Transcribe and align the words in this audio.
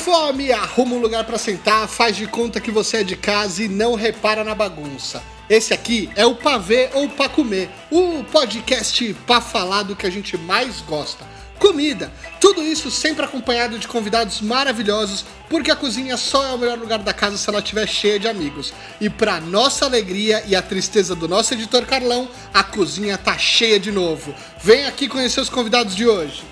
fome, 0.00 0.50
arruma 0.50 0.96
um 0.96 0.98
lugar 0.98 1.24
para 1.24 1.36
sentar, 1.36 1.86
faz 1.86 2.16
de 2.16 2.26
conta 2.26 2.58
que 2.58 2.70
você 2.70 2.98
é 2.98 3.04
de 3.04 3.16
casa 3.16 3.62
e 3.62 3.68
não 3.68 3.94
repara 3.94 4.42
na 4.42 4.54
bagunça. 4.54 5.22
Esse 5.48 5.74
aqui 5.74 6.08
é 6.16 6.24
o 6.24 6.34
Pavê 6.34 6.88
ou 6.94 7.06
Pra 7.10 7.28
Comer, 7.28 7.68
o 7.90 8.24
podcast 8.24 9.14
pra 9.26 9.42
falar 9.42 9.82
do 9.82 9.94
que 9.94 10.06
a 10.06 10.10
gente 10.10 10.38
mais 10.38 10.80
gosta. 10.80 11.26
Comida, 11.58 12.10
tudo 12.40 12.62
isso 12.62 12.90
sempre 12.90 13.26
acompanhado 13.26 13.78
de 13.78 13.86
convidados 13.86 14.40
maravilhosos, 14.40 15.26
porque 15.50 15.70
a 15.70 15.76
cozinha 15.76 16.16
só 16.16 16.46
é 16.46 16.52
o 16.54 16.58
melhor 16.58 16.78
lugar 16.78 17.00
da 17.00 17.12
casa 17.12 17.36
se 17.36 17.50
ela 17.50 17.58
estiver 17.58 17.86
cheia 17.86 18.18
de 18.18 18.26
amigos. 18.26 18.72
E 19.02 19.10
para 19.10 19.38
nossa 19.38 19.84
alegria 19.84 20.42
e 20.46 20.56
a 20.56 20.62
tristeza 20.62 21.14
do 21.14 21.28
nosso 21.28 21.52
editor 21.52 21.84
Carlão, 21.84 22.26
a 22.54 22.64
cozinha 22.64 23.18
tá 23.18 23.36
cheia 23.36 23.78
de 23.78 23.92
novo. 23.92 24.34
Vem 24.62 24.86
aqui 24.86 25.06
conhecer 25.06 25.42
os 25.42 25.50
convidados 25.50 25.94
de 25.94 26.08
hoje. 26.08 26.42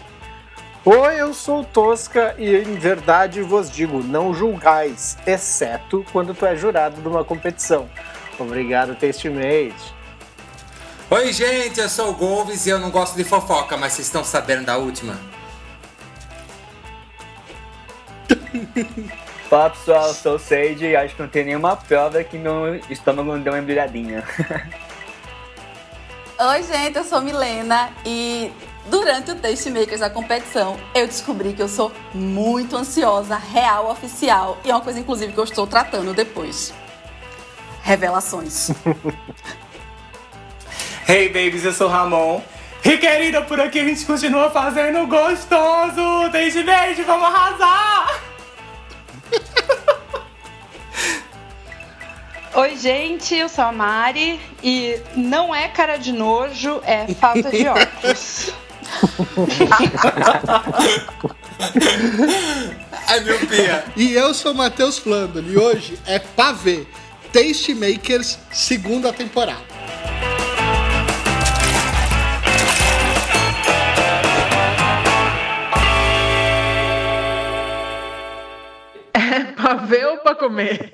Oi, 0.85 1.21
eu 1.21 1.35
sou 1.35 1.65
Tosca 1.65 2.35
e 2.39 2.55
em 2.55 2.77
verdade 2.77 3.43
vos 3.43 3.71
digo, 3.71 4.03
não 4.03 4.33
julgais, 4.33 5.19
exceto 5.27 6.05
quando 6.13 6.33
tu 6.33 6.47
é 6.47 6.55
jurado 6.57 7.03
de 7.03 7.09
uma 7.09 7.25
competição. 7.25 7.91
Obrigado, 8.39 8.95
Tastemate. 8.95 9.95
Oi, 11.11 11.33
gente, 11.33 11.81
eu 11.81 11.89
sou 11.89 12.11
o 12.11 12.15
Golves 12.15 12.65
e 12.67 12.71
eu 12.71 12.79
não 12.79 12.91
gosto 12.91 13.17
de 13.17 13.25
fofoca, 13.25 13.77
mas 13.77 13.95
vocês 13.95 14.07
estão 14.07 14.23
sabendo 14.23 14.67
da 14.67 14.79
última? 14.79 15.19
Fala 19.51 19.71
pessoal, 19.71 20.09
eu 20.09 20.15
sou 20.15 20.37
o 20.37 20.39
Sage 20.39 20.87
e 20.87 20.95
acho 20.95 21.17
que 21.17 21.23
não 21.23 21.29
tem 21.29 21.45
nenhuma 21.45 21.77
prova 21.77 22.23
que 22.23 22.39
meu 22.39 22.77
estômago 22.89 23.33
não 23.33 23.41
deu 23.41 23.53
uma 23.53 23.59
embrulhadinha. 23.59 24.23
Oi, 26.39 26.63
gente, 26.63 26.97
eu 26.97 27.05
sou 27.05 27.21
Milena 27.21 27.91
e 28.07 28.53
Durante 28.89 29.33
o 29.33 29.37
Tastemakers, 29.37 30.01
a 30.01 30.09
competição, 30.09 30.81
eu 30.95 31.07
descobri 31.07 31.53
que 31.53 31.61
eu 31.61 31.69
sou 31.69 31.93
muito 32.15 32.75
ansiosa, 32.75 33.37
real, 33.37 33.91
oficial, 33.91 34.57
e 34.65 34.71
é 34.71 34.75
uma 34.75 34.81
coisa, 34.81 34.99
inclusive, 34.99 35.31
que 35.33 35.39
eu 35.39 35.45
estou 35.45 35.67
tratando 35.67 36.15
depois. 36.15 36.73
Revelações. 37.83 38.71
hey, 41.07 41.29
babies, 41.29 41.67
eu 41.67 41.73
sou 41.73 41.89
Ramon. 41.89 42.41
E 42.83 42.97
querida, 42.97 43.43
por 43.43 43.61
aqui 43.61 43.81
a 43.81 43.85
gente 43.85 44.07
continua 44.07 44.51
fazendo 44.51 45.07
gostoso! 45.07 46.31
Desde 46.33 46.63
beijo, 46.63 47.05
vamos 47.05 47.27
arrasar! 47.27 48.23
Oi, 52.55 52.77
gente, 52.77 53.35
eu 53.35 53.49
sou 53.49 53.65
a 53.65 53.73
Mari 53.73 54.41
e 54.63 54.99
não 55.15 55.55
é 55.55 55.69
cara 55.69 55.99
de 55.99 56.13
nojo, 56.13 56.81
é 56.85 57.07
falta 57.15 57.51
de 57.51 57.67
óculos. 57.69 58.53
Ai, 63.07 63.21
meu 63.21 63.39
pia. 63.47 63.85
E 63.97 64.15
eu 64.15 64.35
sou 64.35 64.53
o 64.53 64.55
Matheus 64.55 64.99
Flandon 64.99 65.43
e 65.43 65.57
hoje 65.57 65.99
é 66.07 66.19
Pavê, 66.19 66.87
Taste 67.33 67.75
Makers, 67.75 68.39
segunda 68.53 69.13
temporada. 69.13 69.79
É 79.15 79.45
pra 79.55 79.75
ver 79.75 80.07
ou 80.07 80.19
pra 80.19 80.35
comer? 80.35 80.93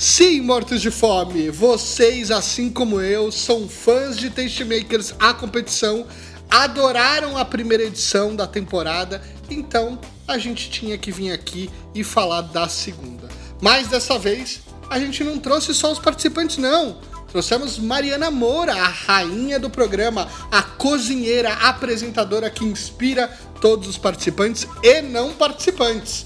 Sim, 0.00 0.42
mortos 0.42 0.80
de 0.80 0.92
fome, 0.92 1.50
vocês, 1.50 2.30
assim 2.30 2.70
como 2.70 3.00
eu, 3.00 3.32
são 3.32 3.68
fãs 3.68 4.16
de 4.16 4.30
Tastemakers 4.30 5.12
a 5.18 5.34
competição, 5.34 6.06
adoraram 6.48 7.36
a 7.36 7.44
primeira 7.44 7.82
edição 7.82 8.36
da 8.36 8.46
temporada, 8.46 9.20
então 9.50 9.98
a 10.28 10.38
gente 10.38 10.70
tinha 10.70 10.96
que 10.96 11.10
vir 11.10 11.32
aqui 11.32 11.68
e 11.92 12.04
falar 12.04 12.42
da 12.42 12.68
segunda. 12.68 13.28
Mas 13.60 13.88
dessa 13.88 14.16
vez, 14.16 14.60
a 14.88 15.00
gente 15.00 15.24
não 15.24 15.36
trouxe 15.36 15.74
só 15.74 15.90
os 15.90 15.98
participantes, 15.98 16.58
não. 16.58 17.00
Trouxemos 17.26 17.76
Mariana 17.76 18.30
Moura, 18.30 18.74
a 18.74 18.86
rainha 18.86 19.58
do 19.58 19.68
programa, 19.68 20.28
a 20.48 20.62
cozinheira, 20.62 21.52
apresentadora 21.54 22.48
que 22.48 22.64
inspira 22.64 23.26
todos 23.60 23.88
os 23.88 23.98
participantes 23.98 24.64
e 24.80 25.02
não 25.02 25.32
participantes, 25.32 26.24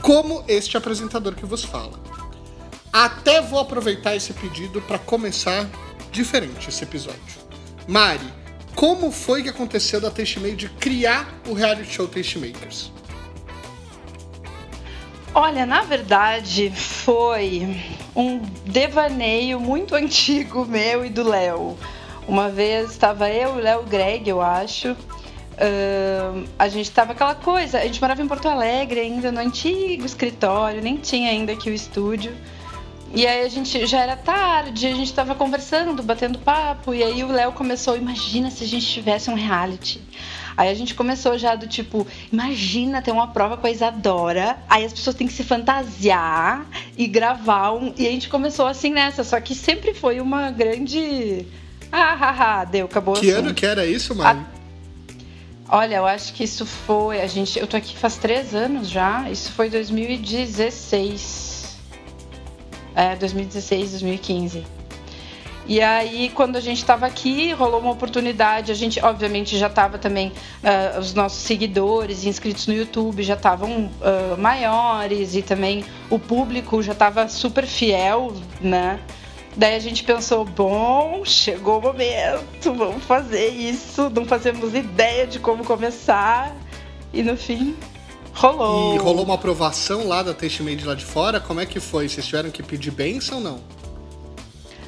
como 0.00 0.42
este 0.48 0.78
apresentador 0.78 1.34
que 1.34 1.44
vos 1.44 1.62
fala. 1.62 2.13
Até 2.94 3.40
vou 3.40 3.58
aproveitar 3.58 4.14
esse 4.14 4.32
pedido 4.32 4.80
para 4.80 5.00
começar 5.00 5.68
diferente 6.12 6.68
esse 6.68 6.84
episódio. 6.84 7.18
Mari, 7.88 8.32
como 8.76 9.10
foi 9.10 9.42
que 9.42 9.48
aconteceu 9.48 10.00
da 10.00 10.12
Tastemade 10.12 10.68
criar 10.78 11.28
o 11.48 11.54
reality 11.54 11.92
show 11.92 12.06
Tastemakers? 12.06 12.92
Olha, 15.34 15.66
na 15.66 15.82
verdade, 15.82 16.70
foi 16.70 17.82
um 18.14 18.38
devaneio 18.64 19.58
muito 19.58 19.96
antigo 19.98 20.64
meu 20.64 21.04
e 21.04 21.10
do 21.10 21.28
Léo. 21.28 21.76
Uma 22.28 22.48
vez 22.48 22.92
estava 22.92 23.28
eu 23.28 23.56
e 23.56 23.60
o 23.60 23.64
Léo 23.64 23.82
Greg, 23.82 24.30
eu 24.30 24.40
acho. 24.40 24.92
Uh, 24.92 26.48
a 26.56 26.68
gente 26.68 26.90
estava 26.90 27.10
aquela 27.10 27.34
coisa, 27.34 27.80
a 27.80 27.82
gente 27.82 28.00
morava 28.00 28.22
em 28.22 28.28
Porto 28.28 28.48
Alegre 28.48 29.00
ainda, 29.00 29.32
no 29.32 29.40
antigo 29.40 30.06
escritório, 30.06 30.80
nem 30.80 30.96
tinha 30.96 31.30
ainda 31.30 31.54
aqui 31.54 31.68
o 31.68 31.74
estúdio. 31.74 32.32
E 33.14 33.28
aí 33.28 33.46
a 33.46 33.48
gente 33.48 33.86
já 33.86 34.00
era 34.00 34.16
tarde, 34.16 34.88
a 34.88 34.92
gente 34.92 35.14
tava 35.14 35.36
conversando, 35.36 36.02
batendo 36.02 36.36
papo, 36.36 36.92
e 36.92 37.00
aí 37.00 37.22
o 37.22 37.28
Léo 37.28 37.52
começou, 37.52 37.96
imagina 37.96 38.50
se 38.50 38.64
a 38.64 38.66
gente 38.66 38.84
tivesse 38.84 39.30
um 39.30 39.34
reality. 39.34 40.02
Aí 40.56 40.68
a 40.68 40.74
gente 40.74 40.96
começou 40.96 41.38
já 41.38 41.54
do 41.54 41.68
tipo, 41.68 42.04
imagina 42.32 43.00
ter 43.00 43.12
uma 43.12 43.28
prova 43.28 43.56
com 43.56 43.68
a 43.68 43.70
Isadora, 43.70 44.58
aí 44.68 44.84
as 44.84 44.92
pessoas 44.92 45.14
têm 45.14 45.28
que 45.28 45.32
se 45.32 45.44
fantasiar 45.44 46.66
e 46.98 47.06
gravar 47.06 47.72
um. 47.72 47.94
E 47.96 48.04
a 48.04 48.10
gente 48.10 48.28
começou 48.28 48.66
assim 48.66 48.90
nessa, 48.90 49.22
só 49.22 49.40
que 49.40 49.54
sempre 49.54 49.94
foi 49.94 50.20
uma 50.20 50.50
grande. 50.50 51.46
Ah, 51.92 52.18
ah, 52.20 52.60
ah, 52.60 52.64
deu, 52.64 52.86
acabou 52.86 53.14
Que 53.14 53.30
assim. 53.30 53.38
ano 53.38 53.54
que 53.54 53.64
era 53.64 53.86
isso, 53.86 54.12
Mari? 54.12 54.40
A... 54.40 55.76
Olha, 55.76 55.96
eu 55.96 56.06
acho 56.06 56.34
que 56.34 56.42
isso 56.42 56.66
foi. 56.66 57.20
A 57.20 57.28
gente, 57.28 57.60
eu 57.60 57.66
tô 57.68 57.76
aqui 57.76 57.96
faz 57.96 58.16
três 58.16 58.56
anos 58.56 58.90
já. 58.90 59.30
Isso 59.30 59.52
foi 59.52 59.70
2016. 59.70 61.53
É, 62.94 63.16
2016, 63.16 63.90
2015. 63.90 64.64
E 65.66 65.80
aí, 65.80 66.30
quando 66.34 66.56
a 66.56 66.60
gente 66.60 66.78
estava 66.78 67.06
aqui, 67.06 67.52
rolou 67.52 67.80
uma 67.80 67.92
oportunidade. 67.92 68.70
A 68.70 68.74
gente, 68.74 69.00
obviamente, 69.02 69.56
já 69.56 69.68
estava 69.68 69.96
também. 69.96 70.28
Uh, 70.28 70.98
os 70.98 71.14
nossos 71.14 71.40
seguidores 71.40 72.24
inscritos 72.24 72.66
no 72.66 72.74
YouTube 72.74 73.22
já 73.22 73.32
estavam 73.32 73.86
uh, 73.86 74.38
maiores 74.38 75.34
e 75.34 75.40
também 75.40 75.82
o 76.10 76.18
público 76.18 76.82
já 76.82 76.92
estava 76.92 77.26
super 77.28 77.64
fiel, 77.64 78.34
né? 78.60 79.00
Daí 79.56 79.74
a 79.74 79.78
gente 79.78 80.04
pensou: 80.04 80.44
bom, 80.44 81.22
chegou 81.24 81.78
o 81.78 81.82
momento, 81.82 82.74
vamos 82.74 83.02
fazer 83.04 83.48
isso. 83.48 84.10
Não 84.10 84.26
fazemos 84.26 84.74
ideia 84.74 85.26
de 85.26 85.38
como 85.38 85.64
começar. 85.64 86.54
E 87.10 87.22
no 87.22 87.38
fim, 87.38 87.74
Rolou. 88.34 88.94
E 88.94 88.98
rolou 88.98 89.24
uma 89.24 89.34
aprovação 89.34 90.08
lá 90.08 90.22
da 90.22 90.34
Tastemade 90.34 90.84
lá 90.84 90.94
de 90.94 91.04
fora? 91.04 91.40
Como 91.40 91.60
é 91.60 91.66
que 91.66 91.78
foi? 91.78 92.08
Vocês 92.08 92.26
tiveram 92.26 92.50
que 92.50 92.62
pedir 92.62 92.90
bênção 92.90 93.38
ou 93.38 93.44
não? 93.44 93.60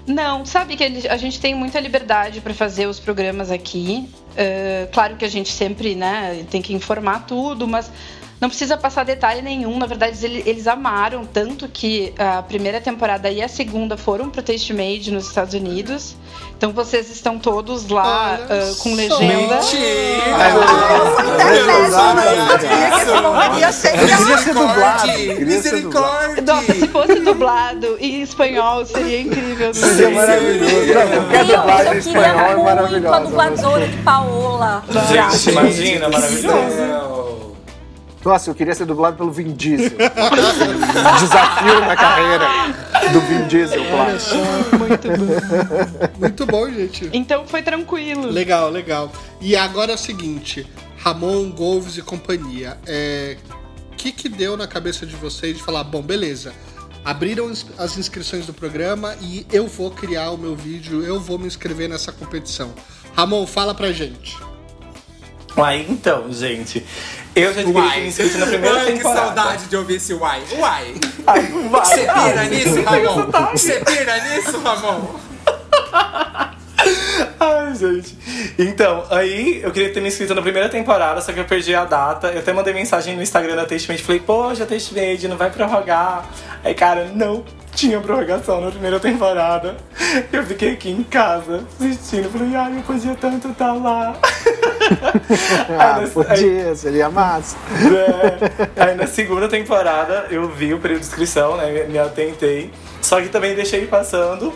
Não, 0.06 0.46
sabe 0.46 0.76
que 0.76 0.84
a 0.84 1.16
gente 1.16 1.40
tem 1.40 1.54
muita 1.54 1.80
liberdade 1.80 2.40
para 2.40 2.54
fazer 2.54 2.86
os 2.86 3.00
programas 3.00 3.50
aqui. 3.50 4.08
Uh, 4.32 4.92
claro 4.92 5.16
que 5.16 5.24
a 5.24 5.28
gente 5.28 5.50
sempre 5.50 5.96
né, 5.96 6.44
tem 6.48 6.62
que 6.62 6.72
informar 6.72 7.26
tudo, 7.26 7.66
mas 7.66 7.90
não 8.40 8.48
precisa 8.48 8.76
passar 8.76 9.04
detalhe 9.04 9.40
nenhum. 9.40 9.78
Na 9.78 9.86
verdade, 9.86 10.24
eles 10.24 10.66
amaram 10.66 11.24
tanto 11.24 11.68
que 11.68 12.12
a 12.18 12.42
primeira 12.42 12.80
temporada 12.80 13.30
e 13.30 13.42
a 13.42 13.48
segunda 13.48 13.96
foram 13.96 14.28
pro 14.28 14.42
Taste 14.42 14.74
Made 14.74 15.10
nos 15.10 15.28
Estados 15.28 15.54
Unidos. 15.54 16.16
Então 16.56 16.72
vocês 16.72 17.10
estão 17.10 17.38
todos 17.38 17.88
lá 17.88 18.38
uh, 18.40 18.76
com 18.76 18.94
legenda. 18.94 19.60
Misericórdia! 25.38 26.42
Nossa, 26.42 26.74
se 26.74 26.88
fosse 26.88 27.20
dublado 27.20 27.96
em 28.00 28.22
espanhol, 28.22 28.84
seria 28.86 29.20
incrível. 29.20 29.72
Seria 29.74 30.10
maravilhoso. 30.10 30.92
Qualquer 30.92 31.44
dublagem 31.44 31.92
em 31.92 31.98
espanhol 31.98 32.46
é 32.46 32.56
maravilhosa. 32.56 33.08
Com 33.08 33.14
a 33.14 33.20
dubladora 33.20 33.88
de 33.88 33.96
Paola. 33.98 34.84
Gente, 35.08 35.50
imagina, 35.50 36.08
maravilhoso. 36.08 37.15
Nossa, 38.26 38.50
eu 38.50 38.56
queria 38.56 38.74
ser 38.74 38.86
dublado 38.86 39.16
pelo 39.16 39.30
Vin 39.30 39.52
Diesel. 39.52 39.96
Desafio 41.20 41.80
na 41.80 41.94
carreira 41.94 42.44
do 43.12 43.20
Vin 43.20 43.46
Diesel, 43.46 43.84
claro. 43.84 44.18
Muito 44.80 45.08
bom. 45.08 46.18
Muito 46.18 46.46
bom, 46.46 46.68
gente. 46.68 47.08
Então 47.12 47.46
foi 47.46 47.62
tranquilo. 47.62 48.26
Legal, 48.26 48.68
legal. 48.68 49.12
E 49.40 49.54
agora 49.54 49.92
é 49.92 49.94
o 49.94 49.98
seguinte: 49.98 50.66
Ramon, 50.98 51.52
Golves 51.52 51.96
e 51.96 52.02
companhia. 52.02 52.76
É. 52.84 53.36
O 53.92 53.96
que, 53.96 54.10
que 54.10 54.28
deu 54.28 54.56
na 54.56 54.66
cabeça 54.66 55.06
de 55.06 55.14
vocês 55.14 55.56
de 55.56 55.62
falar, 55.62 55.84
bom, 55.84 56.02
beleza, 56.02 56.52
abriram 57.04 57.50
as 57.78 57.96
inscrições 57.96 58.44
do 58.44 58.52
programa 58.52 59.16
e 59.20 59.46
eu 59.52 59.68
vou 59.68 59.90
criar 59.92 60.32
o 60.32 60.36
meu 60.36 60.56
vídeo, 60.56 61.02
eu 61.04 61.20
vou 61.20 61.38
me 61.38 61.46
inscrever 61.46 61.88
nessa 61.88 62.10
competição. 62.10 62.74
Ramon, 63.14 63.46
fala 63.46 63.72
pra 63.72 63.92
gente. 63.92 64.36
Aí 65.56 65.86
então, 65.88 66.30
gente, 66.30 66.84
eu 67.34 67.52
já 67.54 67.62
devia 67.62 67.74
ter 67.74 67.80
me 67.80 67.86
Uai. 67.88 68.06
inscrito 68.06 68.38
na 68.38 68.46
primeira 68.46 68.78
Ai, 68.78 68.86
que 68.86 68.92
temporada. 68.92 69.26
saudade 69.26 69.66
de 69.66 69.76
ouvir 69.76 69.94
esse 69.96 70.14
uai. 70.14 70.42
Uai. 70.58 70.94
Você 71.70 72.06
pira 72.06 72.44
nisso, 72.44 72.82
Ramon? 72.82 73.30
Você 73.52 73.80
pira 73.80 74.18
nisso, 74.24 74.58
Ramon? 74.60 75.14
Ai, 77.40 77.74
gente. 77.74 78.16
Então, 78.58 79.04
aí 79.10 79.60
eu 79.62 79.70
queria 79.70 79.92
ter 79.92 80.00
me 80.00 80.08
inscrito 80.08 80.34
na 80.34 80.42
primeira 80.42 80.68
temporada, 80.68 81.20
só 81.20 81.32
que 81.32 81.40
eu 81.40 81.44
perdi 81.44 81.74
a 81.74 81.84
data. 81.84 82.28
Eu 82.28 82.40
até 82.40 82.52
mandei 82.52 82.72
mensagem 82.74 83.16
no 83.16 83.22
Instagram 83.22 83.56
da 83.56 83.64
Tastmate, 83.64 84.02
falei, 84.02 84.20
poxa, 84.20 84.66
Tastmate, 84.66 85.26
não 85.28 85.36
vai 85.36 85.50
prorrogar. 85.50 86.26
Aí, 86.62 86.74
cara, 86.74 87.10
não 87.14 87.44
tinha 87.74 88.00
prorrogação 88.00 88.60
na 88.60 88.70
primeira 88.70 89.00
temporada. 89.00 89.76
Eu 90.32 90.44
fiquei 90.44 90.72
aqui 90.72 90.90
em 90.90 91.02
casa 91.02 91.64
assistindo, 91.78 92.30
falei, 92.30 92.54
ai, 92.54 92.76
eu 92.76 92.82
podia 92.82 93.14
tanto 93.14 93.48
estar 93.48 93.72
lá. 93.72 94.16
Ah, 95.78 95.96
Aí, 95.96 96.08
podia, 96.08 96.74
seria 96.74 97.10
massa. 97.10 97.56
É. 98.76 98.82
Aí 98.84 98.94
na 98.94 99.06
segunda 99.06 99.48
temporada 99.48 100.26
eu 100.30 100.48
vi 100.48 100.72
o 100.72 100.78
período 100.78 101.00
de 101.00 101.06
inscrição, 101.06 101.56
né? 101.56 101.84
Me 101.84 101.98
atentei. 101.98 102.70
Só 103.02 103.20
que 103.20 103.28
também 103.28 103.54
deixei 103.54 103.86
passando. 103.86 104.52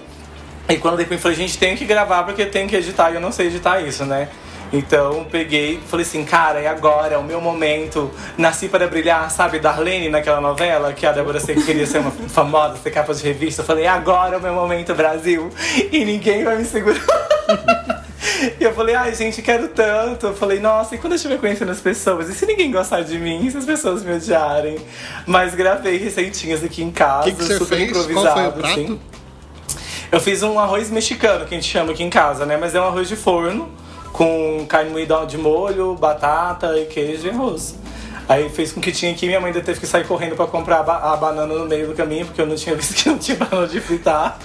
E 0.68 0.76
quando 0.76 0.96
depois 0.98 1.20
falei, 1.20 1.36
gente, 1.36 1.58
tem 1.58 1.76
que 1.76 1.84
gravar 1.84 2.22
porque 2.22 2.46
tem 2.46 2.66
que 2.66 2.76
editar 2.76 3.10
e 3.10 3.16
eu 3.16 3.20
não 3.20 3.32
sei 3.32 3.48
editar 3.48 3.80
isso, 3.80 4.04
né? 4.04 4.28
Então 4.72 5.26
peguei 5.28 5.80
falei 5.88 6.06
assim, 6.06 6.24
cara, 6.24 6.60
é 6.60 6.68
agora, 6.68 7.14
é 7.14 7.18
o 7.18 7.24
meu 7.24 7.40
momento. 7.40 8.10
Nasci 8.38 8.68
para 8.68 8.86
brilhar, 8.86 9.28
sabe, 9.30 9.58
Darlene 9.58 10.08
naquela 10.08 10.40
novela 10.40 10.92
que 10.92 11.04
a 11.04 11.12
Débora 11.12 11.40
Seco 11.40 11.62
queria 11.62 11.86
ser 11.86 11.98
uma 11.98 12.12
famosa, 12.30 12.76
ser 12.76 12.90
capa 12.90 13.12
de 13.12 13.22
revista. 13.22 13.62
Eu 13.62 13.66
falei, 13.66 13.86
agora 13.86 14.36
é 14.36 14.38
o 14.38 14.42
meu 14.42 14.54
momento, 14.54 14.94
Brasil. 14.94 15.50
E 15.90 16.04
ninguém 16.04 16.44
vai 16.44 16.56
me 16.56 16.64
segurar. 16.64 17.00
E 18.60 18.62
eu 18.64 18.74
falei, 18.74 18.94
ai, 18.94 19.14
gente, 19.14 19.40
quero 19.40 19.68
tanto. 19.68 20.26
Eu 20.26 20.34
falei, 20.34 20.60
nossa, 20.60 20.94
e 20.94 20.98
quando 20.98 21.14
eu 21.14 21.16
estiver 21.16 21.38
conhecendo 21.38 21.72
as 21.72 21.80
pessoas? 21.80 22.28
E 22.28 22.34
se 22.34 22.44
ninguém 22.46 22.70
gostar 22.70 23.00
de 23.02 23.18
mim? 23.18 23.44
E 23.46 23.50
se 23.50 23.56
as 23.56 23.64
pessoas 23.64 24.02
me 24.02 24.12
odiarem? 24.14 24.78
Mas 25.26 25.54
gravei 25.54 25.96
receitinhas 25.96 26.62
aqui 26.62 26.82
em 26.82 26.90
casa, 26.90 27.24
que, 27.30 27.36
que 27.36 27.42
super 27.58 27.76
fez? 27.76 27.90
Improvisado, 27.90 28.60
assim. 28.66 29.00
Eu 30.12 30.20
fiz 30.20 30.42
um 30.42 30.58
arroz 30.58 30.90
mexicano, 30.90 31.46
que 31.46 31.54
a 31.54 31.58
gente 31.58 31.70
chama 31.70 31.92
aqui 31.92 32.02
em 32.02 32.10
casa, 32.10 32.44
né? 32.44 32.56
Mas 32.56 32.74
é 32.74 32.80
um 32.80 32.84
arroz 32.84 33.08
de 33.08 33.16
forno, 33.16 33.70
com 34.12 34.66
carne 34.68 34.90
moída 34.90 35.24
de 35.24 35.38
molho, 35.38 35.94
batata 35.94 36.76
e 36.78 36.86
queijo 36.86 37.26
e 37.26 37.30
arroz. 37.30 37.76
Aí 38.28 38.48
fez 38.48 38.70
com 38.72 38.80
que 38.80 38.92
tinha 38.92 39.10
aqui, 39.12 39.26
minha 39.26 39.40
mãe 39.40 39.48
ainda 39.48 39.60
teve 39.60 39.80
que 39.80 39.86
sair 39.86 40.06
correndo 40.06 40.36
pra 40.36 40.46
comprar 40.46 40.80
a, 40.80 40.82
ba- 40.82 41.12
a 41.12 41.16
banana 41.16 41.54
no 41.54 41.66
meio 41.66 41.86
do 41.88 41.94
caminho, 41.94 42.26
porque 42.26 42.40
eu 42.40 42.46
não 42.46 42.54
tinha 42.56 42.74
visto 42.76 42.94
que 42.94 43.08
não 43.08 43.18
tinha 43.18 43.36
banana 43.36 43.66
de 43.66 43.80
fritar. 43.80 44.38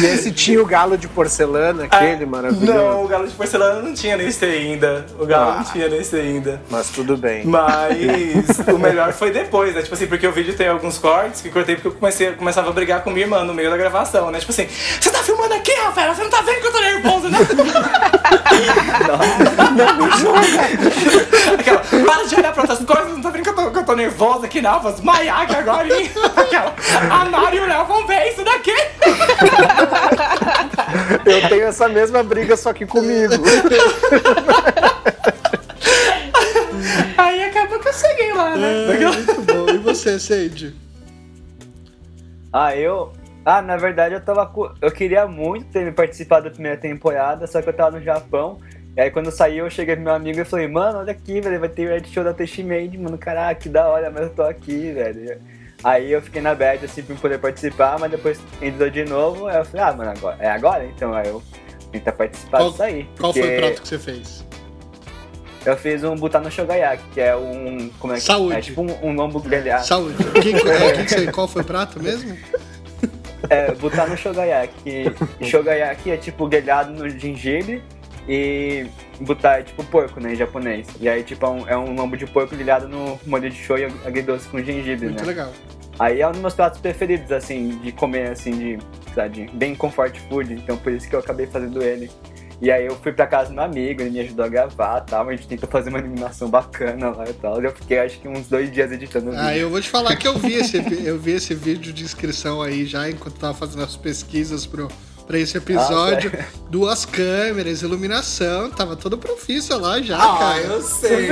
E 0.00 0.06
esse 0.06 0.32
tinha 0.32 0.60
o 0.60 0.66
galo 0.66 0.96
de 0.98 1.08
porcelana, 1.08 1.84
aquele 1.84 2.26
maravilhoso. 2.26 2.72
Ah, 2.72 2.74
Não, 2.74 3.04
o 3.04 3.08
galo 3.08 3.26
de 3.26 3.34
porcelana 3.34 3.80
não 3.82 3.94
tinha 3.94 4.16
nesse 4.16 4.44
ainda. 4.44 5.06
O 5.18 5.26
galo 5.26 5.50
Ah. 5.52 5.56
não 5.56 5.64
tinha 5.64 5.88
nesse 5.88 6.16
ainda. 6.16 6.60
Mas 6.70 6.88
tudo 6.90 7.16
bem. 7.16 7.44
Mas 7.46 8.58
o 8.72 8.78
melhor 8.78 9.12
foi 9.12 9.30
depois, 9.30 9.74
né? 9.74 9.82
Tipo 9.82 9.94
assim, 9.94 10.06
porque 10.06 10.26
o 10.26 10.32
vídeo 10.32 10.54
tem 10.54 10.68
alguns 10.68 10.98
cortes 10.98 11.40
que 11.40 11.50
cortei 11.50 11.76
porque 11.76 11.88
eu 11.88 11.92
comecei, 11.92 12.32
começava 12.32 12.68
a 12.70 12.72
brigar 12.72 13.02
com 13.02 13.10
minha 13.10 13.24
irmã 13.24 13.44
no 13.44 13.54
meio 13.54 13.70
da 13.70 13.76
gravação, 13.76 14.30
né? 14.30 14.38
Tipo 14.38 14.52
assim, 14.52 14.66
você 15.00 15.10
tá 15.10 15.18
filmando 15.20 15.54
aqui, 15.54 15.72
Rafaela? 15.72 16.14
Você 16.14 16.22
não 16.22 16.30
tá 16.30 16.42
vendo 16.42 16.60
que 16.60 16.66
eu 16.66 16.72
tô 16.72 16.80
nervoso, 16.80 17.28
né? 17.28 17.38
Aquela, 21.58 21.78
para 21.80 22.24
de 22.24 22.34
olhar 22.34 22.52
pra 22.52 22.62
outras 22.62 22.78
coisas, 22.84 23.12
não 23.12 23.20
tá 23.20 23.30
vendo 23.30 23.42
que 23.42 23.50
eu 23.50 23.54
tô, 23.54 23.65
tô 23.86 23.94
nervosa 23.94 24.46
aqui, 24.46 24.60
não? 24.60 24.80
Vou 24.82 24.92
desmaiar 24.92 25.42
aqui 25.42 25.54
agora. 25.54 25.86
hein? 25.88 26.10
Aquela, 26.36 26.74
a 27.10 27.24
Mari 27.24 27.56
e 27.56 27.60
o 27.60 27.66
Léo 27.66 27.84
vão 27.86 28.06
ver 28.06 28.28
isso 28.32 28.44
daqui. 28.44 28.72
Eu 31.24 31.48
tenho 31.48 31.64
essa 31.64 31.88
mesma 31.88 32.22
briga, 32.22 32.56
só 32.56 32.72
que 32.72 32.84
comigo. 32.84 33.32
Aí 37.16 37.44
acabou 37.44 37.78
que 37.78 37.88
eu 37.88 37.92
cheguei 37.92 38.32
lá, 38.32 38.56
né? 38.56 38.94
É, 38.94 39.06
muito 39.06 39.42
bom. 39.42 39.68
E 39.70 39.78
você, 39.78 40.18
Sage? 40.18 40.74
Ah, 42.52 42.76
eu. 42.76 43.12
Ah, 43.44 43.62
na 43.62 43.76
verdade 43.76 44.14
eu 44.14 44.20
tava. 44.20 44.52
Eu 44.80 44.90
queria 44.90 45.26
muito 45.26 45.66
ter 45.66 45.94
participado 45.94 46.44
da 46.44 46.50
primeira 46.50 46.76
temporada, 46.76 47.46
só 47.46 47.62
que 47.62 47.68
eu 47.68 47.72
tava 47.72 47.98
no 47.98 48.04
Japão. 48.04 48.58
E 48.96 49.00
aí 49.02 49.10
quando 49.10 49.26
eu 49.26 49.32
saí, 49.32 49.58
eu 49.58 49.68
cheguei 49.68 49.94
pro 49.94 50.04
meu 50.04 50.14
amigo 50.14 50.40
e 50.40 50.44
falei, 50.44 50.66
mano, 50.66 51.00
olha 51.00 51.12
aqui, 51.12 51.38
velho, 51.38 51.60
vai 51.60 51.68
ter 51.68 51.86
reality 51.86 52.10
show 52.10 52.24
da 52.24 52.32
Teiximade, 52.32 52.96
mano, 52.96 53.18
caraca, 53.18 53.60
que 53.60 53.68
da 53.68 53.86
hora, 53.86 54.10
mas 54.10 54.22
eu 54.22 54.30
tô 54.30 54.42
aqui, 54.42 54.90
velho. 54.92 55.38
Aí 55.84 56.10
eu 56.10 56.22
fiquei 56.22 56.40
na 56.40 56.54
bad, 56.54 56.82
assim, 56.82 57.02
pra 57.02 57.14
poder 57.16 57.38
participar, 57.38 57.98
mas 57.98 58.10
depois 58.10 58.40
entrou 58.62 58.88
de 58.88 59.04
novo, 59.04 59.48
aí 59.48 59.58
eu 59.58 59.64
falei, 59.66 59.86
ah, 59.86 59.92
mano, 59.92 60.10
agora, 60.12 60.36
é 60.40 60.48
agora? 60.48 60.84
Então, 60.86 61.12
aí 61.12 61.28
eu 61.28 61.42
tentar 61.92 62.12
participar 62.12 62.58
Qual- 62.58 62.70
disso 62.70 62.82
aí. 62.82 63.08
Qual 63.20 63.32
foi 63.34 63.54
o 63.54 63.60
prato 63.60 63.82
que 63.82 63.88
você 63.88 63.98
fez? 63.98 64.46
Eu 65.66 65.76
fiz 65.76 66.02
um 66.02 66.14
Butano 66.14 66.50
Shogayaki, 66.50 67.02
que 67.12 67.20
é 67.20 67.36
um... 67.36 67.90
Como 67.98 68.14
é 68.14 68.16
que 68.16 68.22
Saúde. 68.22 68.56
É 68.56 68.60
tipo 68.62 68.80
um, 68.80 69.08
um 69.08 69.12
lombo 69.12 69.40
grelhado. 69.40 69.84
Saúde. 69.84 70.16
O 70.22 70.32
que, 70.40 70.54
é, 70.54 71.04
que 71.04 71.32
qual 71.32 71.46
foi 71.46 71.62
o 71.62 71.64
prato 71.64 72.02
mesmo? 72.02 72.34
É, 73.50 73.72
botar 73.72 74.06
no 74.06 74.16
shogayaki. 74.16 75.12
que 75.38 75.44
shogayaki 75.44 76.12
é 76.12 76.16
tipo 76.16 76.48
grelhado 76.48 76.92
no 76.92 77.08
gengibre 77.08 77.82
e 78.28 78.86
botar 79.20 79.60
é 79.60 79.62
tipo 79.62 79.84
porco, 79.84 80.20
né, 80.20 80.32
em 80.32 80.36
japonês. 80.36 80.88
E 81.00 81.08
aí, 81.08 81.22
tipo, 81.22 81.46
é 81.46 81.48
um, 81.48 81.68
é 81.68 81.78
um 81.78 81.94
lombo 81.94 82.16
de 82.16 82.26
porco 82.26 82.54
grelhado 82.54 82.88
no 82.88 83.18
molho 83.26 83.48
de 83.48 83.56
shoyu 83.56 83.88
agridoce 84.04 84.48
com 84.48 84.58
gengibre, 84.58 85.06
Muito 85.06 85.20
né? 85.20 85.26
legal. 85.26 85.52
Aí 85.98 86.20
é 86.20 86.28
um 86.28 86.32
dos 86.32 86.40
meus 86.40 86.54
pratos 86.54 86.80
preferidos, 86.80 87.32
assim, 87.32 87.78
de 87.78 87.90
comer, 87.92 88.30
assim, 88.30 88.50
de, 88.50 88.78
sabe, 89.14 89.46
de 89.46 89.56
bem 89.56 89.74
comfort 89.74 90.18
food. 90.28 90.52
Então, 90.52 90.76
por 90.76 90.92
isso 90.92 91.08
que 91.08 91.14
eu 91.14 91.20
acabei 91.20 91.46
fazendo 91.46 91.82
ele. 91.82 92.10
E 92.60 92.70
aí 92.70 92.86
eu 92.86 92.96
fui 92.96 93.12
pra 93.12 93.26
casa 93.26 93.50
do 93.50 93.54
meu 93.54 93.64
amigo, 93.64 94.00
ele 94.00 94.10
me 94.10 94.20
ajudou 94.20 94.44
a 94.44 94.48
gravar 94.48 95.02
e 95.02 95.10
tal. 95.10 95.28
A 95.28 95.36
gente 95.36 95.46
tentou 95.46 95.68
fazer 95.68 95.90
uma 95.90 95.98
animação 95.98 96.48
bacana 96.48 97.10
lá 97.10 97.24
e 97.28 97.32
tal. 97.34 97.62
Eu 97.62 97.70
fiquei, 97.72 97.98
acho 97.98 98.18
que, 98.18 98.28
uns 98.28 98.46
dois 98.46 98.70
dias 98.70 98.90
editando 98.92 99.28
o 99.28 99.30
vídeo. 99.30 99.44
Ah, 99.44 99.56
eu 99.56 99.70
vou 99.70 99.80
te 99.80 99.88
falar 99.88 100.16
que 100.16 100.26
eu 100.26 100.38
vi 100.38 100.54
esse, 100.54 100.76
eu 101.04 101.18
vi 101.18 101.32
esse 101.32 101.54
vídeo 101.54 101.92
de 101.92 102.04
inscrição 102.04 102.62
aí 102.62 102.86
já 102.86 103.08
enquanto 103.10 103.38
tava 103.38 103.54
fazendo 103.54 103.82
as 103.84 103.96
pesquisas 103.96 104.64
pro, 104.64 104.88
pra 105.26 105.38
esse 105.38 105.56
episódio. 105.58 106.32
Duas 106.70 107.04
câmeras, 107.04 107.82
iluminação, 107.82 108.70
tava 108.70 108.96
todo 108.96 109.16
profissa 109.16 109.76
lá 109.76 110.00
já, 110.00 110.16
Ah, 110.16 110.38
cara. 110.38 110.58
eu 110.62 110.82
sei. 110.82 111.26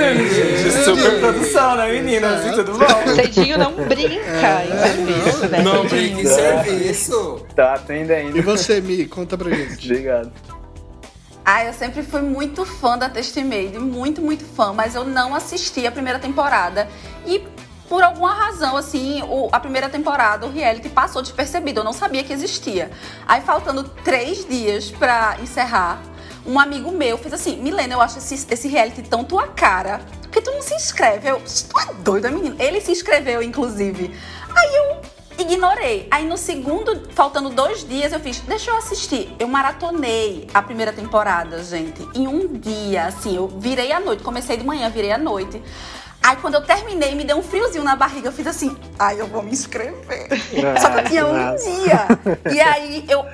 De 0.62 0.70
super 0.84 1.20
produção, 1.20 1.76
né, 1.76 1.92
meninas? 1.92 2.46
E 2.46 2.52
tudo 2.52 2.72
bom? 2.78 3.14
Cedinho 3.14 3.58
não 3.58 3.72
brinca 3.72 4.14
em 4.64 4.78
serviço, 4.78 5.48
né? 5.48 5.62
Não 5.62 5.84
brinque 5.86 6.20
em 6.22 6.26
serviço. 6.26 7.46
Tá 7.54 7.74
aprendendo. 7.74 8.36
E 8.36 8.40
você, 8.40 8.80
Mi, 8.80 9.06
conta 9.06 9.36
pra 9.36 9.50
gente. 9.50 9.84
Obrigado. 9.90 10.32
Ah, 11.44 11.64
eu 11.66 11.74
sempre 11.74 12.02
fui 12.02 12.22
muito 12.22 12.64
fã 12.64 12.96
da 12.96 13.08
Testimade, 13.10 13.78
muito, 13.78 14.22
muito 14.22 14.44
fã, 14.56 14.72
mas 14.72 14.94
eu 14.94 15.04
não 15.04 15.34
assisti 15.34 15.86
a 15.86 15.92
primeira 15.92 16.18
temporada. 16.18 16.88
E 17.26 17.38
por 17.88 18.02
alguma 18.02 18.32
razão, 18.32 18.76
assim, 18.76 19.22
o- 19.22 19.48
a 19.52 19.60
primeira 19.60 19.88
temporada, 19.88 20.46
o 20.46 20.50
reality 20.50 20.88
passou 20.88 21.20
despercebido, 21.22 21.80
eu 21.80 21.84
não 21.84 21.92
sabia 21.92 22.24
que 22.24 22.32
existia. 22.32 22.90
Aí, 23.26 23.40
faltando 23.42 23.84
três 23.84 24.46
dias 24.46 24.90
pra 24.90 25.36
encerrar, 25.42 26.00
um 26.46 26.58
amigo 26.58 26.90
meu 26.90 27.16
fez 27.18 27.32
assim: 27.34 27.56
Milena, 27.56 27.94
eu 27.94 28.00
acho 28.00 28.18
esse, 28.18 28.46
esse 28.50 28.68
reality 28.68 29.02
tão 29.02 29.24
tua 29.24 29.48
cara, 29.48 30.00
porque 30.22 30.40
tu 30.40 30.50
não 30.50 30.62
se 30.62 30.74
inscreve. 30.74 31.28
Eu, 31.28 31.40
tu 31.40 31.80
é 31.80 31.94
doida, 31.94 32.30
menina? 32.30 32.56
Ele 32.58 32.80
se 32.80 32.90
inscreveu, 32.92 33.42
inclusive. 33.42 34.14
Aí 34.56 34.74
eu 34.76 35.00
ignorei. 35.38 36.06
Aí 36.10 36.26
no 36.26 36.36
segundo, 36.36 37.08
faltando 37.12 37.50
dois 37.50 37.86
dias, 37.86 38.12
eu 38.12 38.20
fiz, 38.20 38.40
deixa 38.40 38.70
eu 38.70 38.76
assistir. 38.76 39.34
Eu 39.38 39.48
maratonei 39.48 40.48
a 40.54 40.62
primeira 40.62 40.92
temporada, 40.92 41.62
gente, 41.64 42.06
em 42.14 42.28
um 42.28 42.46
dia, 42.46 43.06
assim, 43.06 43.36
eu 43.36 43.48
virei 43.48 43.90
à 43.92 43.98
noite, 44.00 44.22
comecei 44.22 44.56
de 44.56 44.64
manhã, 44.64 44.88
virei 44.90 45.12
à 45.12 45.18
noite. 45.18 45.62
Aí 46.24 46.36
quando 46.36 46.54
eu 46.54 46.62
terminei, 46.62 47.14
me 47.14 47.22
deu 47.22 47.36
um 47.36 47.42
friozinho 47.42 47.84
na 47.84 47.94
barriga, 47.94 48.28
eu 48.28 48.32
fiz 48.32 48.46
assim, 48.46 48.74
ai, 48.98 49.20
eu 49.20 49.26
vou 49.26 49.42
me 49.42 49.50
inscrever. 49.50 50.26
Só 50.80 50.88
que 50.88 51.00
eu 51.00 51.04
tinha 51.04 51.26
um 51.26 51.54
dia. 51.56 52.08
E 52.50 52.60
aí 52.62 53.04
eu 53.10 53.26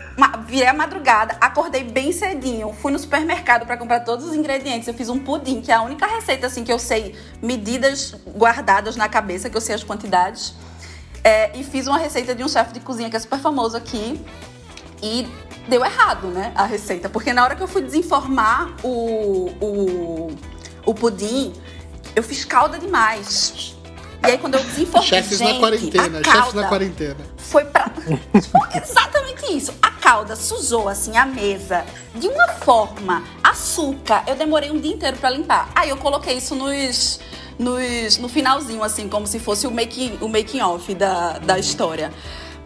virei 0.44 0.66
a 0.66 0.74
madrugada, 0.74 1.36
acordei 1.40 1.84
bem 1.84 2.10
cedinho, 2.10 2.72
fui 2.72 2.90
no 2.90 2.98
supermercado 2.98 3.64
pra 3.64 3.76
comprar 3.76 4.00
todos 4.00 4.26
os 4.26 4.34
ingredientes. 4.34 4.88
Eu 4.88 4.94
fiz 4.94 5.08
um 5.08 5.20
pudim, 5.20 5.60
que 5.60 5.70
é 5.70 5.76
a 5.76 5.82
única 5.82 6.04
receita 6.04 6.48
assim 6.48 6.64
que 6.64 6.72
eu 6.72 6.80
sei 6.80 7.14
medidas 7.40 8.16
guardadas 8.36 8.96
na 8.96 9.08
cabeça, 9.08 9.48
que 9.48 9.56
eu 9.56 9.60
sei 9.60 9.76
as 9.76 9.84
quantidades. 9.84 10.52
É, 11.22 11.56
e 11.56 11.62
fiz 11.62 11.86
uma 11.86 11.98
receita 11.98 12.34
de 12.34 12.42
um 12.42 12.48
chefe 12.48 12.72
de 12.72 12.80
cozinha 12.80 13.08
que 13.08 13.14
é 13.14 13.20
super 13.20 13.38
famoso 13.38 13.76
aqui. 13.76 14.20
E 15.00 15.28
deu 15.68 15.84
errado, 15.84 16.26
né? 16.26 16.50
A 16.56 16.64
receita. 16.64 17.08
Porque 17.08 17.32
na 17.32 17.44
hora 17.44 17.54
que 17.54 17.62
eu 17.62 17.68
fui 17.68 17.82
desenformar 17.82 18.74
o, 18.82 19.50
o, 19.60 20.36
o 20.86 20.92
pudim, 20.92 21.52
eu 22.14 22.22
fiz 22.22 22.44
calda 22.44 22.78
demais. 22.78 23.74
E 24.22 24.30
aí 24.30 24.38
quando 24.38 24.54
eu 24.54 24.64
desenformei. 24.64 25.08
Chefes 25.08 25.38
gente, 25.38 25.54
na 25.54 25.58
quarentena, 25.58 26.20
a 26.20 26.24
chefes 26.24 26.54
na 26.54 26.68
quarentena. 26.68 27.16
foi 27.38 27.64
pra. 27.64 27.90
Foi 27.90 28.80
exatamente 28.82 29.56
isso. 29.56 29.72
A 29.80 29.90
calda 29.90 30.36
sujou 30.36 30.88
assim 30.88 31.16
a 31.16 31.24
mesa 31.24 31.84
de 32.14 32.28
uma 32.28 32.48
forma. 32.48 33.24
Açúcar. 33.42 34.24
Eu 34.26 34.36
demorei 34.36 34.70
um 34.70 34.78
dia 34.78 34.92
inteiro 34.92 35.16
pra 35.16 35.30
limpar. 35.30 35.70
Aí 35.74 35.88
eu 35.88 35.96
coloquei 35.96 36.36
isso 36.36 36.54
nos. 36.54 37.20
Nos, 37.58 38.16
no 38.16 38.26
finalzinho, 38.26 38.82
assim, 38.82 39.06
como 39.06 39.26
se 39.26 39.38
fosse 39.38 39.66
o 39.66 39.70
making, 39.70 40.16
o 40.22 40.28
making 40.28 40.62
off 40.62 40.94
da, 40.94 41.32
da 41.40 41.58
história. 41.58 42.10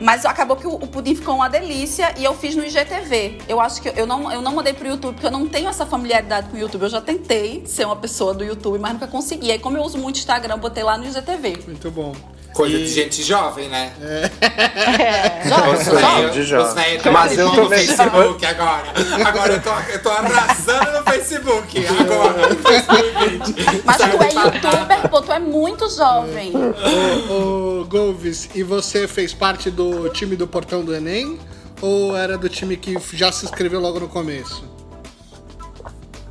Mas 0.05 0.27
acabou 0.27 0.55
que 0.55 0.67
o, 0.67 0.79
pudim 0.81 1.15
ficou 1.15 1.37
uma 1.37 1.49
delícia 1.49 2.15
e 2.19 2.25
eu 2.25 2.35
fiz 2.35 2.55
no 2.55 2.63
IGTV. 2.63 3.39
Eu 3.49 3.59
acho 3.59 3.81
que 3.81 3.89
eu 3.89 4.07
não, 4.07 4.31
eu 4.31 4.43
não 4.43 4.53
mandei 4.53 4.75
pro 4.75 4.87
YouTube 4.87 5.15
porque 5.15 5.27
eu 5.27 5.31
não 5.31 5.49
tenho 5.49 5.67
essa 5.67 5.87
familiaridade 5.87 6.51
com 6.51 6.57
o 6.59 6.61
YouTube. 6.61 6.83
Eu 6.83 6.91
já 6.91 7.01
tentei 7.01 7.65
ser 7.65 7.87
uma 7.87 7.97
pessoa 7.97 8.35
do 8.35 8.45
YouTube, 8.45 8.79
mas 8.79 8.93
nunca 8.93 9.07
consegui. 9.07 9.51
Aí, 9.51 9.59
como 9.59 9.79
eu 9.79 9.83
uso 9.83 9.97
muito 9.97 10.17
Instagram, 10.17 10.59
botei 10.59 10.85
lá 10.85 10.99
no 10.99 11.07
IGTV. 11.07 11.65
Muito 11.67 11.91
bom. 11.91 12.15
Coisa 12.55 12.77
E- 12.77 12.85
de 12.85 12.89
gente 12.95 13.23
jovem, 13.23 13.69
né? 13.69 13.93
É. 14.01 14.31
Jovem, 15.49 15.75
Os 15.75 16.47
jovem. 16.47 16.75
velhos 16.75 17.05
Mas 17.13 17.37
eu 17.39 17.53
no 17.53 17.69
Facebook 17.69 18.47
agora. 18.47 18.85
Agora 19.27 19.53
eu 19.55 19.61
tô, 19.61 19.71
eu 19.91 20.03
tô 20.03 20.09
arrasando 20.11 20.93
no 20.99 21.05
Facebook. 21.05 21.85
Agora, 21.87 22.49
no 22.49 22.55
2020. 22.63 23.83
Mas 23.85 23.97
tu 23.97 24.03
é 24.05 24.33
youtuber, 24.33 25.09
pô, 25.11 25.21
tu 25.21 25.33
é 25.33 25.39
muito 25.41 25.89
jovem. 25.91 26.53
Ô, 27.29 27.81
ô, 27.81 27.85
Golves, 27.87 28.49
e 28.55 28.63
você 28.63 29.07
fez 29.09 29.35
parte 29.35 29.69
do 29.71 30.09
time 30.11 30.37
do 30.37 30.47
Portão 30.47 30.85
do 30.85 30.95
Enem? 30.95 31.39
Ou 31.83 32.17
era 32.17 32.39
do 32.39 32.49
time 32.49 32.77
que 32.77 32.97
já 33.13 33.31
se 33.33 33.45
inscreveu 33.45 33.81
logo 33.81 33.99
no 34.01 34.09
começo? 34.09 34.65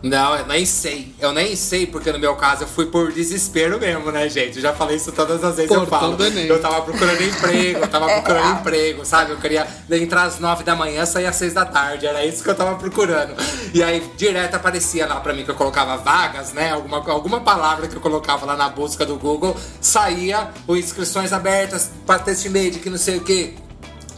Não, 0.04 0.36
eu 0.36 0.46
nem 0.46 0.66
sei. 0.66 1.16
Eu 1.18 1.32
nem 1.32 1.56
sei, 1.56 1.88
porque 1.88 2.12
no 2.12 2.20
meu 2.20 2.36
caso 2.36 2.64
eu 2.64 2.68
fui 2.68 2.88
por 2.88 3.14
desespero 3.14 3.80
mesmo, 3.80 4.12
né, 4.12 4.28
gente? 4.28 4.58
Eu 4.58 4.62
já 4.62 4.74
falei 4.74 4.98
isso 4.98 5.14
todas 5.14 5.42
as 5.42 5.56
vezes 5.56 5.72
eu 5.72 5.86
falo. 5.88 6.18
do 6.18 6.26
Enem. 6.26 6.46
Eu 6.48 6.62
tava 6.62 6.82
procurando 6.82 7.22
emprego, 7.24 7.80
eu 7.80 7.88
tava 7.88 8.12
É 8.12 8.16
procurando 8.16 8.44
real. 8.44 8.60
emprego, 8.60 9.06
sabe? 9.06 9.32
Eu 9.32 9.38
queria 9.38 9.66
entrar 9.92 10.24
às 10.24 10.40
nove 10.40 10.66
da 10.66 10.76
manhã, 10.76 11.06
sair 11.06 11.26
às 11.26 11.38
seis 11.38 11.54
da 11.54 11.66
tarde. 11.66 12.06
Era 12.06 12.26
isso 12.26 12.44
que 12.44 12.50
eu 12.50 12.56
tava 12.56 12.76
procurando. 12.76 13.34
E 13.74 13.82
aí, 13.82 14.04
direto 14.18 14.56
aparecia 14.56 15.08
lá 15.08 15.22
pra 15.22 15.32
mim 15.34 15.46
que 15.46 15.52
eu 15.52 15.56
colocava 15.56 15.96
vagas, 15.96 16.52
né? 16.52 16.72
Alguma, 16.74 16.98
alguma 17.10 17.40
palavra 17.40 17.88
que 17.88 17.96
eu 17.96 18.02
colocava 18.02 18.46
lá 18.46 18.58
na 18.58 18.68
busca 18.68 19.06
do 19.06 19.16
Google, 19.16 19.56
saía 19.80 20.50
o 20.68 20.76
inscrições 20.76 21.32
abertas 21.32 21.90
pra 22.06 22.20
test 22.20 22.46
made, 22.48 22.80
que 22.80 22.90
não 22.90 22.98
sei 22.98 23.18
o 23.18 23.22
quê. 23.22 23.54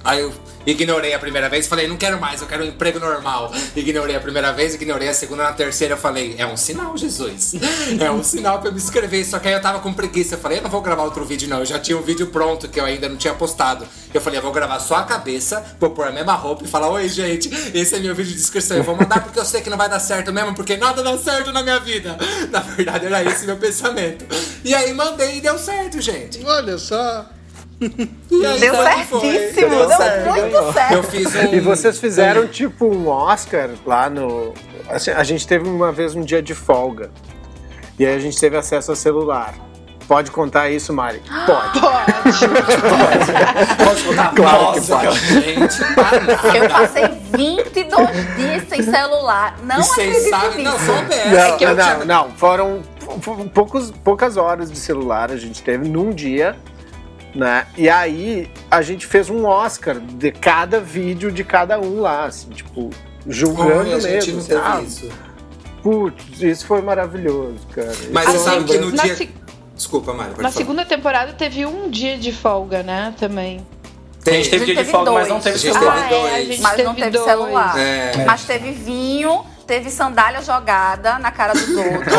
Aí 0.06 0.22
eu 0.22 0.32
ignorei 0.68 1.16
a 1.16 1.20
primeira 1.20 1.50
vez, 1.50 1.66
falei, 1.68 1.88
não 1.88 1.98
quero 1.98 2.20
mais, 2.22 2.40
eu 2.40 2.48
quero 2.48 2.64
um 2.64 2.68
emprego 2.68 3.00
normal. 3.00 3.52
Ignorei 3.76 4.16
a 4.16 4.20
primeira 4.20 4.54
vez, 4.54 4.76
ignorei 4.76 5.10
a 5.10 5.14
segunda, 5.16 5.44
na 5.44 5.54
terceira 5.54 5.96
eu 5.96 5.98
falei, 5.98 6.36
é 6.38 6.46
um 6.46 6.56
sinal, 6.56 6.96
Jesus. 6.96 7.56
É 8.00 8.12
um 8.12 8.24
sinal 8.24 8.60
pra 8.60 8.70
eu 8.70 8.74
me 8.74 8.78
inscrever. 8.78 9.26
Só 9.26 9.40
que 9.40 9.48
aí 9.48 9.54
eu 9.54 9.62
tava 9.62 9.80
com 9.80 9.92
preguiça, 9.94 10.36
eu 10.36 10.40
falei, 10.40 10.60
eu 10.60 10.62
não 10.62 10.70
vou 10.70 10.82
gravar 10.82 11.04
outro 11.04 11.26
vídeo 11.26 11.50
não, 11.50 11.60
eu 11.60 11.66
já 11.66 11.80
tinha 11.80 11.98
um 11.98 12.02
vídeo 12.02 12.28
pronto 12.28 12.68
que 12.68 12.80
eu 12.80 12.86
ainda 12.86 13.10
não 13.10 13.18
tinha 13.18 13.34
postado. 13.34 13.88
Eu 14.14 14.22
falei, 14.22 14.38
eu 14.38 14.44
vou 14.44 14.52
gravar 14.52 14.80
só 14.80 14.96
a 14.96 15.04
cabeça, 15.04 15.64
vou 15.80 15.90
pôr 15.90 16.08
a 16.08 16.12
mesma 16.12 16.34
roupa 16.34 16.64
e 16.64 16.68
falar, 16.68 16.90
oi 16.90 17.10
gente, 17.10 17.50
esse 17.74 17.96
é 17.96 18.00
meu 18.00 18.14
vídeo 18.14 18.34
de 18.34 18.40
inscrição. 18.40 18.78
Eu 18.78 18.84
vou 18.84 18.96
mandar 18.96 19.24
porque 19.24 19.40
eu 19.40 19.46
sei 19.46 19.62
que 19.62 19.70
não 19.70 19.78
vai 19.78 19.90
dar 19.90 20.00
certo 20.00 20.32
mesmo, 20.32 20.54
porque 20.54 20.78
nada 20.78 21.02
dá 21.02 21.18
certo 21.18 21.52
na 21.52 21.64
minha 21.64 21.80
vida. 21.80 22.16
Na 22.52 22.60
verdade 22.60 23.08
era 23.08 23.24
esse 23.24 23.46
meu 23.46 23.58
pensamento. 23.58 24.26
E 24.64 24.74
aí 24.76 24.94
mandei 24.94 25.38
e 25.38 25.42
deu 25.42 25.58
certo, 25.58 26.00
gente. 26.00 26.44
Olha 26.46 26.78
só. 26.78 27.26
Aí, 27.82 28.60
Deu 28.60 28.74
foi. 28.76 28.86
certíssimo, 28.86 29.70
Deu 29.70 29.88
deu 29.88 29.98
certo. 29.98 30.30
muito 30.30 30.74
certo. 30.74 30.94
Eu 30.94 31.04
fiz 31.04 31.36
um. 31.36 31.54
E 31.54 31.60
vocês 31.60 32.00
fizeram 32.00 32.48
tipo 32.48 32.86
um 32.86 33.08
Oscar 33.08 33.70
lá 33.86 34.10
no. 34.10 34.54
assim, 34.90 35.12
a 35.12 35.24
gente 35.24 35.46
teve 35.48 35.68
uma 35.68 35.92
vez 35.92 36.16
um 36.16 36.22
dia 36.22 36.42
de 36.42 36.54
folga. 36.56 37.12
E 38.00 38.06
aí 38.06 38.16
a 38.16 38.20
gente 38.20 38.40
teve 38.40 38.56
acesso 38.58 38.92
ao 38.92 38.96
celular. 38.96 39.54
Pode 40.08 40.30
contar 40.30 40.70
isso, 40.70 40.94
Mari? 40.94 41.20
Pode. 41.48 41.80
Posso 43.84 44.04
botar 44.06 44.36
Claro 44.36 44.74
que 44.74 44.82
pode. 44.88 45.42
Gente, 45.42 45.82
Eu 46.56 46.70
passei 46.70 47.08
22 47.34 48.36
dias 48.36 48.70
sem 48.70 48.84
celular. 48.84 49.56
Não 49.64 49.80
acredito 49.82 50.30
não, 50.32 50.56
nisso. 50.56 50.92
Não, 50.92 51.06
que 51.58 51.64
eu 51.66 51.76
não, 51.76 51.84
tinha- 51.84 52.06
não, 52.06 52.30
foram 52.32 52.82
pou- 53.24 53.46
poucos, 53.50 53.92
poucas 54.04 54.38
horas 54.38 54.72
de 54.72 54.78
celular 54.78 55.32
a 55.32 55.38
gente 55.38 55.64
teve 55.64 55.90
num 55.90 56.12
dia, 56.12 56.56
né? 57.36 57.68
E 57.78 57.90
aí 57.90 58.50
a 58.72 58.82
gente 58.82 59.06
fez 59.06 59.30
um 59.30 59.46
Oscar 59.46 60.00
de 60.00 60.32
cada 60.32 60.80
vídeo 60.80 61.32
de 61.32 61.44
cada 61.44 61.80
um 61.80 62.00
lá, 62.02 62.26
assim, 62.26 62.50
tipo, 62.50 62.90
julgando 63.28 64.00
gente 64.00 64.32
mesmo. 64.32 64.32
não 64.34 64.40
assim, 64.40 64.48
teve 64.48 64.62
ah, 64.64 64.82
isso. 64.82 65.10
putz, 65.84 66.42
isso 66.42 66.66
foi 66.66 66.82
maravilhoso, 66.82 67.60
cara. 67.74 67.94
Mas 68.12 68.26
você 68.26 68.36
eu 68.38 68.40
sabe 68.40 68.64
que 68.66 68.78
no 68.78 68.92
Na 68.92 69.04
dia. 69.04 69.16
se- 69.16 69.30
Desculpa, 69.76 70.14
Mário, 70.14 70.32
Na 70.32 70.38
falar. 70.38 70.52
segunda 70.52 70.86
temporada 70.86 71.34
teve 71.34 71.66
um 71.66 71.90
dia 71.90 72.18
de 72.18 72.32
folga, 72.32 72.82
né? 72.82 73.14
Também. 73.20 73.60
A 74.26 74.32
gente 74.32 74.50
teve 74.50 74.64
A 74.64 74.66
gente 74.66 74.66
dia 74.66 74.68
de 74.68 74.76
teve 74.76 74.92
folga, 74.92 75.12
mas 75.12 75.28
dois. 75.28 75.34
não 75.34 75.40
teve 75.42 75.60
celular. 75.60 75.82
teve 76.08 76.16
ah, 76.16 76.18
é, 76.18 76.30
a 76.30 76.30
dois. 76.36 76.48
gente 76.48 76.62
Mas 76.62 76.72
teve 76.72 76.84
não 76.88 76.96
teve 76.96 77.10
dois. 77.12 77.26
celular. 77.26 77.78
É. 77.78 78.26
Mas 78.26 78.44
teve 78.46 78.72
vinho, 78.72 79.46
teve 79.68 79.90
sandália 79.90 80.42
jogada 80.42 81.18
na 81.20 81.32
cara 81.32 81.54
dos 81.54 81.68
outros. 81.76 82.14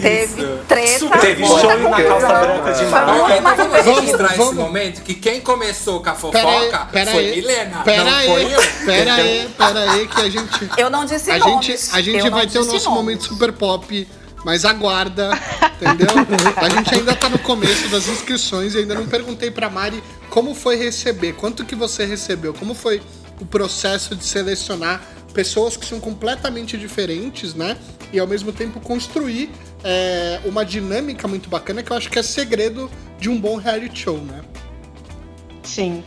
teve 0.00 0.46
treta. 0.68 1.18
Teve 1.20 1.46
show 1.46 1.78
na 1.90 2.02
calça 2.02 2.26
branca 2.28 2.72
de 2.72 2.78
Foi 2.80 2.88
mar. 2.90 3.08
Ó, 3.08 3.28
muito 3.28 3.42
mais 3.42 3.56
vamos 3.56 4.00
registrar 4.00 4.26
esse 4.28 4.36
vamos- 4.38 4.54
momento 4.54 5.02
que 5.02 5.14
quem 5.14 5.40
começou 5.40 6.02
com 6.02 6.10
a 6.10 6.12
Pera 6.14 6.48
aí, 6.48 6.58
fofoca 6.70 6.86
pera 6.92 7.10
foi 7.12 7.24
aí. 7.26 7.36
Milena. 7.36 7.82
Pera 7.84 8.04
não 8.04 8.16
aí, 8.16 8.26
foi 8.28 8.54
eu. 8.54 8.60
pera 8.86 9.14
aí, 9.14 9.48
pera 9.58 9.92
aí, 9.92 10.08
que 10.08 10.20
a 10.20 10.30
gente. 10.30 10.70
Eu 10.76 10.90
não 10.90 11.04
disse 11.04 11.30
A 11.30 11.38
gente, 11.38 11.72
a 11.92 12.00
gente 12.00 12.30
vai 12.30 12.46
ter 12.46 12.58
o 12.58 12.64
nosso 12.64 12.72
nomes. 12.72 12.86
momento 13.04 13.24
super 13.24 13.52
pop, 13.52 14.08
mas 14.44 14.64
aguarda, 14.64 15.30
entendeu? 15.74 16.08
A 16.56 16.68
gente 16.68 16.94
ainda 16.94 17.14
tá 17.14 17.28
no 17.28 17.38
começo 17.38 17.88
das 17.88 18.08
inscrições 18.08 18.74
e 18.74 18.78
ainda 18.78 18.94
não 18.94 19.06
perguntei 19.06 19.50
pra 19.50 19.68
Mari 19.70 20.02
como 20.30 20.54
foi 20.54 20.76
receber, 20.76 21.34
quanto 21.34 21.64
que 21.64 21.74
você 21.74 22.04
recebeu, 22.06 22.54
como 22.54 22.74
foi 22.74 23.02
o 23.40 23.44
processo 23.46 24.14
de 24.16 24.24
selecionar 24.24 25.00
pessoas 25.32 25.76
que 25.76 25.84
são 25.84 25.98
completamente 25.98 26.76
diferentes, 26.76 27.54
né? 27.54 27.76
E 28.12 28.18
ao 28.18 28.26
mesmo 28.26 28.52
tempo 28.52 28.78
construir 28.80 29.50
é, 29.82 30.40
uma 30.44 30.64
dinâmica 30.64 31.26
muito 31.26 31.48
bacana 31.48 31.82
que 31.82 31.90
eu 31.90 31.96
acho 31.96 32.10
que 32.10 32.18
é 32.18 32.22
segredo 32.22 32.90
de 33.18 33.28
um 33.28 33.40
bom 33.40 33.56
reality 33.56 34.00
show, 34.00 34.18
né? 34.18 34.42
Sim. 35.62 36.04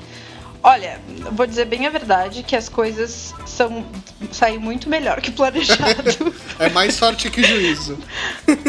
Olha, 0.62 1.00
vou 1.32 1.46
dizer 1.46 1.66
bem 1.66 1.86
a 1.86 1.92
verdade 1.92 2.42
que 2.42 2.56
as 2.56 2.68
coisas 2.68 3.36
são 3.46 3.86
saem 4.32 4.58
muito 4.58 4.90
melhor 4.90 5.22
que 5.22 5.32
planejado. 5.32 6.34
É 6.58 6.70
mais 6.70 6.94
sorte 6.94 7.30
que 7.30 7.44
juízo. 7.44 8.00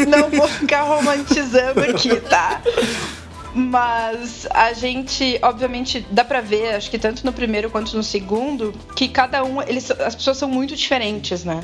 Não 0.09 0.29
vou 0.29 0.47
ficar 0.49 0.81
romantizando 0.81 1.79
aqui, 1.79 2.13
tá? 2.17 2.61
Mas 3.57 4.47
a 4.51 4.71
gente, 4.71 5.39
obviamente, 5.41 6.05
dá 6.11 6.23
pra 6.23 6.41
ver, 6.41 6.75
acho 6.75 6.91
que 6.91 6.99
tanto 6.99 7.25
no 7.25 7.33
primeiro 7.33 7.71
quanto 7.71 7.97
no 7.97 8.03
segundo, 8.03 8.71
que 8.95 9.07
cada 9.07 9.43
um, 9.43 9.59
eles, 9.63 9.89
as 9.89 10.13
pessoas 10.13 10.37
são 10.37 10.47
muito 10.47 10.75
diferentes, 10.75 11.43
né? 11.43 11.63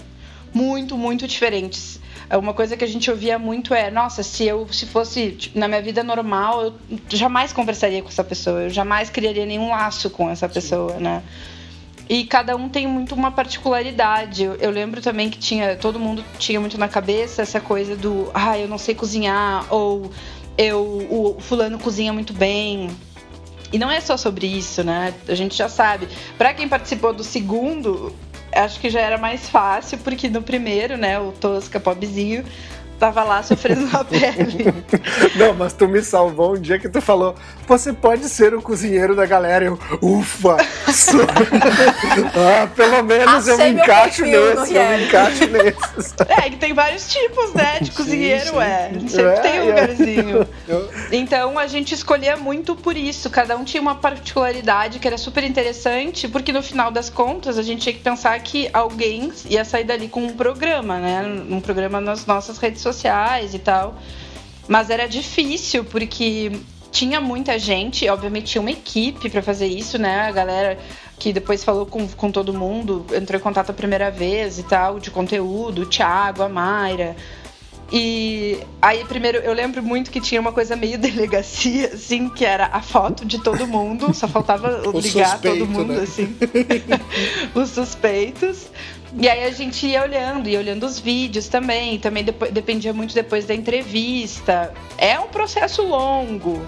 Muito, 0.52 0.98
muito 0.98 1.28
diferentes. 1.28 2.00
É 2.28 2.36
Uma 2.36 2.52
coisa 2.52 2.76
que 2.76 2.84
a 2.84 2.88
gente 2.88 3.12
ouvia 3.12 3.38
muito 3.38 3.76
é, 3.76 3.92
nossa, 3.92 4.24
se 4.24 4.44
eu 4.44 4.68
se 4.74 4.88
fosse 4.88 5.34
tipo, 5.34 5.60
na 5.60 5.68
minha 5.68 5.84
vida 5.84 6.04
normal, 6.04 6.64
eu 6.64 6.74
jamais 7.10 7.54
conversaria 7.54 8.02
com 8.02 8.10
essa 8.10 8.24
pessoa, 8.24 8.62
eu 8.62 8.70
jamais 8.72 9.12
criaria 9.12 9.46
nenhum 9.46 9.70
laço 9.70 10.10
com 10.10 10.28
essa 10.28 10.50
pessoa, 10.50 10.96
né? 10.96 11.22
E 12.10 12.26
cada 12.26 12.56
um 12.56 12.68
tem 12.68 12.86
muito 12.86 13.16
uma 13.16 13.32
particularidade. 13.32 14.44
Eu, 14.44 14.56
eu 14.56 14.72
lembro 14.72 15.02
também 15.02 15.30
que 15.30 15.38
tinha. 15.38 15.76
Todo 15.78 15.98
mundo 15.98 16.24
tinha 16.38 16.60
muito 16.60 16.78
na 16.78 16.88
cabeça 16.88 17.42
essa 17.42 17.62
coisa 17.62 17.96
do 17.96 18.30
ah, 18.34 18.58
eu 18.58 18.68
não 18.68 18.78
sei 18.78 18.94
cozinhar, 18.94 19.66
ou 19.74 20.12
eu 20.58 21.08
o 21.10 21.38
fulano 21.40 21.80
cozinha 21.80 22.14
muito 22.14 22.34
bem. 22.34 22.90
E 23.72 23.80
não 23.80 23.90
é 23.90 24.00
só 24.00 24.18
sobre 24.18 24.46
isso, 24.46 24.84
né? 24.84 25.14
A 25.28 25.34
gente 25.34 25.56
já 25.56 25.68
sabe. 25.68 26.08
Pra 26.38 26.54
quem 26.54 26.68
participou 26.68 27.12
do 27.12 27.24
segundo, 27.24 28.14
acho 28.52 28.80
que 28.80 28.90
já 28.90 29.02
era 29.02 29.18
mais 29.18 29.50
fácil, 29.50 29.98
porque 30.00 30.30
no 30.30 30.44
primeiro, 30.44 30.96
né, 30.96 31.20
o 31.20 31.32
Tosca 31.32 31.80
Pobzinho 31.80 32.46
tava 33.04 33.24
lá 33.26 33.44
sofrendo 33.44 33.86
na 33.88 34.02
pele. 34.02 34.74
Não, 35.36 35.54
mas 35.54 35.74
tu 35.74 35.90
me 35.90 36.02
salvou 36.02 36.56
um 36.56 36.60
dia 36.60 36.80
que 36.80 36.88
tu 36.88 37.02
falou: 37.02 37.36
você 37.68 37.92
pode 37.92 38.30
ser 38.30 38.54
o 38.54 38.62
cozinheiro 38.62 39.14
da 39.14 39.26
galera. 39.26 39.66
Eu, 39.66 39.78
ufa! 40.02 40.56
sou." 40.90 41.20
ah, 42.34 42.68
pelo 42.74 43.04
menos 43.04 43.46
eu 43.46 43.58
me 43.58 43.72
encaixo 43.72 44.24
nesse, 44.24 44.74
eu 44.74 44.90
me 44.90 45.06
encaixo. 45.06 45.44
É, 46.28 46.50
que 46.50 46.58
tem 46.58 46.74
vários 46.74 47.12
tipos, 47.12 47.54
né, 47.54 47.80
de 47.82 47.92
cozinheiro, 47.92 48.52
sim. 48.52 48.60
é. 48.60 48.92
Sempre 49.08 49.24
É, 49.24 49.40
tem 49.40 49.60
um 49.60 49.64
é. 49.64 49.68
lugarzinho. 49.68 50.48
Então 51.12 51.60
a 51.60 51.68
gente 51.68 51.94
escolhia 51.94 52.38
muito 52.38 52.76
por 52.76 52.96
isso. 52.96 53.30
Cada 53.30 53.58
um 53.58 53.64
tinha 53.64 53.82
uma 53.82 53.96
particularidade 53.96 55.00
que 55.00 55.08
era 55.08 55.18
super 55.18 55.44
interessante, 55.44 56.28
porque 56.28 56.52
no 56.54 56.62
final 56.62 56.92
das 56.92 57.10
contas 57.10 57.58
a 57.58 57.62
gente 57.62 57.82
tinha 57.82 57.94
que 57.94 58.02
pensar 58.02 58.40
que 58.40 58.70
alguém 58.72 59.32
ia 59.50 59.66
sair 59.66 59.84
dali 59.84 60.08
com 60.08 60.24
um 60.24 60.34
programa, 60.34 61.00
né? 61.00 61.24
Um 61.50 61.60
programa 61.60 62.00
nas 62.00 62.26
nossas 62.26 62.58
redes 62.58 62.82
sociais 62.82 62.93
e 63.54 63.60
tal. 63.60 63.96
Mas 64.68 64.90
era 64.90 65.08
difícil, 65.08 65.84
porque 65.84 66.52
tinha 66.92 67.20
muita 67.20 67.58
gente, 67.58 68.08
obviamente 68.08 68.46
tinha 68.46 68.62
uma 68.62 68.72
equipe 68.72 69.30
para 69.30 69.42
fazer 69.42 69.68
isso, 69.68 69.98
né? 69.98 70.22
A 70.22 70.32
galera 70.32 70.78
que 71.18 71.34
depois 71.34 71.64
falou 71.64 71.86
com, 71.86 72.08
com 72.08 72.32
todo 72.32 72.54
mundo, 72.54 73.06
entrou 73.14 73.40
em 73.40 73.44
contato 73.44 73.70
a 73.70 73.74
primeira 73.74 74.12
vez 74.12 74.60
e 74.60 74.64
tal, 74.64 75.00
de 75.00 75.10
conteúdo, 75.10 75.84
o 75.84 75.86
Thiago, 75.86 76.44
a 76.44 76.50
Mayra. 76.50 77.16
E 77.92 78.60
aí, 78.82 79.06
primeiro, 79.06 79.38
eu 79.38 79.54
lembro 79.54 79.84
muito 79.84 80.10
que 80.10 80.20
tinha 80.20 80.42
uma 80.42 80.52
coisa 80.52 80.76
meio 80.76 80.98
delegacia, 81.00 81.92
assim, 81.94 82.28
que 82.30 82.44
era 82.46 82.66
a 82.74 82.82
foto 82.82 83.26
de 83.26 83.40
todo 83.40 83.68
mundo, 83.68 84.14
só 84.14 84.28
faltava 84.28 84.82
ligar 85.00 85.32
suspeito, 85.32 85.42
todo 85.42 85.68
mundo, 85.68 85.94
né? 85.94 86.02
assim. 86.02 86.36
Os 87.54 87.70
suspeitos. 87.70 88.68
E 89.20 89.30
aí 89.30 89.44
a 89.44 89.52
gente 89.52 89.86
ia 89.86 90.02
olhando, 90.02 90.50
ia 90.50 90.60
olhando 90.60 90.86
os 90.86 91.00
vídeos 91.00 91.48
também. 91.48 92.00
Também 92.00 92.26
dependia 92.52 92.94
muito 92.94 93.14
depois 93.14 93.46
da 93.46 93.54
entrevista. 93.54 94.74
É 94.98 95.20
um 95.20 95.28
processo 95.28 95.84
longo. 95.84 96.62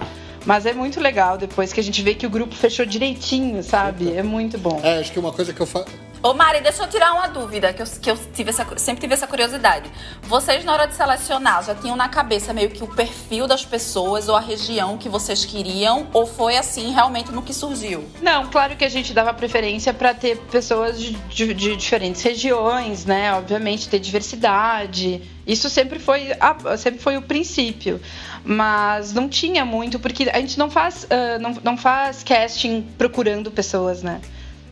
Mas 0.44 0.64
é 0.64 0.72
muito 0.72 1.00
legal 1.00 1.36
depois 1.36 1.72
que 1.72 1.80
a 1.80 1.82
gente 1.82 2.00
vê 2.02 2.14
que 2.14 2.24
o 2.24 2.30
grupo 2.30 2.54
fechou 2.54 2.86
direitinho, 2.86 3.62
sabe? 3.64 4.12
É 4.12 4.22
muito 4.22 4.56
bom. 4.56 4.80
É, 4.82 4.98
acho 4.98 5.12
que 5.12 5.18
uma 5.18 5.32
coisa 5.32 5.52
que 5.52 5.60
eu 5.60 5.66
falo. 5.66 5.86
Ô 6.22 6.32
Mari, 6.34 6.60
deixa 6.60 6.82
eu 6.82 6.88
tirar 6.88 7.12
uma 7.12 7.28
dúvida, 7.28 7.72
que 7.72 7.82
eu, 7.82 7.86
que 7.86 8.10
eu 8.10 8.18
tive 8.34 8.50
essa, 8.50 8.66
sempre 8.78 9.00
tive 9.00 9.14
essa 9.14 9.26
curiosidade. 9.26 9.90
Vocês, 10.22 10.64
na 10.64 10.72
hora 10.72 10.86
de 10.86 10.94
selecionar, 10.94 11.62
já 11.62 11.74
tinham 11.74 11.94
na 11.94 12.08
cabeça 12.08 12.52
meio 12.52 12.70
que 12.70 12.82
o 12.82 12.88
perfil 12.88 13.46
das 13.46 13.64
pessoas 13.64 14.28
ou 14.28 14.34
a 14.34 14.40
região 14.40 14.96
que 14.96 15.08
vocês 15.08 15.44
queriam? 15.44 16.08
Ou 16.12 16.26
foi 16.26 16.56
assim 16.56 16.92
realmente 16.92 17.30
no 17.30 17.42
que 17.42 17.52
surgiu? 17.52 18.04
Não, 18.20 18.46
claro 18.48 18.76
que 18.76 18.84
a 18.84 18.88
gente 18.88 19.12
dava 19.12 19.32
preferência 19.34 19.92
para 19.92 20.14
ter 20.14 20.38
pessoas 20.50 21.00
de, 21.00 21.12
de, 21.12 21.54
de, 21.54 21.76
diferentes 21.76 22.22
regiões, 22.22 23.04
né? 23.04 23.32
Obviamente, 23.34 23.88
ter 23.88 23.98
diversidade. 23.98 25.22
Isso 25.46 25.70
sempre 25.70 25.98
foi, 25.98 26.32
a, 26.40 26.76
sempre 26.76 26.98
foi 26.98 27.16
o 27.16 27.22
princípio. 27.22 28.00
Mas 28.44 29.12
não 29.12 29.28
tinha 29.28 29.64
muito, 29.64 29.98
porque 29.98 30.28
a 30.32 30.40
gente 30.40 30.58
não 30.58 30.70
faz, 30.70 31.04
uh, 31.04 31.40
não, 31.40 31.56
não 31.62 31.76
faz 31.76 32.22
casting 32.24 32.82
procurando 32.96 33.50
pessoas, 33.50 34.02
né? 34.02 34.20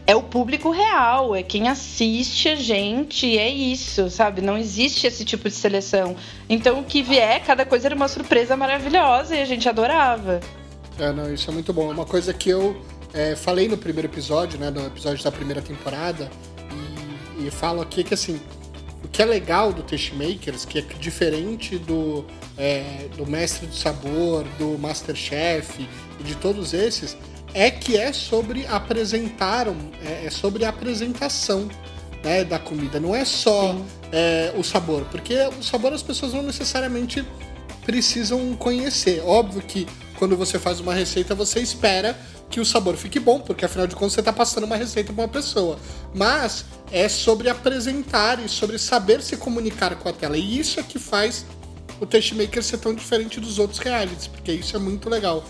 É 0.07 0.15
o 0.15 0.23
público 0.23 0.71
real, 0.71 1.35
é 1.35 1.43
quem 1.43 1.69
assiste 1.69 2.49
a 2.49 2.57
gente, 2.57 3.39
é 3.39 3.49
isso, 3.49 4.11
sabe? 4.11 4.43
Não 4.43 4.59
existe 4.59 5.07
esse 5.07 5.25
tipo 5.25 5.49
de 5.49 5.55
seleção. 5.55 6.15
Então 6.49 6.81
o 6.81 6.85
que 6.85 7.03
vier, 7.03 7.43
cada 7.43 7.65
coisa 7.65 7.89
era 7.89 7.95
uma 7.95 8.09
surpresa 8.09 8.57
maravilhosa 8.57 9.35
e 9.35 9.41
a 9.41 9.45
gente 9.45 9.69
adorava. 9.69 10.41
É, 10.99 11.11
não, 11.13 11.33
isso 11.33 11.51
é 11.51 11.55
muito 11.55 11.73
bom. 11.73 11.91
Uma 11.91 12.05
coisa 12.05 12.35
que 12.35 12.51
eu 12.51 12.81
é, 13.15 13.35
falei 13.35 13.67
no 13.67 13.79
primeiro 13.79 14.09
episódio, 14.09 14.59
né? 14.59 14.71
No 14.71 14.87
episódio 14.87 15.25
da 15.25 15.33
primeira 15.33 15.63
temporada, 15.63 16.31
e, 17.39 17.47
e 17.47 17.51
falo 17.51 17.81
aqui 17.81 18.05
que 18.05 18.15
assim. 18.15 18.41
O 19.03 19.09
que 19.09 19.21
é 19.21 19.25
legal 19.27 19.71
do 19.71 19.83
Tastemakers, 19.83 20.65
que 20.65 20.79
é 20.79 20.83
diferente 20.99 21.77
do, 21.77 22.25
é, 22.57 23.07
do 23.17 23.27
Mestre 23.27 23.67
do 23.67 23.75
Sabor, 23.75 24.45
do 24.59 24.79
Masterchef 24.79 25.87
e 26.19 26.23
de 26.25 26.35
todos 26.37 26.73
esses, 26.73 27.15
é 27.55 27.71
que 27.71 27.97
é 27.97 28.13
sobre 28.13 28.67
apresentar, 28.67 29.69
é, 30.05 30.27
é 30.27 30.31
sobre 30.31 30.65
a 30.65 30.69
apresentação 30.69 31.69
né, 32.23 32.43
da 32.43 32.59
comida. 32.59 32.99
Não 32.99 33.15
é 33.15 33.25
só 33.25 33.77
é, 34.11 34.53
o 34.57 34.65
sabor, 34.65 35.05
porque 35.11 35.35
o 35.59 35.63
sabor 35.63 35.93
as 35.93 36.03
pessoas 36.03 36.35
não 36.35 36.43
necessariamente 36.43 37.25
precisam 37.87 38.55
conhecer. 38.57 39.23
Óbvio 39.25 39.63
que 39.63 39.87
quando 40.19 40.37
você 40.37 40.59
faz 40.59 40.81
uma 40.81 40.93
receita, 40.93 41.35
você 41.35 41.61
espera 41.61 42.19
que 42.51 42.61
o 42.61 42.65
sabor 42.65 42.97
fique 42.97 43.19
bom, 43.19 43.41
porque 43.41 43.65
afinal 43.65 43.87
de 43.87 43.95
contas 43.95 44.15
você 44.15 44.21
está 44.21 44.33
passando 44.33 44.65
uma 44.65 44.77
receita 44.77 45.13
para 45.13 45.23
uma 45.23 45.29
pessoa. 45.29 45.79
Mas 46.15 46.65
é 46.91 47.09
sobre 47.09 47.49
apresentar 47.49 48.45
e 48.45 48.49
sobre 48.49 48.79
saber 48.79 49.23
se 49.23 49.37
comunicar 49.37 49.95
com 49.97 50.09
a 50.09 50.13
tela. 50.13 50.37
E 50.37 50.59
isso 50.59 50.81
é 50.81 50.83
que 50.83 50.99
faz 50.99 51.45
o 52.01 52.07
Tastemaker 52.07 52.63
ser 52.63 52.79
tão 52.79 52.95
diferente 52.95 53.39
dos 53.39 53.59
outros 53.59 53.79
realities, 53.79 54.27
porque 54.27 54.53
isso 54.53 54.77
é 54.77 54.79
muito 54.79 55.09
legal. 55.09 55.45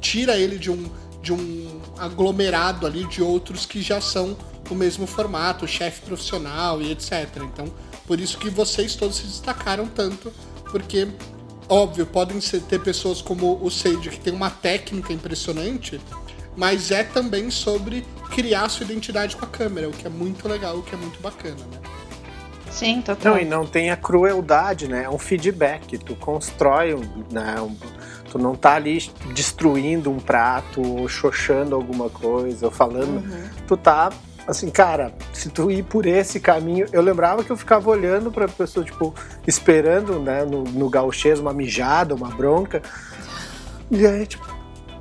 Tira 0.00 0.36
ele 0.36 0.58
de 0.58 0.70
um 0.70 0.88
de 1.22 1.32
um 1.32 1.80
aglomerado 1.98 2.86
ali 2.86 3.04
de 3.06 3.22
outros 3.22 3.66
que 3.66 3.82
já 3.82 4.00
são 4.00 4.36
o 4.70 4.74
mesmo 4.74 5.06
formato, 5.06 5.66
chefe 5.66 6.02
profissional 6.02 6.80
e 6.80 6.92
etc. 6.92 7.28
Então, 7.42 7.66
por 8.06 8.20
isso 8.20 8.38
que 8.38 8.50
vocês 8.50 8.94
todos 8.94 9.16
se 9.16 9.24
destacaram 9.24 9.86
tanto, 9.86 10.32
porque 10.70 11.08
óbvio, 11.68 12.06
podem 12.06 12.40
ser, 12.40 12.62
ter 12.62 12.80
pessoas 12.80 13.20
como 13.20 13.58
o 13.62 13.70
Sage 13.70 14.10
que 14.10 14.20
tem 14.20 14.32
uma 14.32 14.50
técnica 14.50 15.12
impressionante, 15.12 16.00
mas 16.56 16.90
é 16.90 17.04
também 17.04 17.50
sobre 17.50 18.04
criar 18.30 18.68
sua 18.68 18.84
identidade 18.84 19.36
com 19.36 19.44
a 19.44 19.48
câmera, 19.48 19.88
o 19.88 19.92
que 19.92 20.06
é 20.06 20.10
muito 20.10 20.48
legal, 20.48 20.78
o 20.78 20.82
que 20.82 20.94
é 20.94 20.98
muito 20.98 21.20
bacana, 21.20 21.56
né? 21.56 21.78
Sim, 22.70 23.00
total. 23.00 23.34
Não, 23.34 23.40
e 23.40 23.44
não 23.44 23.66
tem 23.66 23.90
a 23.90 23.96
crueldade, 23.96 24.88
né? 24.88 25.04
É 25.04 25.10
um 25.10 25.18
feedback. 25.18 25.96
Tu 25.98 26.14
constrói 26.16 26.94
um, 26.94 27.24
né, 27.30 27.60
um 27.60 27.74
Tu 28.30 28.38
não 28.38 28.54
tá 28.54 28.74
ali 28.74 29.10
destruindo 29.34 30.10
um 30.10 30.18
prato, 30.18 30.80
ou 30.80 31.08
xoxando 31.08 31.74
alguma 31.74 32.10
coisa, 32.10 32.66
ou 32.66 32.72
falando. 32.72 33.24
Uhum. 33.24 33.48
Tu 33.66 33.76
tá 33.76 34.10
assim, 34.48 34.70
cara, 34.70 35.12
se 35.30 35.50
tu 35.50 35.70
ir 35.70 35.82
por 35.82 36.06
esse 36.06 36.40
caminho, 36.40 36.86
eu 36.90 37.02
lembrava 37.02 37.44
que 37.44 37.50
eu 37.50 37.56
ficava 37.56 37.90
olhando 37.90 38.32
pra 38.32 38.48
pessoa, 38.48 38.84
tipo, 38.84 39.14
esperando, 39.46 40.18
né, 40.18 40.42
no, 40.42 40.64
no 40.64 40.88
gauchês 40.88 41.38
uma 41.38 41.52
mijada, 41.52 42.14
uma 42.14 42.28
bronca. 42.28 42.80
E 43.90 44.06
aí, 44.06 44.26
tipo, 44.26 44.46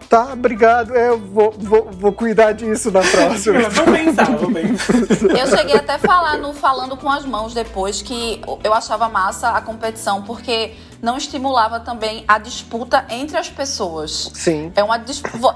tá, 0.10 0.34
obrigado, 0.34 0.94
é, 0.94 1.08
eu 1.08 1.18
vou, 1.18 1.52
vou, 1.52 1.90
vou 1.92 2.12
cuidar 2.12 2.52
disso 2.52 2.92
na 2.92 3.00
próxima. 3.00 3.68
vou 3.72 3.86
pensar, 3.86 4.36
vou 4.36 4.52
pensar. 4.52 4.94
Eu 5.38 5.48
cheguei 5.48 5.76
até 5.76 5.94
a 5.94 6.00
falar 6.00 6.38
no 6.38 6.54
Falando 6.54 6.98
com 6.98 7.10
as 7.10 7.26
Mãos 7.26 7.54
depois 7.54 8.02
que 8.02 8.42
eu 8.64 8.74
achava 8.74 9.08
massa 9.08 9.52
a 9.52 9.62
competição, 9.62 10.24
porque 10.24 10.74
não 11.02 11.18
estimulava 11.18 11.80
também 11.80 12.24
a 12.28 12.38
disputa 12.38 13.06
entre 13.10 13.38
as 13.38 13.50
pessoas. 13.50 14.32
Sim. 14.34 14.72
É 14.76 14.84
uma 14.84 15.04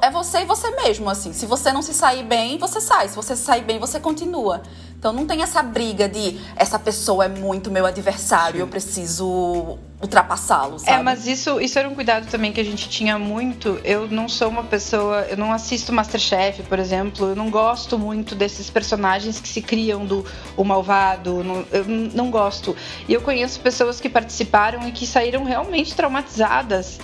é 0.02 0.12
você 0.12 0.40
e 0.40 0.46
você 0.46 0.72
mesmo, 0.72 1.10
assim. 1.10 1.34
Se 1.34 1.46
você 1.46 1.72
não 1.72 1.82
se 1.82 1.94
sair 1.94 2.24
bem, 2.24 2.58
você 2.58 2.80
sai. 2.80 3.08
Se 3.08 3.16
você 3.16 3.36
se 3.36 3.44
sair 3.44 3.64
bem, 3.64 3.80
você 3.80 4.00
continua. 4.00 4.62
Então 5.02 5.12
não 5.12 5.26
tem 5.26 5.42
essa 5.42 5.64
briga 5.64 6.08
de 6.08 6.40
essa 6.56 6.78
pessoa 6.78 7.26
é 7.26 7.28
muito 7.28 7.72
meu 7.72 7.88
adversário, 7.88 8.58
Sim. 8.58 8.62
eu 8.62 8.68
preciso 8.68 9.80
ultrapassá-lo, 10.02 10.80
sabe? 10.80 11.00
É, 11.00 11.04
mas 11.04 11.28
isso, 11.28 11.62
isso 11.62 11.78
era 11.78 11.88
um 11.88 11.94
cuidado 11.94 12.28
também 12.30 12.52
que 12.52 12.60
a 12.60 12.64
gente 12.64 12.90
tinha 12.90 13.20
muito. 13.20 13.80
Eu 13.84 14.08
não 14.08 14.28
sou 14.28 14.50
uma 14.50 14.64
pessoa, 14.64 15.28
eu 15.30 15.38
não 15.38 15.54
assisto 15.54 15.94
Masterchef, 15.94 16.64
por 16.64 16.80
exemplo, 16.80 17.30
eu 17.30 17.36
não 17.36 17.52
gosto 17.52 18.00
muito 18.00 18.34
desses 18.34 18.70
personagens 18.70 19.40
que 19.40 19.48
se 19.48 19.62
criam 19.62 20.06
do 20.06 20.26
o 20.58 20.64
malvado, 20.64 21.44
não, 21.44 21.66
eu 21.72 21.86
não 21.86 22.32
gosto. 22.32 22.76
E 23.08 23.14
eu 23.14 23.22
conheço 23.22 23.60
pessoas 23.60 24.00
que 24.02 24.10
participaram 24.10 24.88
e 24.88 24.92
que 24.92 25.06
saíram 25.06 25.31
realmente 25.44 25.96
traumatizadas 25.96 27.00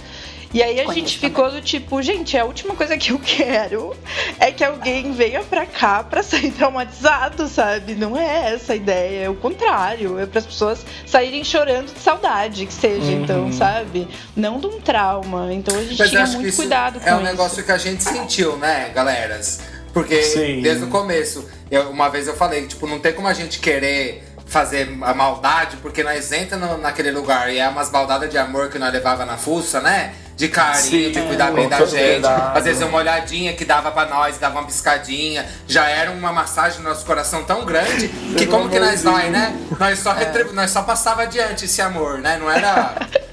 e 0.54 0.64
aí 0.64 0.80
a 0.80 0.86
Conheço 0.86 0.94
gente 0.94 1.20
ficou 1.20 1.46
também. 1.46 1.62
do 1.62 1.66
tipo, 1.66 2.02
gente, 2.02 2.38
a 2.38 2.46
última 2.46 2.74
coisa 2.74 2.98
que 2.98 3.12
eu 3.12 3.20
quero 3.24 3.96
é 4.40 4.52
que 4.52 4.64
alguém 4.64 5.12
venha 5.12 5.44
pra 5.44 5.66
cá 5.66 6.04
pra 6.04 6.24
sair 6.24 6.52
traumatizado, 6.52 7.48
sabe? 7.48 7.96
Não 7.96 8.18
é 8.18 8.54
essa 8.54 8.74
a 8.74 8.76
ideia, 8.76 9.26
é 9.26 9.30
o 9.30 9.36
contrário. 9.36 10.18
É 10.18 10.26
para 10.26 10.40
as 10.40 10.46
pessoas 10.46 10.86
saírem 11.06 11.44
chorando 11.44 11.94
de 11.94 12.00
saudade, 12.00 12.66
que 12.66 12.74
seja, 12.74 13.12
uhum. 13.12 13.24
então, 13.24 13.54
sabe? 13.54 14.08
Não 14.36 14.60
de 14.60 14.68
um 14.68 14.80
trauma. 14.80 15.54
Então 15.54 15.78
a 15.78 15.84
gente 15.84 16.00
Mas 16.00 16.10
tinha 16.10 16.26
muito 16.28 16.56
cuidado 16.56 17.00
com 17.00 17.08
É 17.08 17.14
um 17.14 17.18
isso. 17.18 17.26
negócio 17.26 17.64
que 17.64 17.72
a 17.72 17.78
gente 17.78 18.04
sentiu, 18.04 18.58
né, 18.58 18.90
galeras? 18.96 19.62
Porque 19.94 20.22
Sim. 20.24 20.62
desde 20.62 20.86
o 20.86 20.88
começo, 20.88 21.50
eu, 21.70 21.90
uma 21.90 22.08
vez 22.08 22.28
eu 22.28 22.36
falei, 22.36 22.68
tipo, 22.68 22.88
não 22.88 23.00
tem 23.00 23.14
como 23.14 23.28
a 23.28 23.34
gente 23.34 23.60
querer 23.60 24.24
fazer 24.48 24.98
a 25.02 25.14
maldade, 25.14 25.78
porque 25.78 26.04
nós 26.04 26.32
entramos 26.32 26.82
naquele 26.82 27.12
lugar 27.12 27.52
e 27.52 27.60
é 27.60 27.68
umas 27.68 27.90
baldadas 27.90 28.30
de 28.30 28.38
amor 28.38 28.70
que 28.70 28.80
nós 28.80 28.92
levava 28.92 29.26
na 29.26 29.38
fuça, 29.38 29.80
né? 29.82 30.14
de 30.38 30.48
carinho, 30.50 31.08
Sim, 31.08 31.12
de 31.12 31.22
cuidar 31.22 31.52
bem 31.52 31.68
da 31.68 31.84
gente. 31.84 32.26
Às 32.54 32.64
vezes 32.64 32.84
uma 32.84 33.00
olhadinha 33.00 33.54
que 33.54 33.66
dava 33.66 33.90
para 33.90 34.08
nós, 34.08 34.38
dava 34.38 34.60
uma 34.60 34.68
piscadinha. 34.68 35.44
Já 35.68 35.90
era 35.90 36.12
uma 36.12 36.32
massagem 36.32 36.80
no 36.84 36.90
nosso 36.90 37.04
coração 37.04 37.44
tão 37.44 37.66
grande 37.66 38.08
que 38.38 38.46
como 38.46 38.70
que 38.70 38.80
nós 38.80 39.04
vai, 39.04 39.32
né? 39.32 39.58
Nós 39.80 39.98
só, 39.98 40.14
retribu... 40.14 40.54
nós 40.54 40.70
só 40.70 40.84
passava 40.84 41.24
adiante 41.24 41.66
esse 41.66 41.82
amor, 41.82 42.20
né? 42.20 42.38
Não 42.38 42.50
era... 42.50 42.94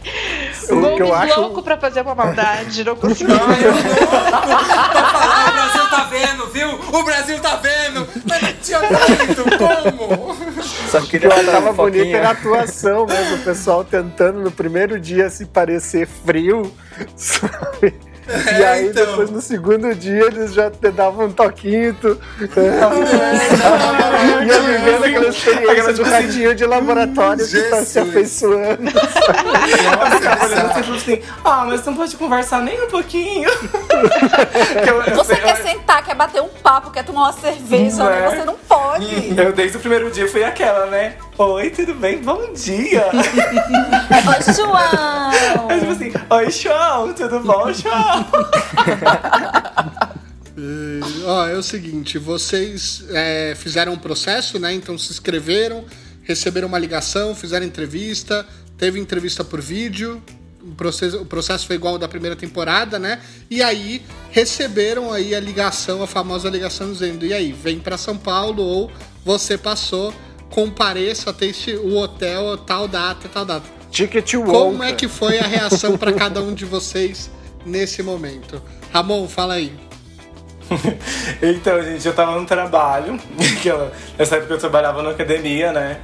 O 0.70 0.76
Gomes 0.80 1.10
acho... 1.10 1.40
louco 1.40 1.62
pra 1.62 1.76
fazer 1.76 2.00
uma 2.00 2.14
maldade, 2.14 2.84
não 2.84 2.96
conseguiu. 2.96 3.36
Não, 3.36 3.52
eu 3.52 3.72
o 3.72 5.52
Brasil 5.52 5.83
tá 5.94 6.04
vendo, 6.04 6.46
viu? 6.48 6.68
O 6.92 7.02
Brasil 7.04 7.38
tá 7.40 7.56
vendo! 7.56 8.08
Mas 8.26 8.42
não 8.42 8.52
tinha 8.54 8.80
muito, 8.80 9.44
como? 9.58 10.36
Só 10.90 11.00
que 11.00 11.24
eu 11.24 11.32
achava 11.32 11.70
um 11.70 11.74
bonito 11.74 12.16
era 12.16 12.28
a 12.28 12.32
atuação 12.32 13.06
mesmo, 13.06 13.36
o 13.36 13.44
pessoal 13.44 13.84
tentando 13.84 14.40
no 14.40 14.50
primeiro 14.50 14.98
dia 14.98 15.30
se 15.30 15.44
parecer 15.46 16.06
frio. 16.06 16.72
Sabe? 17.16 17.94
É, 18.26 18.58
e 18.58 18.64
aí, 18.64 18.88
então. 18.88 19.06
depois 19.06 19.30
no 19.30 19.40
segundo 19.40 19.94
dia, 19.94 20.26
eles 20.26 20.52
já 20.54 20.68
te 20.70 20.90
davam 20.90 21.26
um 21.26 21.32
toquinho. 21.32 21.94
Tu, 21.94 22.18
é, 22.56 22.80
ia 24.44 24.60
vivendo 24.60 25.04
aquela 25.04 25.28
experiência 25.28 25.92
do 25.92 26.02
radinho 26.04 26.54
de 26.54 26.64
laboratório 26.64 27.44
Jesus. 27.44 27.64
que 27.64 27.70
tá 27.70 27.84
se 27.84 27.98
afeiçoando. 27.98 28.82
Nossa, 28.82 30.94
assim, 30.94 31.20
ah, 31.44 31.64
mas 31.66 31.84
não 31.84 31.94
pode 31.94 32.16
conversar 32.16 32.62
nem 32.62 32.82
um 32.82 32.88
pouquinho. 32.88 33.50
você 35.14 35.36
quer 35.36 35.56
sentar, 35.56 36.02
quer 36.04 36.14
bater 36.14 36.40
um 36.40 36.48
papo, 36.48 36.90
quer 36.90 37.04
tomar 37.04 37.22
uma 37.22 37.32
cerveja, 37.32 38.04
é. 38.04 38.30
você 38.30 38.44
não 38.44 38.54
pode. 38.54 39.38
Eu, 39.38 39.52
desde 39.52 39.76
o 39.76 39.80
primeiro 39.80 40.10
dia, 40.10 40.26
fui 40.28 40.42
aquela, 40.42 40.86
né? 40.86 41.16
Oi, 41.36 41.70
tudo 41.70 41.94
bem? 41.94 42.18
Bom 42.18 42.52
dia! 42.52 43.06
Oi, 43.12 44.54
João! 44.54 45.68
É 45.68 45.78
tipo 45.80 45.92
assim, 45.92 46.12
oi, 46.30 46.50
João, 46.50 47.12
tudo 47.12 47.40
bom, 47.40 47.72
João? 47.72 48.13
É, 50.56 51.24
ó, 51.26 51.46
é 51.46 51.54
o 51.56 51.62
seguinte, 51.62 52.18
vocês 52.18 53.04
é, 53.10 53.54
fizeram 53.56 53.92
um 53.92 53.98
processo, 53.98 54.58
né? 54.58 54.72
Então 54.72 54.96
se 54.98 55.12
inscreveram, 55.12 55.84
receberam 56.22 56.68
uma 56.68 56.78
ligação, 56.78 57.34
fizeram 57.34 57.66
entrevista, 57.66 58.46
teve 58.76 58.98
entrevista 59.00 59.44
por 59.44 59.60
vídeo, 59.60 60.22
o 60.62 60.74
processo, 60.74 61.20
o 61.20 61.26
processo 61.26 61.66
foi 61.66 61.76
igual 61.76 61.94
ao 61.94 61.98
da 61.98 62.08
primeira 62.08 62.34
temporada, 62.34 62.98
né? 62.98 63.20
E 63.50 63.62
aí 63.62 64.02
receberam 64.30 65.12
aí 65.12 65.34
a 65.34 65.40
ligação, 65.40 66.02
a 66.02 66.06
famosa 66.06 66.48
ligação 66.48 66.90
dizendo: 66.90 67.26
"E 67.26 67.32
aí, 67.34 67.52
vem 67.52 67.78
para 67.78 67.98
São 67.98 68.16
Paulo 68.16 68.62
ou 68.62 68.90
você 69.24 69.58
passou 69.58 70.14
compareça 70.54 71.30
até 71.30 71.46
esse, 71.46 71.72
o 71.74 71.96
hotel 71.96 72.56
tal 72.58 72.86
data, 72.86 73.28
tal 73.28 73.44
data. 73.44 73.68
Ticket 73.90 74.34
Como 74.34 74.82
é 74.82 74.92
que 74.92 75.08
foi 75.08 75.38
a 75.38 75.46
reação 75.46 75.98
para 75.98 76.12
cada 76.14 76.40
um 76.40 76.54
de 76.54 76.64
vocês 76.64 77.28
nesse 77.64 78.02
momento? 78.02 78.62
Ramon, 78.92 79.28
fala 79.28 79.54
aí. 79.54 79.72
então, 81.42 81.82
gente, 81.82 82.06
eu 82.06 82.14
tava 82.14 82.38
no 82.38 82.46
trabalho, 82.46 83.18
que 83.60 83.68
eu, 83.68 83.90
nessa 84.18 84.36
época 84.36 84.54
eu 84.54 84.58
trabalhava 84.58 85.02
na 85.02 85.10
academia, 85.10 85.72
né? 85.72 85.98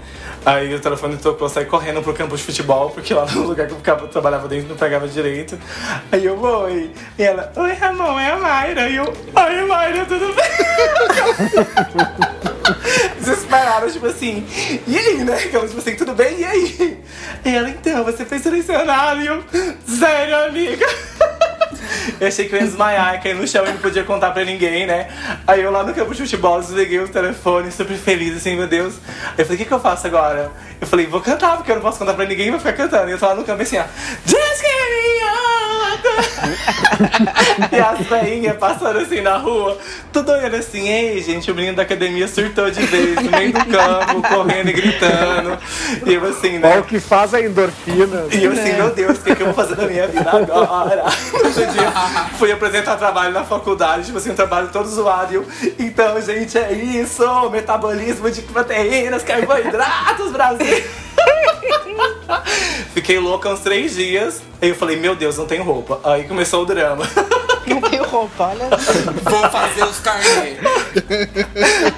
Aí 0.45 0.75
o 0.75 0.81
telefone 0.81 1.17
tocou, 1.19 1.47
eu 1.47 1.53
saí 1.53 1.67
correndo 1.67 2.03
pro 2.03 2.15
campo 2.15 2.37
de 2.37 2.43
futebol, 2.43 2.91
porque 2.91 3.13
lá 3.13 3.27
no 3.33 3.49
lugar 3.49 3.67
que 3.67 3.73
eu, 3.73 3.79
ficava, 3.79 4.05
eu 4.05 4.09
trabalhava 4.09 4.49
dentro 4.49 4.69
não 4.69 4.77
pegava 4.77 5.07
direito. 5.07 5.59
Aí 6.11 6.25
eu, 6.25 6.41
oi. 6.41 6.91
E 7.19 7.23
ela, 7.23 7.53
oi 7.57 7.73
Ramon, 7.73 8.19
é 8.19 8.31
a 8.33 8.37
Mayra. 8.37 8.89
E 8.89 8.97
eu, 8.97 9.05
oi 9.05 9.67
Mayra, 9.67 10.07
tudo 10.07 10.35
bem? 10.35 10.51
Desesperada, 13.19 13.91
tipo 13.91 14.07
assim, 14.07 14.47
e 14.87 14.97
aí, 14.97 15.25
né? 15.25 15.35
Aquela, 15.35 15.67
tipo 15.67 15.79
assim, 15.79 15.95
tudo 15.97 16.15
bem? 16.15 16.41
E 16.41 16.45
aí? 16.45 17.03
E 17.45 17.55
ela, 17.55 17.69
então, 17.69 18.05
você 18.05 18.25
foi 18.25 18.39
selecionado. 18.39 19.21
E 19.21 19.27
eu, 19.27 19.45
sério, 19.87 20.45
amiga? 20.45 20.87
Eu 22.21 22.29
achei 22.29 22.49
que 22.49 22.55
eu 22.55 22.61
ia 22.61 22.67
desmaiar, 22.67 23.23
cair 23.23 23.35
no 23.35 23.47
chão 23.47 23.65
e 23.65 23.71
não 23.71 23.79
podia 23.79 24.05
contar 24.05 24.31
pra 24.31 24.45
ninguém, 24.45 24.87
né? 24.87 25.09
Aí 25.47 25.63
eu 25.63 25.71
lá 25.71 25.83
no 25.83 25.95
campo 25.95 26.13
de 26.15 26.21
futebol 26.21 26.61
desliguei 26.61 27.01
o 27.01 27.09
telefone, 27.09 27.71
super 27.71 27.97
feliz, 27.97 28.37
assim, 28.37 28.57
meu 28.57 28.67
Deus. 28.67 28.95
Eu 29.39 29.45
falei, 29.45 29.57
o 29.57 29.59
que, 29.59 29.65
que 29.65 29.73
eu 29.73 29.81
faço 29.81 30.07
agora? 30.07 30.51
Eu 30.81 30.87
falei, 30.87 31.07
vou 31.07 31.21
cantar, 31.21 31.57
porque 31.57 31.71
eu 31.71 31.77
não 31.77 31.83
posso 31.83 31.99
contar 31.99 32.15
pra 32.15 32.27
ninguém, 32.27 32.51
vou 32.51 32.59
ficar 32.59 32.73
cantando. 32.75 33.09
E 33.09 33.13
eu 33.13 33.19
tô 33.19 33.27
lá 33.27 33.35
no 33.35 33.45
campo 33.45 33.63
assim, 33.63 33.79
ó. 33.79 33.85
Just 34.27 34.63
e 37.73 37.79
as 37.79 38.07
veinhas 38.07 38.57
passando 38.57 38.99
assim 38.99 39.21
na 39.21 39.37
rua, 39.37 39.79
tudo 40.13 40.33
olhando 40.33 40.57
assim, 40.57 40.89
ei, 40.89 41.23
gente, 41.23 41.51
o 41.51 41.55
menino 41.55 41.77
da 41.77 41.83
academia 41.83 42.27
surtou 42.29 42.71
de 42.71 42.83
vez 42.83 43.17
no 43.17 43.31
meio 43.31 43.53
do 43.53 43.65
campo, 43.67 44.23
correndo 44.29 44.69
e 44.69 44.73
gritando. 44.73 45.59
E 46.07 46.15
eu 46.15 46.25
assim, 46.27 46.59
né? 46.59 46.71
Olha 46.71 46.81
o 46.81 46.85
que 46.85 47.01
faz 47.01 47.35
a 47.35 47.41
endorfina. 47.41 48.27
E 48.33 48.45
eu 48.45 48.53
assim, 48.53 48.73
meu 48.75 48.91
Deus, 48.95 49.19
o 49.19 49.23
que, 49.23 49.35
que 49.35 49.43
eu 49.43 49.47
vou 49.47 49.55
fazer 49.55 49.77
da 49.77 49.87
minha 49.87 50.07
vida 50.07 50.31
agora? 50.31 51.05
Outro 51.33 51.67
dia 51.67 51.91
fui 52.39 52.53
apresentar 52.53 52.97
trabalho 52.97 53.33
na 53.33 53.45
faculdade, 53.45 54.07
tipo 54.07 54.19
assim, 54.19 54.31
um 54.31 54.35
trabalho 54.35 54.69
todo 54.69 54.89
zoado. 54.89 55.35
Eu, 55.35 55.47
então, 55.79 56.21
gente, 56.21 56.57
é 56.59 56.73
isso, 56.73 57.51
metabolismo 57.51 58.31
de 58.31 58.43
proteínas, 58.43 59.23
carboidratos, 59.23 60.33
Brasil. 60.33 60.85
Fiquei 62.95 63.19
louca 63.19 63.49
uns 63.49 63.61
três 63.61 63.95
dias. 63.95 64.43
Aí 64.61 64.71
eu 64.71 64.75
falei, 64.75 64.97
meu 64.97 65.15
Deus, 65.15 65.39
não 65.39 65.47
tenho 65.47 65.63
roupa. 65.63 66.01
Aí 66.05 66.25
começou 66.25 66.63
o 66.63 66.67
drama. 66.67 67.05
Não 67.67 67.81
tenho 67.81 68.05
roupa, 68.05 68.49
olha. 68.49 68.69
Vou 69.23 69.51
fazer 69.51 69.85
os 69.85 70.01
carnês. 70.01 70.59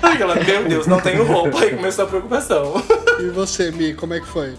Aí 0.02 0.20
ela, 0.20 0.34
meu 0.34 0.64
Deus, 0.64 0.86
não 0.86 1.00
tenho 1.00 1.24
roupa. 1.24 1.60
Aí 1.60 1.74
começou 1.74 2.04
a 2.04 2.08
preocupação. 2.08 2.74
E 3.18 3.30
você, 3.30 3.70
Mi, 3.70 3.94
como 3.94 4.12
é 4.12 4.20
que 4.20 4.26
foi? 4.26 4.54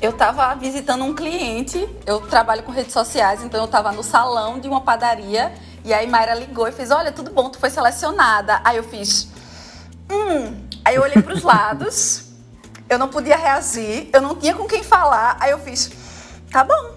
Eu 0.00 0.12
tava 0.12 0.54
visitando 0.54 1.04
um 1.04 1.14
cliente, 1.14 1.88
eu 2.06 2.20
trabalho 2.20 2.62
com 2.62 2.70
redes 2.70 2.92
sociais, 2.92 3.42
então 3.42 3.60
eu 3.60 3.66
tava 3.66 3.92
no 3.92 4.02
salão 4.02 4.58
de 4.60 4.68
uma 4.68 4.80
padaria 4.80 5.52
e 5.86 5.94
aí 5.94 6.06
Mayra 6.08 6.34
ligou 6.34 6.66
e 6.66 6.72
fez: 6.72 6.90
Olha, 6.90 7.12
tudo 7.12 7.30
bom, 7.30 7.48
tu 7.48 7.58
foi 7.58 7.70
selecionada. 7.70 8.60
Aí 8.64 8.76
eu 8.76 8.82
fiz: 8.82 9.28
Hum. 10.10 10.54
Aí 10.84 10.96
eu 10.96 11.02
olhei 11.02 11.22
pros 11.22 11.42
lados, 11.42 12.25
eu 12.88 12.98
não 12.98 13.08
podia 13.08 13.36
reagir, 13.36 14.08
eu 14.12 14.20
não 14.20 14.34
tinha 14.34 14.54
com 14.54 14.66
quem 14.66 14.82
falar. 14.82 15.36
Aí 15.40 15.50
eu 15.50 15.58
fiz: 15.58 15.90
Tá 16.50 16.64
bom, 16.64 16.94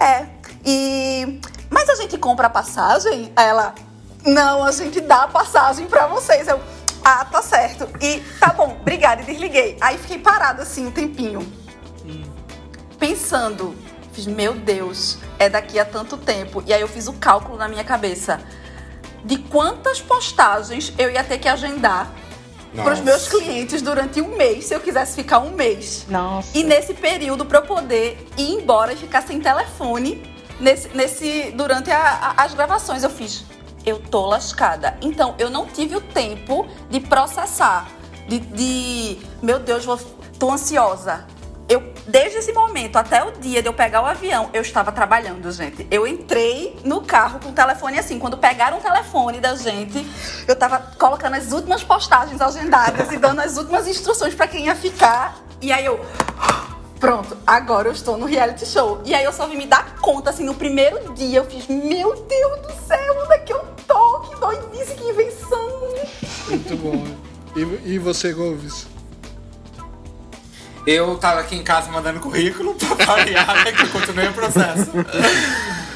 é. 0.00 0.26
E. 0.64 1.40
Mas 1.70 1.88
a 1.88 1.94
gente 1.96 2.16
compra 2.18 2.46
a 2.46 2.50
passagem? 2.50 3.32
Aí 3.36 3.46
ela: 3.46 3.74
Não, 4.24 4.64
a 4.64 4.72
gente 4.72 5.00
dá 5.00 5.24
a 5.24 5.28
passagem 5.28 5.86
pra 5.86 6.06
vocês. 6.06 6.48
Eu. 6.48 6.60
Ah, 7.04 7.24
tá 7.24 7.40
certo. 7.40 7.88
E 8.00 8.20
tá 8.40 8.48
bom, 8.48 8.76
obrigada, 8.80 9.22
e 9.22 9.24
desliguei. 9.24 9.76
Aí 9.80 9.96
fiquei 9.96 10.18
parada 10.18 10.62
assim 10.62 10.86
um 10.86 10.90
tempinho 10.90 11.66
pensando, 12.98 13.76
fiz, 14.12 14.26
meu 14.26 14.54
Deus, 14.54 15.18
é 15.38 15.48
daqui 15.48 15.78
a 15.78 15.84
tanto 15.84 16.16
tempo. 16.16 16.62
E 16.66 16.72
aí 16.72 16.80
eu 16.80 16.88
fiz 16.88 17.06
o 17.06 17.12
cálculo 17.14 17.56
na 17.56 17.68
minha 17.68 17.84
cabeça 17.84 18.40
de 19.24 19.38
quantas 19.38 20.00
postagens 20.00 20.92
eu 20.98 21.10
ia 21.10 21.24
ter 21.24 21.38
que 21.38 21.48
agendar 21.48 22.10
para 22.82 22.94
os 22.94 23.00
meus 23.00 23.28
clientes 23.28 23.82
durante 23.82 24.20
um 24.20 24.36
mês, 24.36 24.66
se 24.66 24.74
eu 24.74 24.80
quisesse 24.80 25.14
ficar 25.14 25.38
um 25.40 25.50
mês. 25.50 26.06
Nossa. 26.08 26.56
E 26.56 26.62
nesse 26.62 26.94
período, 26.94 27.44
para 27.46 27.58
eu 27.58 27.62
poder 27.62 28.26
ir 28.36 28.50
embora 28.52 28.92
e 28.92 28.96
ficar 28.96 29.22
sem 29.22 29.40
telefone, 29.40 30.22
nesse, 30.60 30.88
nesse, 30.88 31.52
durante 31.52 31.90
a- 31.90 32.34
a- 32.36 32.44
as 32.44 32.54
gravações, 32.54 33.02
eu 33.02 33.10
fiz. 33.10 33.44
Eu 33.84 33.98
tô 34.00 34.26
lascada. 34.26 34.96
Então, 35.00 35.34
eu 35.38 35.48
não 35.48 35.66
tive 35.66 35.94
o 35.96 36.00
tempo 36.00 36.66
de 36.90 36.98
processar. 37.00 37.88
De, 38.28 38.40
de 38.40 39.18
meu 39.40 39.58
Deus, 39.60 39.84
vou, 39.84 39.96
tô 40.38 40.50
ansiosa. 40.50 41.24
Eu, 41.68 41.82
desde 42.06 42.38
esse 42.38 42.52
momento 42.52 42.96
até 42.96 43.24
o 43.24 43.32
dia 43.32 43.60
de 43.60 43.68
eu 43.68 43.72
pegar 43.72 44.00
o 44.00 44.06
avião, 44.06 44.50
eu 44.52 44.62
estava 44.62 44.92
trabalhando, 44.92 45.50
gente. 45.50 45.84
Eu 45.90 46.06
entrei 46.06 46.78
no 46.84 47.00
carro 47.02 47.40
com 47.40 47.48
o 47.48 47.52
telefone 47.52 47.98
assim. 47.98 48.20
Quando 48.20 48.36
pegaram 48.38 48.78
o 48.78 48.80
telefone 48.80 49.40
da 49.40 49.56
gente, 49.56 50.06
eu 50.46 50.54
tava 50.54 50.78
colocando 50.96 51.34
as 51.34 51.50
últimas 51.50 51.82
postagens 51.82 52.40
agendadas 52.40 53.10
e 53.10 53.18
dando 53.18 53.40
as 53.40 53.56
últimas 53.56 53.88
instruções 53.88 54.32
para 54.34 54.46
quem 54.46 54.66
ia 54.66 54.76
ficar. 54.76 55.36
E 55.60 55.72
aí 55.72 55.84
eu. 55.84 55.98
Pronto, 57.00 57.36
agora 57.46 57.88
eu 57.88 57.92
estou 57.92 58.16
no 58.16 58.26
reality 58.26 58.64
show. 58.64 59.02
E 59.04 59.12
aí 59.12 59.24
eu 59.24 59.32
só 59.32 59.46
vim 59.46 59.56
me 59.56 59.66
dar 59.66 59.96
conta, 59.96 60.30
assim, 60.30 60.44
no 60.44 60.54
primeiro 60.54 61.12
dia, 61.14 61.40
eu 61.40 61.44
fiz, 61.44 61.66
meu 61.66 62.14
Deus 62.14 62.60
do 62.62 62.86
céu, 62.86 63.22
onde 63.22 63.34
é 63.34 63.38
que 63.38 63.52
eu 63.52 63.64
tô? 63.86 64.20
Que 64.20 64.40
doidice, 64.40 64.94
que 64.94 65.04
invenção. 65.04 65.68
Muito 66.48 66.76
bom. 66.76 66.96
né? 66.96 67.16
E, 67.84 67.94
e 67.94 67.98
você, 67.98 68.32
Golves? 68.32 68.86
Eu 70.86 71.18
tava 71.18 71.40
aqui 71.40 71.56
em 71.56 71.64
casa 71.64 71.90
mandando 71.90 72.20
currículo 72.20 72.74
pra 72.74 73.06
variar, 73.06 73.64
né? 73.64 73.72
Que 73.72 73.82
eu 73.82 73.88
continuei 73.88 74.28
o 74.28 74.32
processo. 74.32 74.90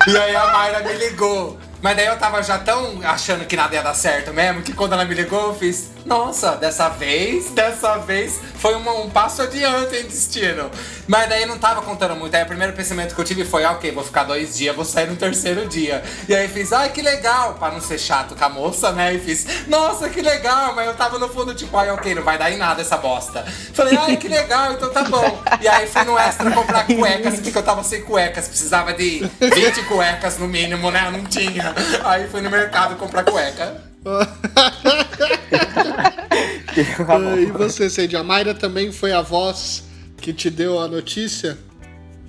E 0.06 0.16
aí 0.16 0.34
a 0.34 0.46
Mayra 0.52 0.80
me 0.80 0.94
ligou. 0.94 1.56
Mas 1.80 1.96
daí 1.96 2.06
eu 2.06 2.18
tava 2.18 2.42
já 2.42 2.58
tão 2.58 3.00
achando 3.02 3.46
que 3.46 3.56
nada 3.56 3.74
ia 3.74 3.82
dar 3.82 3.94
certo 3.94 4.34
mesmo, 4.34 4.62
que 4.62 4.72
quando 4.72 4.92
ela 4.92 5.04
me 5.04 5.14
ligou 5.14 5.48
eu 5.48 5.54
fiz, 5.54 5.90
nossa, 6.04 6.56
dessa 6.56 6.88
vez, 6.88 7.50
dessa 7.50 7.98
vez 7.98 8.40
foi 8.56 8.74
um 8.74 9.10
passo 9.10 9.42
adiante 9.42 9.96
em 9.96 10.04
destino. 10.04 10.70
Mas 11.06 11.28
daí 11.28 11.46
não 11.46 11.58
tava 11.58 11.82
contando 11.82 12.14
muito. 12.14 12.34
Aí 12.34 12.42
o 12.42 12.46
primeiro 12.46 12.72
pensamento 12.72 13.14
que 13.14 13.20
eu 13.20 13.24
tive 13.24 13.44
foi, 13.44 13.64
ah, 13.64 13.72
ok, 13.72 13.90
vou 13.92 14.04
ficar 14.04 14.24
dois 14.24 14.56
dias, 14.56 14.74
vou 14.74 14.84
sair 14.84 15.06
no 15.06 15.16
terceiro 15.16 15.66
dia. 15.66 16.02
E 16.28 16.34
aí 16.34 16.48
fiz, 16.48 16.72
ai 16.72 16.90
que 16.90 17.02
legal, 17.02 17.54
pra 17.54 17.70
não 17.70 17.80
ser 17.80 17.98
chato 17.98 18.34
com 18.34 18.44
a 18.44 18.48
moça, 18.48 18.92
né? 18.92 19.14
E 19.14 19.18
fiz, 19.18 19.66
nossa, 19.66 20.08
que 20.08 20.22
legal, 20.22 20.74
mas 20.74 20.86
eu 20.86 20.94
tava 20.94 21.18
no 21.18 21.28
fundo 21.28 21.54
tipo, 21.54 21.76
ai, 21.76 21.90
ok, 21.90 22.14
não 22.14 22.22
vai 22.22 22.38
dar 22.38 22.50
em 22.50 22.56
nada 22.56 22.80
essa 22.80 22.96
bosta. 22.96 23.44
Falei, 23.72 23.96
ai 23.96 24.16
que 24.16 24.28
legal, 24.28 24.72
então 24.72 24.90
tá 24.90 25.02
bom. 25.04 25.42
E 25.60 25.68
aí 25.68 25.86
fui 25.86 26.04
no 26.04 26.18
extra 26.18 26.50
comprar 26.50 26.86
cuecas, 26.86 27.40
porque 27.40 27.58
eu 27.58 27.62
tava 27.62 27.82
sem 27.82 28.02
cuecas, 28.02 28.48
precisava 28.48 28.92
de 28.92 29.28
20 29.40 29.82
cuecas 29.84 30.38
no 30.38 30.46
mínimo, 30.46 30.90
né? 30.90 31.06
Eu 31.06 31.12
não 31.12 31.24
tinha. 31.24 31.74
Aí 32.04 32.28
fui 32.28 32.40
no 32.40 32.50
mercado 32.50 32.96
comprar 32.96 33.24
cueca. 33.24 33.89
e 37.38 37.46
você, 37.46 37.90
Ceide? 37.90 38.16
A 38.16 38.22
Mayra 38.22 38.54
também 38.54 38.92
foi 38.92 39.12
a 39.12 39.20
voz 39.20 39.84
que 40.16 40.32
te 40.32 40.50
deu 40.50 40.78
a 40.78 40.88
notícia? 40.88 41.58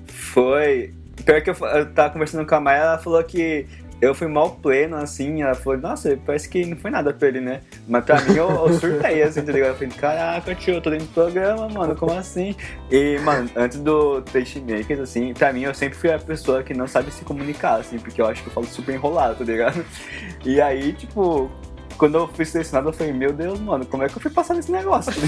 Foi. 0.06 0.92
Pior 1.24 1.40
que 1.40 1.50
eu, 1.50 1.56
eu 1.74 1.92
tava 1.92 2.10
conversando 2.10 2.46
com 2.46 2.54
a 2.54 2.60
Maia, 2.60 2.78
ela 2.78 2.98
falou 2.98 3.22
que 3.22 3.66
eu 4.02 4.12
fui 4.16 4.26
mal 4.26 4.50
pleno, 4.50 4.96
assim. 4.96 5.42
Ela 5.42 5.54
falou, 5.54 5.78
nossa, 5.78 6.18
parece 6.26 6.48
que 6.48 6.66
não 6.66 6.76
foi 6.76 6.90
nada 6.90 7.14
pra 7.14 7.28
ele, 7.28 7.40
né? 7.40 7.60
Mas 7.86 8.04
pra 8.04 8.20
mim 8.20 8.34
eu, 8.34 8.50
eu 8.50 8.72
surtei, 8.74 9.22
assim, 9.22 9.42
tá 9.42 9.52
ligado? 9.52 9.68
Eu 9.68 9.74
falei, 9.76 9.88
caraca, 9.90 10.54
tio, 10.56 10.74
eu 10.74 10.80
tô 10.80 10.90
dentro 10.90 11.06
do 11.06 11.12
programa, 11.12 11.68
mano, 11.68 11.94
como 11.94 12.12
assim? 12.12 12.56
E, 12.90 13.16
mano, 13.20 13.48
antes 13.54 13.78
do 13.78 14.20
Tastemakers, 14.22 14.98
assim, 14.98 15.32
pra 15.32 15.52
mim 15.52 15.62
eu 15.62 15.72
sempre 15.72 15.96
fui 15.96 16.10
a 16.10 16.18
pessoa 16.18 16.64
que 16.64 16.74
não 16.74 16.88
sabe 16.88 17.12
se 17.12 17.24
comunicar, 17.24 17.76
assim, 17.76 17.96
porque 17.96 18.20
eu 18.20 18.26
acho 18.26 18.42
que 18.42 18.48
eu 18.48 18.52
falo 18.52 18.66
super 18.66 18.92
enrolado, 18.92 19.36
tá 19.36 19.44
ligado? 19.44 19.84
E 20.44 20.60
aí, 20.60 20.92
tipo. 20.92 21.48
Quando 21.96 22.16
eu 22.16 22.26
fui 22.26 22.44
selecionado, 22.44 22.88
eu 22.88 22.92
falei, 22.92 23.12
meu 23.12 23.32
Deus, 23.32 23.60
mano, 23.60 23.86
como 23.86 24.02
é 24.02 24.08
que 24.08 24.16
eu 24.16 24.20
fui 24.20 24.30
passar 24.30 24.54
nesse 24.54 24.72
negócio? 24.72 25.12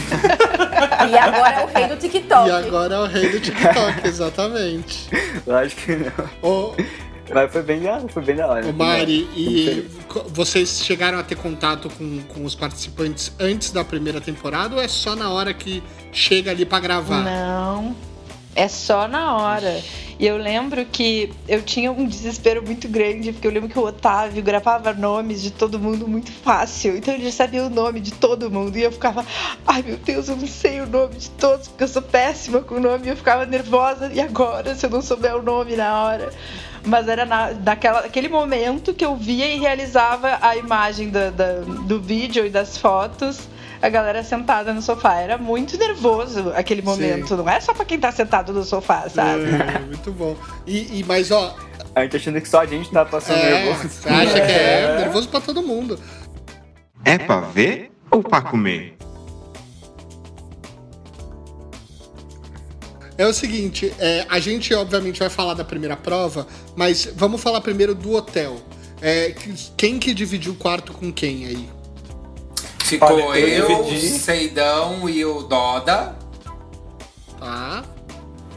E 1.09 1.19
agora 1.19 1.61
é 1.61 1.65
o 1.65 1.69
rei 1.69 1.87
do 1.87 1.97
TikTok. 2.01 2.49
E 2.49 2.53
agora 2.53 2.95
é 2.95 2.99
o 2.99 3.07
rei 3.07 3.29
do 3.31 3.41
TikTok, 3.41 4.09
exatamente. 4.09 5.09
eu 5.47 5.57
acho 5.57 5.77
que 5.77 5.97
não. 5.97 6.13
Ô, 6.43 6.75
Mas 7.33 7.53
foi 7.53 7.63
bem 7.63 7.81
da, 7.81 8.01
foi 8.01 8.23
bem 8.23 8.37
da 8.37 8.47
hora. 8.47 8.67
ô 8.67 8.73
Mari, 8.73 9.29
e 9.35 9.89
vocês 10.29 10.83
chegaram 10.85 11.19
a 11.19 11.23
ter 11.23 11.37
contato 11.37 11.89
com, 11.91 12.21
com 12.29 12.45
os 12.45 12.55
participantes 12.55 13.33
antes 13.39 13.71
da 13.71 13.85
primeira 13.85 14.21
temporada 14.21 14.77
ou 14.77 14.83
é 14.83 14.89
só 14.89 15.17
na 15.17 15.31
hora 15.31 15.55
que 15.55 15.83
chega 16.13 16.51
ali 16.51 16.65
pra 16.65 16.81
gravar? 16.81 17.23
Não. 17.23 17.97
É 18.57 18.69
só 18.69 19.09
na 19.09 19.37
hora. 19.37 19.83
E 20.19 20.27
eu 20.27 20.37
lembro 20.37 20.85
que 20.87 21.33
eu 21.49 21.61
tinha 21.61 21.91
um 21.91 22.07
desespero 22.07 22.63
muito 22.65 22.87
grande, 22.87 23.33
porque 23.33 23.47
eu 23.49 23.51
lembro 23.51 23.69
que 23.69 23.79
o 23.79 23.85
Otávio 23.85 24.43
gravava 24.45 24.93
nomes 24.93 25.43
de 25.43 25.51
todo 25.51 25.79
mundo 25.79 26.07
muito 26.07 26.31
fácil. 26.31 26.97
Então 26.97 27.15
ele 27.15 27.25
já 27.25 27.33
sabia 27.33 27.65
o 27.65 27.71
nome 27.71 28.01
de 28.01 28.13
todo 28.13 28.49
mundo. 28.49 28.77
E 28.79 28.83
eu 28.83 28.93
ficava, 28.93 29.27
ai 29.67 29.83
meu 29.83 29.97
Deus, 29.97 30.29
eu 30.29 30.37
não 30.37 30.47
sei 30.47 30.81
o 30.81 30.87
nome 30.87 31.17
de 31.17 31.31
todos, 31.31 31.67
porque 31.67 31.83
eu 31.83 31.89
sou 31.89 32.03
péssima 32.03 32.61
com 32.61 32.77
o 32.77 32.81
nome. 32.81 33.07
E 33.07 33.09
eu 33.11 33.17
ficava 33.17 33.45
nervosa. 33.45 34.11
E 34.15 34.21
agora, 34.21 34.75
se 34.77 34.87
eu 34.87 34.91
não 34.91 35.03
souber 35.03 35.35
o 35.37 35.43
nome 35.43 35.75
na 35.75 36.05
hora? 36.05 36.33
Mas 36.85 37.09
era 37.09 37.25
na, 37.25 37.51
naquela, 37.53 38.03
naquele 38.03 38.29
momento 38.29 38.93
que 38.93 39.05
eu 39.05 39.17
via 39.17 39.47
e 39.47 39.59
realizava 39.59 40.39
a 40.41 40.57
imagem 40.57 41.09
da- 41.11 41.31
da- 41.31 41.61
do 41.87 42.01
vídeo 42.01 42.45
e 42.45 42.51
das 42.51 42.77
fotos. 42.77 43.39
A 43.81 43.89
galera 43.89 44.23
sentada 44.23 44.73
no 44.73 44.81
sofá. 44.81 45.15
Era 45.17 45.37
muito 45.39 45.77
nervoso 45.79 46.53
aquele 46.57 46.81
momento. 46.83 47.37
Não 47.37 47.49
é 47.49 47.61
só 47.61 47.75
pra 47.75 47.85
quem 47.85 47.99
tá 47.99 48.11
sentado 48.13 48.53
no 48.53 48.63
sofá, 48.65 49.09
sabe? 49.09 49.45
É, 49.45 49.79
muito 49.87 50.11
bom. 50.13 50.37
E, 50.67 51.01
e- 51.01 51.05
mas, 51.07 51.31
ó, 51.31 51.55
A 51.95 52.03
gente 52.03 52.17
achando 52.17 52.41
que 52.41 52.49
só 52.49 52.61
a 52.61 52.67
gente 52.67 52.91
tá 52.91 53.05
passando 53.05 53.39
É, 53.39 53.65
nervoso. 53.65 53.89
acha 54.09 54.33
que 54.41 54.53
é 54.53 54.97
nervoso 55.05 55.29
pra 55.29 55.41
todo 55.41 55.63
mundo. 55.63 55.99
É 57.05 57.19
pra 57.19 57.41
ver 57.41 57.91
ou 58.11 58.23
pra 58.23 58.41
comer? 58.41 58.97
É 63.17 63.27
o 63.27 63.33
seguinte, 63.33 63.93
é, 63.99 64.27
a 64.29 64.41
gente 64.41 64.75
obviamente 64.75 65.21
vai 65.21 65.29
falar 65.31 65.55
da 65.55 65.65
primeira 65.65 65.97
prova, 65.97 66.47
mas 66.75 67.09
vamos 67.15 67.41
falar 67.41 67.61
primeiro 67.61 67.95
do 67.95 68.13
hotel. 68.13 68.57
É, 69.01 69.31
que- 69.31 69.55
quem 69.77 69.99
que 69.99 70.13
dividiu 70.15 70.53
o 70.53 70.57
quarto 70.57 70.93
com 70.93 71.13
quem 71.13 71.47
aí? 71.47 71.69
Ficou 72.85 73.21
Olha, 73.29 73.39
eu 73.41 73.69
eu, 73.71 73.85
dividi. 73.85 74.09
Seidão 74.19 75.09
e 75.09 75.25
o 75.25 75.43
Doda. 75.43 76.17
Tá? 77.39 77.85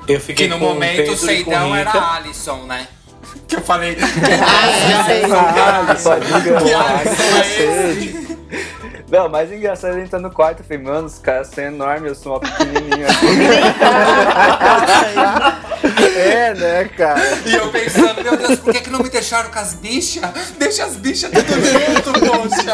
Eu 0.08 0.20
fiquei 0.20 0.48
Que 0.48 0.54
no 0.54 0.60
com 0.60 0.65
momento 0.65 1.12
o 1.12 1.17
Seidão 1.17 1.76
era 1.76 1.91
a 1.91 2.15
Alisson, 2.15 2.63
né? 2.65 2.88
Que 3.48 3.56
eu 3.58 3.62
falei. 3.62 3.96
Ah, 4.41 5.96
pode 6.02 6.26
Que 6.43 6.50
enganar. 6.50 7.00
Alisson 7.00 7.24
é 7.24 7.91
esse? 7.91 8.38
Não, 9.10 9.30
mais 9.30 9.52
engraçado 9.52 9.93
é 9.93 9.96
ele 9.98 10.06
entrar 10.06 10.20
no 10.20 10.30
quarto. 10.30 10.60
Eu 10.60 10.65
falei, 10.65 10.84
mano, 10.84 11.08
os 11.08 11.17
caras 11.17 11.48
são 11.48 11.63
enormes, 11.63 12.10
eu 12.10 12.15
sou 12.15 12.34
uma 12.34 12.39
pequenininha. 12.41 13.08
assim. 13.08 13.28
É, 16.17 16.54
né, 16.56 16.86
cara? 16.98 17.22
E 17.46 17.54
eu 17.54 17.70
pensando, 17.70 18.22
meu 18.24 18.36
Deus, 18.36 18.60
por 18.60 18.74
que, 18.74 18.82
que 18.82 18.89
não 18.89 19.00
me 19.00 19.10
deixaram 19.10 19.50
com 19.52 19.60
as 19.60 19.76
bichas? 19.76 20.24
Deixa 20.58 20.86
as 20.86 20.96
bichas 20.96 21.30
tudo 21.32 21.54
junto, 21.65 22.13
poxa. 22.20 22.74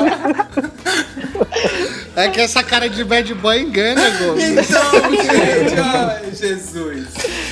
É 2.16 2.30
que 2.30 2.40
essa 2.40 2.64
cara 2.64 2.90
de 2.90 3.04
bad 3.04 3.34
boy 3.36 3.60
engana, 3.62 4.10
Gomes. 4.12 4.44
Então, 4.70 4.92
gente, 5.12 5.80
ai, 5.80 6.32
Jesus. 6.34 7.08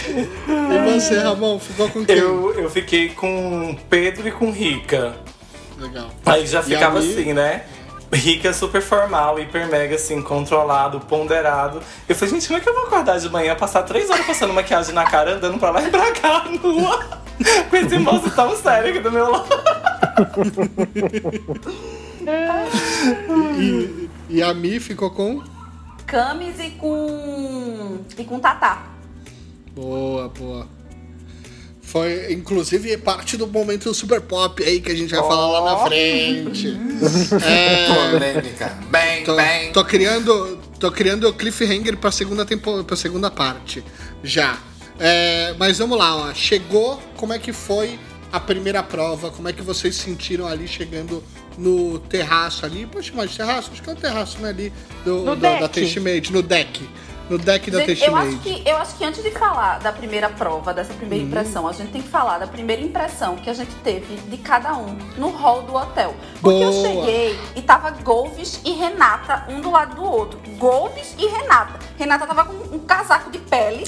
E 0.07 0.93
você, 0.93 1.17
Ramon, 1.19 1.59
ficou 1.59 1.89
com 1.89 2.05
quem? 2.05 2.17
Eu, 2.17 2.53
eu 2.57 2.69
fiquei 2.69 3.09
com 3.09 3.77
Pedro 3.89 4.27
e 4.27 4.31
com 4.31 4.51
Rica. 4.51 5.15
Legal. 5.77 6.09
Aí 6.25 6.45
já 6.47 6.61
E 6.61 6.63
ficava 6.63 6.99
assim, 6.99 7.33
né? 7.33 7.63
Rica 8.13 8.53
super 8.53 8.81
formal, 8.81 9.39
hiper 9.39 9.69
mega 9.69 9.95
assim, 9.95 10.21
controlado, 10.21 10.99
ponderado. 10.99 11.81
Eu 12.07 12.15
falei, 12.15 12.33
gente, 12.33 12.47
como 12.47 12.59
é 12.59 12.61
que 12.61 12.67
eu 12.67 12.73
vou 12.73 12.83
acordar 12.83 13.19
de 13.19 13.29
manhã, 13.29 13.55
passar 13.55 13.83
três 13.83 14.09
horas 14.09 14.25
passando 14.25 14.53
maquiagem 14.53 14.93
na 14.93 15.05
cara, 15.05 15.35
andando 15.35 15.57
pra 15.57 15.71
lá 15.71 15.81
e 15.81 15.89
pra 15.89 16.11
cá, 16.11 16.45
nua, 16.61 17.21
com 17.69 17.75
esse 17.77 17.97
moço 17.97 18.29
tão 18.31 18.55
sério 18.55 18.89
aqui 18.89 18.99
do 18.99 19.11
meu 19.11 19.31
lado. 19.31 19.47
E, 23.59 24.09
e 24.29 24.43
a 24.43 24.53
Mi 24.53 24.79
ficou 24.79 25.09
com? 25.09 25.41
Camis 26.05 26.59
e 26.59 26.71
com. 26.71 27.99
e 28.17 28.23
com 28.23 28.39
Tatá. 28.39 28.83
Boa, 29.73 30.29
boa. 30.29 30.67
Foi, 31.91 32.31
inclusive, 32.31 32.95
parte 32.97 33.35
do 33.35 33.45
momento 33.45 33.93
super 33.93 34.21
pop 34.21 34.63
aí 34.63 34.79
que 34.79 34.89
a 34.89 34.95
gente 34.95 35.09
vai 35.13 35.19
falar 35.21 35.59
lá 35.59 35.71
na 35.73 35.85
frente. 35.85 36.67
É, 37.43 38.11
Polêmica. 38.11 38.77
Bem, 38.89 39.23
tô, 39.25 39.35
bem. 39.35 39.71
tô 39.73 39.83
criando, 39.83 40.57
tô 40.79 40.89
criando 40.91 41.27
o 41.27 41.33
cliffhanger 41.33 41.97
pra 41.97 42.09
segunda 42.11 42.45
tempo, 42.45 42.81
pra 42.85 42.95
segunda 42.95 43.29
parte. 43.29 43.83
Já. 44.23 44.57
É, 44.99 45.53
mas 45.59 45.79
vamos 45.79 45.97
lá, 45.97 46.15
ó. 46.15 46.33
Chegou, 46.33 47.01
como 47.17 47.33
é 47.33 47.39
que 47.39 47.51
foi 47.51 47.99
a 48.31 48.39
primeira 48.39 48.81
prova? 48.81 49.29
Como 49.31 49.49
é 49.49 49.53
que 49.53 49.61
vocês 49.61 49.95
sentiram 49.95 50.47
ali 50.47 50.67
chegando 50.69 51.21
no 51.57 51.99
terraço 51.99 52.65
ali? 52.65 52.85
Pode 52.85 53.07
chamar 53.07 53.25
de 53.27 53.35
terraço? 53.35 53.69
Acho 53.73 53.81
que 53.81 53.89
é 53.89 53.93
o 53.93 53.95
terraço, 53.97 54.37
né? 54.39 54.49
Ali 54.49 54.71
do, 55.03 55.17
No 55.23 55.35
do- 55.35 55.41
da 55.41 55.59
deck. 55.67 55.81
Tastemade, 55.81 56.31
no 56.31 56.41
deck. 56.41 56.87
No 57.29 57.37
deck 57.37 57.71
da 57.71 57.79
Gente, 57.79 58.03
eu 58.03 58.15
acho, 58.15 58.37
que, 58.39 58.61
eu 58.65 58.77
acho 58.77 58.95
que 58.95 59.05
antes 59.05 59.23
de 59.23 59.31
falar 59.31 59.79
da 59.79 59.91
primeira 59.91 60.29
prova, 60.29 60.73
dessa 60.73 60.93
primeira 60.93 61.23
impressão, 61.23 61.67
a 61.67 61.71
gente 61.71 61.91
tem 61.91 62.01
que 62.01 62.09
falar 62.09 62.39
da 62.39 62.47
primeira 62.47 62.81
impressão 62.81 63.37
que 63.37 63.49
a 63.49 63.53
gente 63.53 63.73
teve 63.83 64.15
de 64.17 64.37
cada 64.37 64.73
um 64.73 64.97
no 65.17 65.29
hall 65.29 65.61
do 65.63 65.73
hotel. 65.73 66.13
Porque 66.41 66.61
eu 66.61 66.71
Boa. 66.71 66.87
cheguei 66.87 67.39
e 67.55 67.61
tava 67.61 67.91
Golves 67.91 68.59
e 68.65 68.71
Renata 68.73 69.45
um 69.47 69.61
do 69.61 69.71
lado 69.71 69.95
do 69.95 70.03
outro. 70.03 70.39
Golves 70.57 71.15
e 71.17 71.25
Renata. 71.27 71.79
Renata 71.97 72.27
tava 72.27 72.45
com 72.45 72.75
um 72.75 72.79
casaco 72.79 73.31
de 73.31 73.37
pele, 73.39 73.83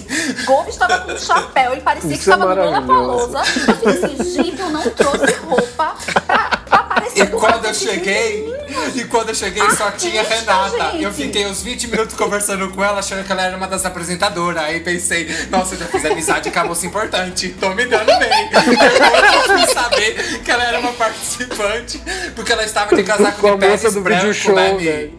Golves 0.45 0.77
tava 0.77 0.99
com 0.99 1.11
um 1.11 1.17
chapéu, 1.17 1.73
ele 1.73 1.81
parecia 1.81 2.09
que 2.11 2.15
Isso 2.15 2.31
é 2.31 2.37
tava 2.37 2.55
no 2.55 2.71
maravilhoso. 2.71 3.27
Lollapalooza. 3.27 3.39
Eu 3.67 3.75
falei 3.75 4.03
assim, 4.03 4.23
gente, 4.33 4.61
eu 4.61 4.69
não 4.69 4.89
trouxe 4.91 5.33
roupa 5.41 5.95
pra, 6.25 7.03
E 7.15 7.25
quando 7.27 7.65
eu 7.65 7.73
cheguei, 7.73 8.53
e 8.95 9.03
quando 9.05 9.29
eu 9.29 9.35
cheguei 9.35 9.63
só 9.71 9.91
tinha 9.91 10.21
Artista, 10.21 10.51
Renata. 10.53 10.91
gente. 10.91 11.03
Eu 11.03 11.13
fiquei 11.13 11.45
uns 11.47 11.61
20 11.61 11.87
minutos 11.87 12.15
conversando 12.15 12.69
com 12.69 12.83
ela, 12.83 12.99
achando 12.99 13.23
que 13.25 13.32
ela 13.33 13.43
era 13.43 13.57
uma 13.57 13.67
das 13.67 13.85
apresentadoras. 13.85 14.63
Aí 14.63 14.79
pensei, 14.79 15.27
nossa, 15.49 15.75
eu 15.75 15.79
já 15.79 15.85
fiz 15.87 16.05
amizade 16.05 16.49
com 16.49 16.59
a 16.59 16.63
moça 16.65 16.85
importante, 16.85 17.49
tô 17.59 17.69
me 17.73 17.85
dando 17.85 18.17
bem. 18.19 18.49
Agora 18.53 19.27
eu 19.35 19.43
fui 19.43 19.73
saber 19.73 20.39
que 20.43 20.51
ela 20.51 20.63
era 20.63 20.79
uma 20.79 20.93
participante, 20.93 22.01
porque 22.35 22.51
ela 22.51 22.63
estava 22.63 22.95
de 22.95 23.03
casaco 23.03 23.41
Com 23.41 23.57
de 23.57 23.67
peles 23.67 23.95
branco, 23.97 24.33
show, 24.33 24.55
né? 24.55 25.09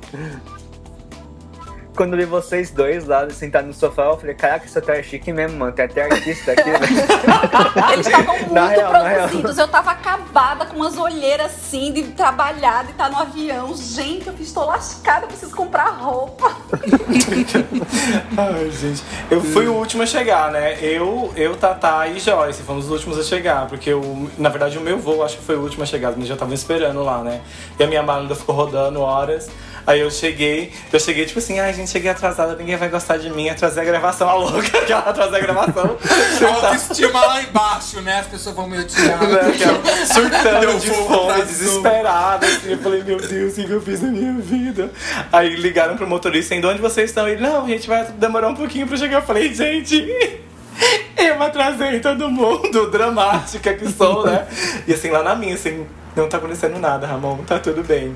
Quando 1.96 2.14
eu 2.14 2.18
vi 2.18 2.24
vocês 2.24 2.70
dois 2.70 3.06
lá 3.06 3.28
sentados 3.30 3.68
no 3.68 3.74
sofá, 3.74 4.06
eu 4.06 4.16
falei, 4.16 4.34
caraca, 4.34 4.66
isso 4.66 4.78
é 4.78 5.02
chique 5.02 5.32
mesmo, 5.32 5.58
mano. 5.58 5.72
Tem 5.72 5.84
até 5.84 6.02
artista 6.02 6.52
aqui, 6.52 6.68
né? 6.68 6.78
Eles 7.92 8.06
estavam 8.06 8.36
muito 8.36 8.52
Na 8.52 8.66
real, 8.66 8.90
produzidos. 8.90 9.58
Eu 9.58 9.68
tava 9.68 9.92
acabada 9.92 10.66
com 10.66 10.76
umas 10.76 10.98
olheiras 10.98 11.52
assim, 11.52 11.92
de 11.92 12.02
trabalhar, 12.08 12.84
de 12.84 12.90
estar 12.90 13.08
no 13.10 13.18
avião. 13.18 13.74
Gente, 13.76 14.26
eu 14.26 14.34
estou 14.40 14.66
lascada, 14.66 15.24
eu 15.24 15.28
preciso 15.28 15.54
comprar 15.54 15.90
roupa. 15.90 16.56
Ai, 18.36 18.70
gente. 18.70 19.02
Eu 19.30 19.40
fui 19.40 19.68
o 19.68 19.74
último 19.74 20.02
a 20.02 20.06
chegar, 20.06 20.50
né? 20.50 20.76
Eu, 20.82 21.32
eu 21.36 21.56
Tatá 21.56 22.08
e 22.08 22.18
Joyce 22.18 22.62
fomos 22.62 22.86
os 22.86 22.90
últimos 22.90 23.18
a 23.20 23.22
chegar. 23.22 23.68
Porque, 23.68 23.90
eu, 23.90 24.30
na 24.36 24.48
verdade, 24.48 24.78
o 24.78 24.80
meu 24.80 24.98
voo 24.98 25.22
acho 25.22 25.38
que 25.38 25.44
foi 25.44 25.56
o 25.56 25.60
último 25.60 25.84
a 25.84 25.86
chegar. 25.86 26.12
Eles 26.12 26.26
já 26.26 26.34
estavam 26.34 26.54
esperando 26.54 27.04
lá, 27.04 27.22
né? 27.22 27.40
E 27.78 27.84
a 27.84 27.86
minha 27.86 28.02
mala 28.02 28.22
ainda 28.22 28.34
ficou 28.34 28.54
rodando 28.54 29.00
horas. 29.00 29.48
Aí 29.86 30.00
eu 30.00 30.10
cheguei, 30.10 30.72
eu 30.92 30.98
cheguei 30.98 31.26
tipo 31.26 31.38
assim, 31.38 31.60
ai 31.60 31.72
gente, 31.74 31.90
cheguei 31.90 32.10
atrasada, 32.10 32.56
ninguém 32.56 32.76
vai 32.76 32.88
gostar 32.88 33.18
de 33.18 33.28
mim, 33.30 33.50
atrasei 33.50 33.82
a 33.82 33.86
gravação, 33.86 34.28
a 34.28 34.34
louca, 34.34 34.78
aquela 34.78 35.00
atrasei 35.00 35.38
a 35.38 35.42
gravação. 35.42 35.98
Autoestima 36.54 37.20
lá 37.26 37.42
embaixo, 37.42 38.00
né? 38.00 38.20
As 38.20 38.26
pessoas 38.26 38.56
vão 38.56 38.66
me 38.66 38.78
odiar. 38.78 39.22
Né, 39.22 39.40
aquela 39.54 40.06
surtando 40.06 40.80
de 40.80 40.90
fome, 40.90 41.42
desesperada. 41.42 42.46
Assim, 42.46 42.72
eu 42.72 42.78
falei, 42.78 43.02
meu 43.02 43.18
Deus, 43.18 43.58
o 43.58 43.64
que 43.64 43.70
eu 43.70 43.80
fiz 43.82 44.00
na 44.00 44.08
minha 44.08 44.34
vida? 44.40 44.90
Aí 45.30 45.54
ligaram 45.56 45.96
pro 45.96 46.06
motorista, 46.06 46.54
em 46.54 46.64
onde 46.64 46.80
vocês 46.80 47.10
estão? 47.10 47.28
Ele, 47.28 47.42
não, 47.42 47.64
a 47.64 47.68
gente 47.68 47.86
vai 47.86 48.04
demorar 48.04 48.48
um 48.48 48.54
pouquinho 48.54 48.86
pra 48.86 48.96
chegar. 48.96 49.18
Eu 49.18 49.22
falei, 49.22 49.52
gente, 49.54 50.40
eu 51.16 51.42
atrasei 51.42 52.00
todo 52.00 52.30
mundo, 52.30 52.90
dramática 52.90 53.74
que 53.74 53.90
sou, 53.90 54.24
né? 54.26 54.46
E 54.86 54.94
assim, 54.94 55.10
lá 55.10 55.22
na 55.22 55.34
minha, 55.34 55.54
assim, 55.54 55.86
não 56.16 56.28
tá 56.28 56.38
acontecendo 56.38 56.78
nada, 56.78 57.06
Ramon, 57.06 57.38
tá 57.38 57.58
tudo 57.58 57.82
bem. 57.82 58.14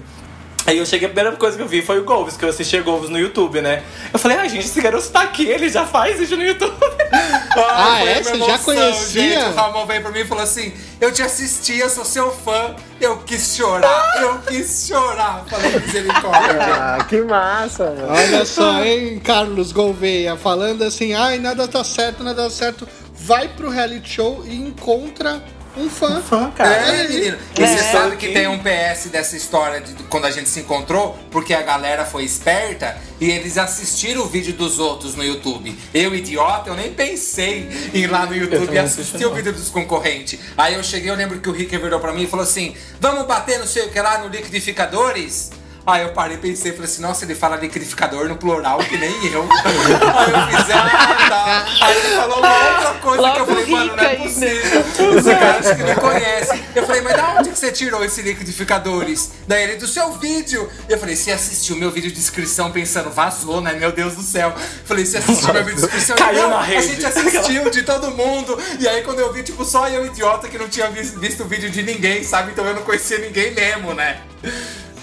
Aí 0.69 0.77
eu 0.77 0.85
cheguei, 0.85 1.07
a 1.07 1.11
primeira 1.11 1.35
coisa 1.35 1.57
que 1.57 1.63
eu 1.63 1.67
vi 1.67 1.81
foi 1.81 1.99
o 1.99 2.05
Golves, 2.05 2.37
que 2.37 2.45
eu 2.45 2.49
assisti 2.51 2.79
Golves 2.83 3.09
no 3.09 3.19
YouTube, 3.19 3.63
né? 3.63 3.83
Eu 4.13 4.19
falei, 4.19 4.37
ai 4.37 4.51
gente, 4.51 4.67
esse 4.67 4.79
garoto 4.83 5.09
tá 5.09 5.23
aqui, 5.23 5.47
ele 5.47 5.67
já 5.71 5.87
faz 5.87 6.19
vídeo 6.19 6.37
no 6.37 6.45
YouTube. 6.45 6.77
Ah, 7.61 7.95
Ai, 7.95 8.09
é? 8.09 8.23
Você 8.23 8.39
já 8.39 8.59
conhecia? 8.59 9.41
Gente, 9.41 9.45
o 9.47 9.55
Ramon 9.55 9.87
veio 9.87 10.03
pra 10.03 10.11
mim 10.13 10.21
e 10.21 10.25
falou 10.25 10.45
assim: 10.45 10.73
Eu 11.01 11.11
te 11.11 11.23
assisti, 11.23 11.79
eu 11.79 11.89
sou 11.89 12.05
seu 12.05 12.31
fã. 12.31 12.77
Eu 13.01 13.17
quis 13.19 13.57
chorar, 13.57 14.21
eu 14.21 14.39
quis 14.47 14.87
chorar. 14.87 15.45
Falei, 15.49 15.81
misericórdia. 15.81 16.59
Ah, 16.71 17.05
que 17.05 17.21
massa, 17.23 17.87
mano. 17.87 18.13
Olha 18.13 18.45
só, 18.45 18.85
hein, 18.85 19.19
Carlos 19.19 19.73
Gouveia, 19.73 20.37
falando 20.37 20.83
assim, 20.85 21.15
ai, 21.15 21.39
nada 21.39 21.67
tá 21.67 21.83
certo, 21.83 22.23
nada 22.23 22.45
tá 22.45 22.51
certo. 22.51 22.87
Vai 23.15 23.49
pro 23.49 23.71
reality 23.71 24.09
show 24.09 24.45
e 24.47 24.55
encontra 24.55 25.43
um 25.77 25.89
fã. 25.89 26.21
Fã, 26.21 26.51
cara. 26.51 26.71
É, 26.71 27.09
menino. 27.09 27.39
E 27.57 27.67
você 27.67 27.79
sabe 27.93 28.17
que 28.17 28.33
tem 28.33 28.47
um 28.49 28.59
PS 28.59 29.09
dessa 29.11 29.37
história 29.37 29.81
de 29.81 29.95
quando 30.05 30.27
a 30.27 30.31
gente 30.31 30.49
se 30.49 30.61
encontrou, 30.61 31.19
porque 31.31 31.55
a 31.55 31.63
galera 31.63 32.05
foi 32.05 32.25
esperta 32.25 32.97
e 33.21 33.31
eles 33.31 33.59
assistiram 33.59 34.23
o 34.23 34.27
vídeo 34.27 34.53
dos 34.55 34.79
outros 34.79 35.15
no 35.15 35.25
YouTube. 35.25 35.77
Eu, 35.93 36.15
idiota, 36.15 36.71
eu 36.71 36.75
nem 36.75 36.93
pensei 36.93 37.69
em 37.93 37.99
ir 37.99 38.07
lá 38.07 38.27
no 38.27 38.35
YouTube 38.35 38.73
e 38.73 38.79
assistir 38.79 39.27
o 39.27 39.35
vídeo 39.35 39.53
dos 39.53 39.69
concorrentes. 39.69 40.39
Aí 40.57 40.75
eu 40.75 40.83
cheguei, 40.83 41.11
eu 41.11 41.17
lembro 41.17 41.41
que 41.41 41.49
o 41.49 41.53
Rick 41.53 41.77
virou 41.77 42.01
pra 42.01 42.13
mim 42.13 42.25
e 42.25 42.27
falou 42.27 42.45
assim: 42.45 42.75
vamos 43.01 43.27
bater 43.27 43.59
não 43.59 43.67
sei 43.67 43.85
o 43.85 43.91
que 43.91 44.01
lá 44.01 44.19
no 44.19 44.29
liquidificadores? 44.29 45.51
Aí 45.89 46.03
eu 46.03 46.11
parei, 46.11 46.37
pensei, 46.37 46.73
falei 46.73 46.85
assim, 46.85 47.01
nossa, 47.01 47.25
ele 47.25 47.35
fala 47.35 47.57
liquidificador 47.57 48.29
no 48.29 48.37
plural, 48.37 48.79
que 48.81 48.99
nem 48.99 49.11
eu. 49.33 49.43
Aí 49.51 50.31
eu 50.31 50.59
fiz, 50.59 50.71
ah, 50.75 51.27
tá. 51.31 51.67
Aí 51.87 51.97
ele 51.97 52.09
falou 52.15 52.39
uma 52.41 52.49
outra 52.75 52.95
coisa 53.01 53.23
que 53.33 53.39
eu 53.39 53.45
Logo 53.45 53.47
falei, 53.47 53.67
mano, 53.67 53.97
não 53.97 54.05
é 54.05 54.07
ainda. 54.09 54.23
possível. 54.23 54.85
Esse 55.19 55.35
cara 55.35 55.59
acho 55.59 55.77
que 55.77 55.83
me 55.85 55.95
conhece. 55.95 56.63
Eu 56.75 56.87
falei, 56.87 57.01
mas 57.01 57.17
da 57.17 57.29
onde 57.39 57.49
que 57.51 57.59
você 57.59 57.73
tirou 57.73 58.05
esse 58.05 58.21
liquidificadores? 58.21 59.31
Daí 59.47 59.63
ele, 59.63 59.77
do 59.77 59.87
seu 59.87 60.13
vídeo. 60.13 60.69
Eu 60.91 60.99
falei, 60.99 61.17
você 61.17 61.31
assistiu 61.33 61.75
meu 61.77 61.91
vídeo 61.91 62.13
de 62.13 62.19
inscrição 62.19 62.71
pensando, 62.71 63.11
vazou, 63.11 63.63
né? 63.63 63.73
Meu 63.73 63.91
Deus 63.91 64.15
do 64.15 64.23
céu. 64.23 64.51
Eu 64.51 64.63
falei, 64.85 65.07
você 65.07 65.17
assistiu 65.17 65.55
meu 65.55 65.65
vídeo 65.65 65.79
de 65.81 65.85
inscrição? 65.87 66.17
Caiu 66.17 66.43
"Não, 66.43 66.51
na 66.51 66.59
A 66.59 66.63
rede." 66.65 66.87
gente 66.87 67.07
assistiu 67.07 67.71
de 67.71 67.83
todo 67.83 68.11
mundo. 68.11 68.59
E 68.79 68.87
aí 68.87 69.03
quando 69.03 69.21
eu 69.21 69.33
vi, 69.33 69.43
tipo, 69.43 69.65
só 69.65 69.89
eu, 69.89 70.05
idiota, 70.05 70.49
que 70.49 70.59
não 70.59 70.69
tinha 70.69 70.91
vis- 70.91 71.15
visto 71.15 71.45
o 71.45 71.47
vídeo 71.47 71.71
de 71.71 71.83
ninguém, 71.83 72.23
sabe? 72.25 72.51
Então 72.53 72.67
eu 72.67 72.75
não 72.75 72.83
conhecia 72.83 73.17
ninguém 73.19 73.55
mesmo, 73.55 73.95
né? 73.95 74.21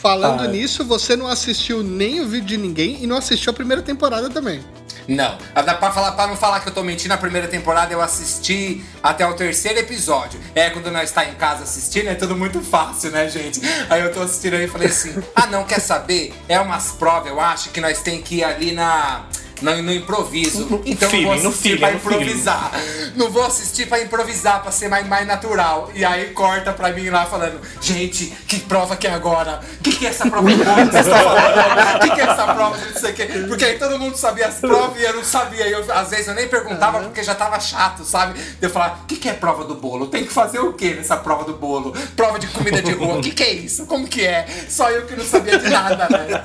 Falando 0.05 0.43
Ah. 0.43 0.47
nisso, 0.47 0.85
você 0.85 1.15
não 1.15 1.27
assistiu 1.27 1.81
nem 1.81 2.21
o 2.21 2.27
vídeo 2.27 2.45
de 2.45 2.57
ninguém 2.57 3.03
e 3.03 3.07
não 3.07 3.17
assistiu 3.17 3.49
a 3.49 3.53
primeira 3.55 3.81
temporada 3.81 4.29
também. 4.29 4.63
Não. 5.07 5.35
Ah, 5.55 5.63
Pra, 5.63 5.91
falar, 5.91 6.11
pra 6.11 6.27
não 6.27 6.35
falar 6.37 6.59
que 6.59 6.69
eu 6.69 6.73
tô 6.73 6.83
mentindo, 6.83 7.09
na 7.09 7.17
primeira 7.17 7.47
temporada 7.47 7.91
eu 7.91 7.99
assisti 7.99 8.85
até 9.01 9.25
o 9.25 9.33
terceiro 9.33 9.79
episódio. 9.79 10.39
É, 10.53 10.69
quando 10.69 10.91
nós 10.91 11.11
tá 11.11 11.25
em 11.25 11.33
casa 11.33 11.63
assistindo, 11.63 12.07
é 12.07 12.13
tudo 12.13 12.35
muito 12.35 12.61
fácil, 12.61 13.09
né, 13.09 13.27
gente? 13.27 13.59
Aí 13.89 13.99
eu 14.03 14.13
tô 14.13 14.21
assistindo 14.21 14.53
aí 14.53 14.65
e 14.65 14.67
falei 14.67 14.89
assim: 14.89 15.15
ah, 15.35 15.47
não, 15.47 15.63
quer 15.63 15.79
saber? 15.81 16.35
É 16.47 16.59
umas 16.59 16.91
provas, 16.91 17.31
eu 17.31 17.39
acho, 17.41 17.69
que 17.71 17.81
nós 17.81 17.99
tem 18.03 18.21
que 18.21 18.35
ir 18.35 18.43
ali 18.43 18.73
na. 18.73 19.25
No, 19.61 19.81
no 19.81 19.93
improviso. 19.93 20.81
Então 20.85 21.09
feeling, 21.09 21.25
não 21.25 21.35
no 21.35 21.41
vou 21.41 21.49
assistir 21.49 21.79
no 21.79 21.79
feeling. 21.79 21.95
improvisar. 21.95 22.71
Não 23.15 23.29
vou 23.31 23.45
assistir 23.45 23.87
pra 23.87 24.01
improvisar, 24.01 24.61
pra 24.61 24.71
ser 24.71 24.87
mais, 24.89 25.07
mais 25.07 25.25
natural. 25.25 25.89
E 25.93 26.03
aí 26.03 26.31
corta 26.31 26.73
pra 26.73 26.91
mim 26.91 27.09
lá 27.09 27.25
falando: 27.25 27.59
gente, 27.81 28.25
que 28.47 28.59
prova 28.59 28.95
que 28.95 29.07
é 29.07 29.11
agora? 29.11 29.61
O 29.79 29.83
que, 29.83 29.91
que 29.95 30.05
é 30.05 30.09
essa 30.09 30.29
prova 30.29 30.49
de 30.49 30.57
que 30.57 30.63
falando? 30.65 31.95
O 31.95 31.99
que, 31.99 32.15
que 32.15 32.21
é 32.21 32.23
essa 32.23 32.53
prova 32.53 32.77
de 32.77 32.85
não 32.85 32.99
sei 32.99 33.11
o 33.11 33.13
quê? 33.13 33.25
Porque 33.47 33.65
aí 33.65 33.79
todo 33.79 33.99
mundo 33.99 34.15
sabia 34.15 34.47
as 34.47 34.55
provas 34.55 34.99
e 34.99 35.03
eu 35.03 35.15
não 35.15 35.23
sabia. 35.23 35.67
E 35.67 35.71
eu, 35.71 35.85
às 35.91 36.09
vezes 36.09 36.27
eu 36.27 36.33
nem 36.35 36.47
perguntava 36.47 36.99
porque 36.99 37.23
já 37.23 37.35
tava 37.35 37.59
chato, 37.59 38.03
sabe? 38.03 38.39
Eu 38.61 38.69
falava: 38.69 39.03
o 39.03 39.05
que, 39.05 39.15
que 39.15 39.29
é 39.29 39.33
prova 39.33 39.63
do 39.63 39.75
bolo? 39.75 40.07
Tem 40.07 40.25
que 40.25 40.33
fazer 40.33 40.59
o 40.59 40.73
que 40.73 40.93
nessa 40.93 41.17
prova 41.17 41.43
do 41.43 41.53
bolo? 41.53 41.93
Prova 42.15 42.39
de 42.39 42.47
comida 42.47 42.81
de 42.81 42.91
rua. 42.91 43.17
O 43.17 43.21
que, 43.21 43.31
que 43.31 43.43
é 43.43 43.53
isso? 43.53 43.85
Como 43.85 44.07
que 44.07 44.25
é? 44.25 44.45
Só 44.69 44.89
eu 44.89 45.05
que 45.05 45.15
não 45.15 45.25
sabia 45.25 45.57
de 45.57 45.69
nada, 45.69 46.07
né? 46.09 46.43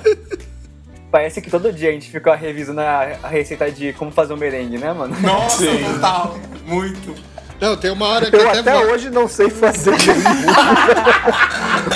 Parece 1.11 1.43
que 1.43 1.51
todo 1.51 1.73
dia 1.73 1.91
a 1.91 1.93
gente 1.93 2.09
fica 2.11 2.35
revisando 2.37 2.81
a, 2.81 3.29
receita 3.29 3.69
de 3.71 3.93
como 3.95 4.11
fazer 4.13 4.33
um 4.33 4.37
merengue, 4.37 4.79
né, 4.79 4.93
mano? 4.93 5.17
Nossa, 5.21 5.65
total. 5.67 6.39
Muito. 6.65 7.15
Não, 7.61 7.77
tem 7.77 7.91
uma 7.91 8.07
hora 8.07 8.31
que 8.31 8.37
Eu 8.37 8.41
eu 8.41 8.51
até 8.51 8.73
vou- 8.73 8.93
hoje 8.93 9.11
não 9.11 9.29
sei 9.29 9.51
fazer 9.51 9.93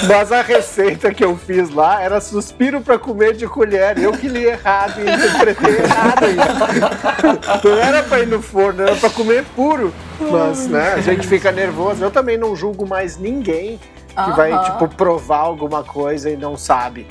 Mas 0.08 0.30
a 0.30 0.42
receita 0.42 1.14
que 1.14 1.24
eu 1.24 1.36
fiz 1.38 1.70
lá 1.70 2.02
era 2.02 2.20
suspiro 2.20 2.80
pra 2.82 2.98
comer 2.98 3.34
de 3.34 3.46
colher. 3.46 3.96
Eu 3.98 4.12
que 4.12 4.28
li 4.28 4.44
errado 4.44 5.00
e 5.00 5.10
interpretei 5.10 5.76
errado 5.76 6.24
ainda. 6.24 7.60
Não 7.64 7.78
era 7.78 8.02
pra 8.02 8.20
ir 8.20 8.26
no 8.26 8.42
forno, 8.42 8.82
era 8.82 8.94
pra 8.96 9.08
comer 9.10 9.42
puro. 9.56 9.94
Mas, 10.20 10.66
né, 10.66 10.92
a 10.94 11.00
gente 11.00 11.26
fica 11.26 11.50
nervoso. 11.50 12.04
Eu 12.04 12.10
também 12.10 12.36
não 12.36 12.54
julgo 12.54 12.86
mais 12.86 13.16
ninguém 13.16 13.80
que 14.08 14.30
vai, 14.36 14.52
Aham. 14.52 14.64
tipo, 14.64 14.88
provar 14.88 15.38
alguma 15.38 15.82
coisa 15.82 16.28
e 16.30 16.36
não 16.36 16.56
sabe. 16.58 17.06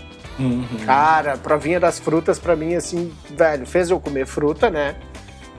Cara, 0.86 1.38
provinha 1.38 1.80
das 1.80 2.00
frutas 2.00 2.40
pra 2.40 2.56
mim, 2.56 2.76
assim, 2.76 3.14
velho, 3.36 3.66
fez 3.66 3.90
eu 3.90 4.00
comer 4.00 4.26
fruta, 4.26 4.70
né? 4.70 4.96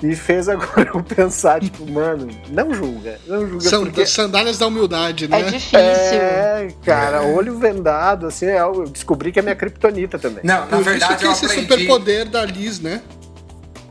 E 0.02 0.14
fez 0.14 0.48
agora 0.48 0.90
eu 0.92 1.02
pensar, 1.02 1.60
tipo, 1.60 1.90
mano, 1.90 2.28
não 2.50 2.74
julga, 2.74 3.18
não 3.26 3.48
julga 3.48 3.68
São 3.68 3.84
porque 3.84 4.04
sandálias 4.04 4.58
da 4.58 4.66
humildade, 4.66 5.28
né? 5.28 5.40
É 5.40 5.44
difícil. 5.44 5.78
é, 5.78 6.68
cara, 6.84 7.22
olho 7.22 7.58
vendado, 7.58 8.26
assim, 8.26 8.46
é, 8.46 8.60
eu 8.60 8.84
descobri 8.88 9.32
que 9.32 9.38
é 9.38 9.42
minha 9.42 9.54
kriptonita 9.54 10.18
também. 10.18 10.42
Não, 10.44 10.60
na 10.60 10.66
Por 10.66 10.80
isso 10.80 10.90
verdade 10.90 11.16
que 11.16 11.26
eu 11.26 11.32
esse 11.32 11.46
aprendi... 11.46 11.62
superpoder 11.62 12.28
da 12.28 12.44
Liz, 12.44 12.80
né? 12.80 13.02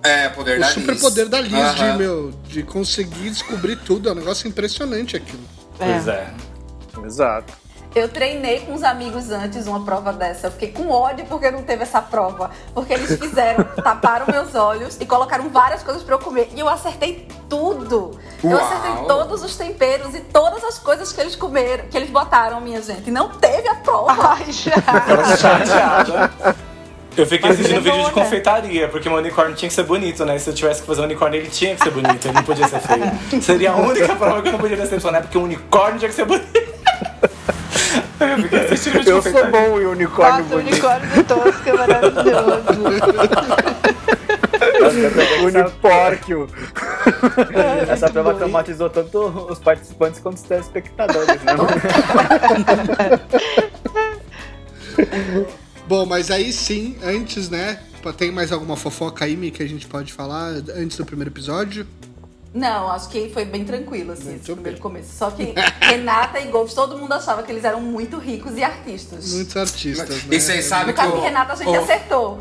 É, 0.03 0.27
poder 0.27 0.57
O 0.57 0.59
da 0.59 0.67
superpoder 0.67 1.29
da 1.29 1.39
Liz 1.39 1.75
de, 1.75 1.81
Aham. 1.83 1.97
meu, 1.97 2.33
de 2.47 2.61
conseguir 2.61 3.29
descobrir 3.29 3.77
tudo. 3.77 4.09
É 4.09 4.11
um 4.11 4.15
negócio 4.15 4.47
impressionante 4.49 5.15
aquilo. 5.15 5.43
Pois 5.77 6.07
é. 6.09 6.27
Exato. 7.05 7.53
Eu 7.95 8.09
treinei 8.09 8.61
com 8.61 8.73
os 8.73 8.83
amigos 8.83 9.29
antes 9.29 9.67
uma 9.67 9.85
prova 9.85 10.11
dessa. 10.11 10.47
Eu 10.47 10.51
fiquei 10.51 10.71
com 10.71 10.89
ódio 10.89 11.25
porque 11.25 11.51
não 11.51 11.61
teve 11.61 11.83
essa 11.83 12.01
prova. 12.01 12.49
Porque 12.73 12.93
eles 12.93 13.19
fizeram, 13.19 13.63
taparam 13.83 14.25
meus 14.27 14.55
olhos 14.55 14.97
e 14.99 15.05
colocaram 15.05 15.47
várias 15.49 15.83
coisas 15.83 16.01
pra 16.01 16.15
eu 16.15 16.19
comer. 16.19 16.49
E 16.55 16.59
eu 16.59 16.67
acertei 16.67 17.27
tudo. 17.47 18.19
Eu 18.43 18.57
Uau. 18.57 18.59
acertei 18.59 19.05
todos 19.07 19.43
os 19.43 19.55
temperos 19.55 20.15
e 20.15 20.21
todas 20.21 20.63
as 20.63 20.79
coisas 20.79 21.11
que 21.11 21.21
eles 21.21 21.35
comeram, 21.35 21.85
que 21.85 21.95
eles 21.95 22.09
botaram, 22.09 22.59
minha 22.59 22.81
gente. 22.81 23.09
E 23.09 23.11
não 23.11 23.29
teve 23.29 23.67
a 23.67 23.75
prova. 23.75 24.37
Ai, 24.39 24.45
já. 24.51 24.73
Chateada. 25.37 26.55
Eu 27.15 27.27
fiquei 27.27 27.47
Mas 27.47 27.59
assistindo 27.59 27.83
vídeo 27.83 27.99
de 27.99 28.05
né? 28.05 28.11
confeitaria, 28.11 28.87
porque 28.89 29.07
o 29.07 29.15
unicórnio 29.15 29.55
tinha 29.55 29.69
que 29.69 29.75
ser 29.75 29.83
bonito, 29.83 30.25
né? 30.25 30.39
Se 30.39 30.49
eu 30.49 30.53
tivesse 30.53 30.81
que 30.81 30.87
fazer 30.87 31.01
um 31.01 31.03
unicórnio, 31.03 31.39
ele 31.39 31.49
tinha 31.49 31.75
que 31.75 31.83
ser 31.83 31.91
bonito, 31.91 32.25
ele 32.25 32.33
não 32.33 32.43
podia 32.43 32.67
ser 32.67 32.79
feio. 32.79 33.39
Seria 33.39 33.71
a 33.71 33.75
única 33.75 34.15
prova 34.17 34.41
que 34.41 34.47
eu 34.47 34.51
não 34.51 34.59
podia 34.59 34.77
decepcionar, 34.77 35.21
porque 35.21 35.37
o 35.37 35.43
unicórnio 35.43 35.99
tinha 35.99 36.09
que 36.09 36.15
ser 36.15 36.25
bonito. 36.25 36.73
Eu 38.19 38.37
vídeo 38.37 39.03
de 39.03 39.09
Eu 39.09 39.21
sou 39.21 39.51
bom 39.51 39.79
em 39.79 39.85
unicórnio 39.85 40.43
Nossa, 40.43 40.55
o 40.55 40.57
bonito. 40.57 40.73
unicórnio 40.73 41.09
do 41.15 41.23
Tosca 41.23 41.69
é 41.69 41.73
maravilhoso. 41.73 42.83
Unipórquio. 45.45 46.47
Essa 47.89 48.09
prova 48.09 48.33
traumatizou 48.33 48.89
tanto 48.89 49.19
os 49.49 49.59
participantes 49.59 50.19
quanto 50.19 50.37
os 50.37 50.43
telespectadores, 50.43 51.41
né? 51.43 51.53
Bom, 55.87 56.05
mas 56.05 56.31
aí 56.31 56.51
sim, 56.53 56.95
antes, 57.03 57.49
né? 57.49 57.79
Tem 58.17 58.31
mais 58.31 58.51
alguma 58.51 58.75
fofoca 58.75 59.25
aí, 59.25 59.35
Mi, 59.35 59.51
que 59.51 59.63
a 59.63 59.67
gente 59.67 59.87
pode 59.87 60.11
falar 60.11 60.53
antes 60.75 60.97
do 60.97 61.05
primeiro 61.05 61.31
episódio? 61.31 61.85
Não, 62.53 62.89
acho 62.91 63.09
que 63.09 63.29
foi 63.33 63.45
bem 63.45 63.65
tranquilo, 63.65 64.11
assim, 64.11 64.25
Muito 64.25 64.35
esse 64.43 64.51
primeiro 64.53 64.73
bem. 64.77 64.81
começo. 64.81 65.15
Só 65.17 65.31
que 65.31 65.53
Renata 65.81 66.39
e 66.39 66.45
Golf, 66.47 66.71
todo 66.73 66.97
mundo 66.97 67.11
achava 67.13 67.41
que 67.41 67.51
eles 67.51 67.63
eram 67.63 67.81
muito 67.81 68.17
ricos 68.19 68.55
e 68.55 68.63
artistas. 68.63 69.33
Muitos 69.33 69.57
artistas, 69.57 70.09
né? 70.25 70.35
E 70.35 70.39
vocês 70.39 70.65
sabem 70.65 70.87
No 70.87 70.93
que 70.93 70.99
caso 70.99 71.13
o, 71.13 71.15
de 71.17 71.21
Renata, 71.23 71.53
a 71.53 71.55
gente 71.55 71.69
o, 71.75 71.81
acertou. 71.81 72.39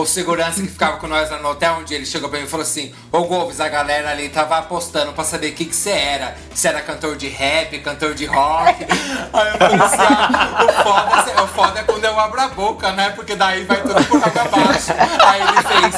O 0.00 0.04
segurança 0.04 0.60
que 0.60 0.68
ficava 0.68 0.98
com 0.98 1.06
nós 1.06 1.30
lá 1.30 1.38
no 1.38 1.48
hotel, 1.48 1.76
um 1.76 1.84
dia 1.84 1.96
ele 1.96 2.04
chegou 2.04 2.28
pra 2.28 2.38
mim 2.38 2.44
e 2.44 2.48
falou 2.48 2.64
assim: 2.64 2.92
Ô 3.10 3.24
Golves, 3.24 3.60
a 3.60 3.68
galera 3.68 4.10
ali 4.10 4.28
tava 4.28 4.58
apostando 4.58 5.12
pra 5.14 5.24
saber 5.24 5.52
o 5.52 5.54
que 5.54 5.64
que 5.64 5.74
você 5.74 5.90
era. 5.90 6.36
Se 6.54 6.68
era 6.68 6.82
cantor 6.82 7.16
de 7.16 7.28
rap, 7.28 7.78
cantor 7.78 8.12
de 8.14 8.26
rock. 8.26 8.84
Aí 9.32 9.48
eu 9.52 9.58
falei 9.58 9.80
assim: 9.80 9.96
ah, 10.00 10.64
o, 10.64 10.82
foda, 10.82 11.30
é- 11.30 11.42
o 11.42 11.46
foda 11.46 11.80
é 11.80 11.82
quando 11.82 12.04
eu 12.04 12.20
abro 12.20 12.40
a 12.40 12.48
boca, 12.48 12.92
né? 12.92 13.10
Porque 13.10 13.34
daí 13.34 13.64
vai 13.64 13.80
tudo 13.80 14.04
por 14.04 14.22
água 14.22 14.42
abaixo. 14.42 14.92
Aí 14.92 15.40
ele 15.40 15.62
fez, 15.62 15.94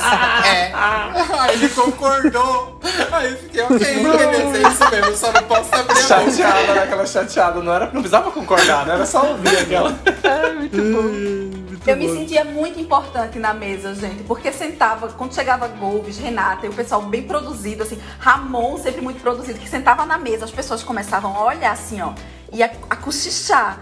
é. 0.46 0.72
Aí 1.40 1.54
ele 1.54 1.68
concordou. 1.68 2.78
Aí 3.10 3.32
eu 3.32 3.36
fiquei, 3.36 3.62
ok, 3.62 3.78
beleza, 3.78 4.58
é 4.58 4.70
isso 4.70 4.90
mesmo, 4.90 5.16
só 5.16 5.32
não 5.32 5.42
posso 5.42 5.74
abrir 5.74 5.98
a 5.98 6.18
boca. 6.18 6.30
Chateada, 6.30 6.74
né? 6.74 6.82
Aquela 6.84 7.06
chateada. 7.06 7.60
Não, 7.60 7.74
era, 7.74 7.86
não 7.86 7.92
precisava 7.94 8.30
concordar, 8.30 8.86
né? 8.86 8.94
Era 8.94 9.06
só 9.06 9.26
ouvir 9.26 9.58
aquela. 9.58 9.98
Eu 11.86 11.96
me 11.96 12.08
sentia 12.08 12.44
muito 12.44 12.78
importante 12.78 13.38
na 13.38 13.54
mesa, 13.54 13.94
gente, 13.94 14.22
porque 14.24 14.52
sentava, 14.52 15.08
quando 15.08 15.34
chegava 15.34 15.66
Golves, 15.68 16.18
Renata 16.18 16.66
e 16.66 16.68
o 16.68 16.72
pessoal 16.72 17.02
bem 17.02 17.22
produzido, 17.22 17.82
assim, 17.82 17.98
Ramon 18.18 18.76
sempre 18.78 19.00
muito 19.00 19.20
produzido, 19.20 19.58
que 19.58 19.68
sentava 19.68 20.04
na 20.04 20.18
mesa, 20.18 20.44
as 20.44 20.50
pessoas 20.50 20.82
começavam 20.82 21.34
a 21.36 21.44
olhar 21.44 21.72
assim, 21.72 22.00
ó, 22.00 22.12
e 22.52 22.62
a, 22.62 22.70
a 22.90 22.96
cochichar, 22.96 23.80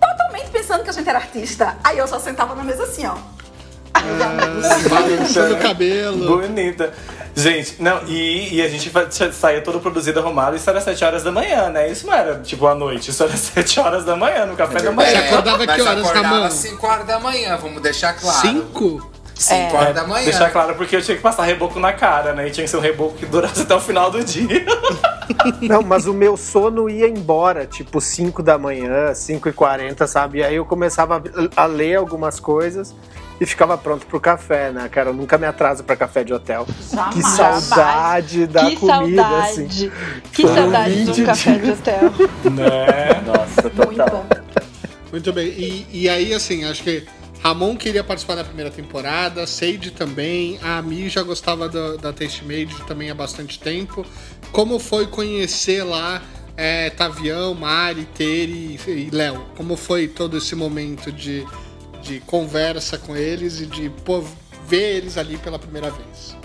totalmente 0.00 0.50
pensando 0.50 0.82
que 0.84 0.90
a 0.90 0.92
gente 0.92 1.08
era 1.08 1.18
artista. 1.18 1.76
Aí 1.82 1.98
eu 1.98 2.06
só 2.06 2.18
sentava 2.18 2.54
na 2.54 2.64
mesa 2.64 2.84
assim, 2.84 3.06
ó. 3.06 3.16
Balançando 4.88 5.54
o 5.54 5.58
cabelo. 5.58 6.26
Bonita. 6.26 6.92
Gente, 7.34 7.76
não, 7.80 8.02
e, 8.06 8.56
e 8.56 8.62
a 8.62 8.68
gente 8.68 8.90
saía 9.32 9.60
todo 9.62 9.80
produzido, 9.80 10.18
arrumado, 10.18 10.56
isso 10.56 10.68
era 10.68 10.80
7 10.80 11.04
horas 11.04 11.22
da 11.22 11.30
manhã, 11.30 11.68
né? 11.68 11.88
Isso 11.88 12.06
não 12.06 12.12
era 12.12 12.38
tipo 12.40 12.66
à 12.66 12.74
noite, 12.74 13.10
isso 13.10 13.22
era 13.22 13.34
7 13.36 13.80
horas 13.80 14.04
da 14.04 14.16
manhã, 14.16 14.46
no 14.46 14.56
café 14.56 14.82
da 14.82 14.92
manhã. 14.92 15.10
Você 15.10 15.16
acordava 15.16 15.66
que 15.66 15.80
horas, 15.80 16.04
acordava 16.04 16.28
Ramon? 16.28 16.50
5 16.50 16.86
horas 16.86 17.06
da 17.06 17.20
manhã, 17.20 17.56
vamos 17.56 17.80
deixar 17.80 18.14
claro. 18.14 18.40
Cinco? 18.40 19.10
5 19.34 19.74
horas 19.74 19.94
da 19.94 20.06
manhã. 20.06 20.24
Deixar 20.24 20.50
claro 20.50 20.74
porque 20.74 20.96
eu 20.96 21.00
tinha 21.00 21.16
que 21.16 21.22
passar 21.22 21.44
reboco 21.44 21.80
na 21.80 21.92
cara, 21.92 22.34
né? 22.34 22.48
E 22.48 22.50
tinha 22.50 22.64
que 22.64 22.70
ser 22.70 22.76
um 22.76 22.80
reboco 22.80 23.14
que 23.16 23.24
durasse 23.24 23.62
até 23.62 23.74
o 23.74 23.80
final 23.80 24.10
do 24.10 24.22
dia. 24.22 24.66
Não, 25.62 25.80
mas 25.80 26.06
o 26.06 26.12
meu 26.12 26.36
sono 26.36 26.90
ia 26.90 27.08
embora, 27.08 27.64
tipo 27.64 28.00
5 28.00 28.42
da 28.42 28.58
manhã, 28.58 29.14
5 29.14 29.48
e 29.48 29.52
40, 29.52 30.06
sabe? 30.06 30.40
E 30.40 30.44
aí 30.44 30.56
eu 30.56 30.66
começava 30.66 31.22
a 31.56 31.64
ler 31.64 31.94
algumas 31.94 32.38
coisas 32.38 32.94
e 33.40 33.46
ficava 33.46 33.76
pronto 33.78 34.06
pro 34.06 34.20
café, 34.20 34.70
né, 34.70 34.88
cara? 34.88 35.10
Eu 35.10 35.14
nunca 35.14 35.38
me 35.38 35.46
atraso 35.46 35.82
pra 35.82 35.96
café 35.96 36.22
de 36.22 36.32
hotel. 36.34 36.66
Jamais. 36.92 37.14
Que 37.14 37.22
saudade 37.22 38.46
da 38.46 38.66
que 38.66 38.76
comida, 38.76 39.22
saudade. 39.22 39.50
assim. 39.50 39.90
Que 40.32 40.42
Foram 40.42 40.54
saudade 40.56 40.94
de 40.94 41.04
20 41.04 41.22
um 41.22 41.24
café 41.26 41.54
de 41.58 41.70
hotel. 41.70 42.00
né? 42.52 43.22
Nossa, 43.26 43.62
Muito 43.62 43.96
total. 43.96 44.08
bom. 44.10 44.26
Muito 45.10 45.32
bem. 45.32 45.48
E, 45.48 45.86
e 45.90 46.08
aí, 46.08 46.32
assim, 46.34 46.64
acho 46.64 46.82
que 46.84 47.04
Ramon 47.42 47.74
queria 47.76 48.04
participar 48.04 48.34
da 48.36 48.44
primeira 48.44 48.70
temporada, 48.70 49.46
Sage 49.46 49.90
também, 49.90 50.58
a 50.62 50.80
Mi 50.82 51.08
já 51.08 51.22
gostava 51.22 51.68
do- 51.68 51.96
da 51.96 52.12
Taste 52.12 52.44
Made 52.44 52.74
também 52.86 53.10
há 53.10 53.14
bastante 53.14 53.58
tempo. 53.58 54.04
Como 54.52 54.78
foi 54.78 55.06
conhecer 55.06 55.82
lá 55.82 56.20
é, 56.56 56.90
Tavião, 56.90 57.54
Mari, 57.54 58.04
Tere 58.14 58.78
e 58.86 58.90
e 58.90 59.10
Léo? 59.10 59.46
Como 59.56 59.76
foi 59.76 60.06
todo 60.06 60.36
esse 60.36 60.54
momento 60.54 61.10
de, 61.10 61.46
de 62.00 62.20
conversa 62.20 62.98
com 62.98 63.16
eles 63.16 63.60
e 63.60 63.66
de 63.66 63.90
pô, 63.90 64.24
ver 64.66 64.96
eles 64.96 65.18
ali 65.18 65.36
pela 65.38 65.58
primeira 65.58 65.90
vez? 65.90 66.39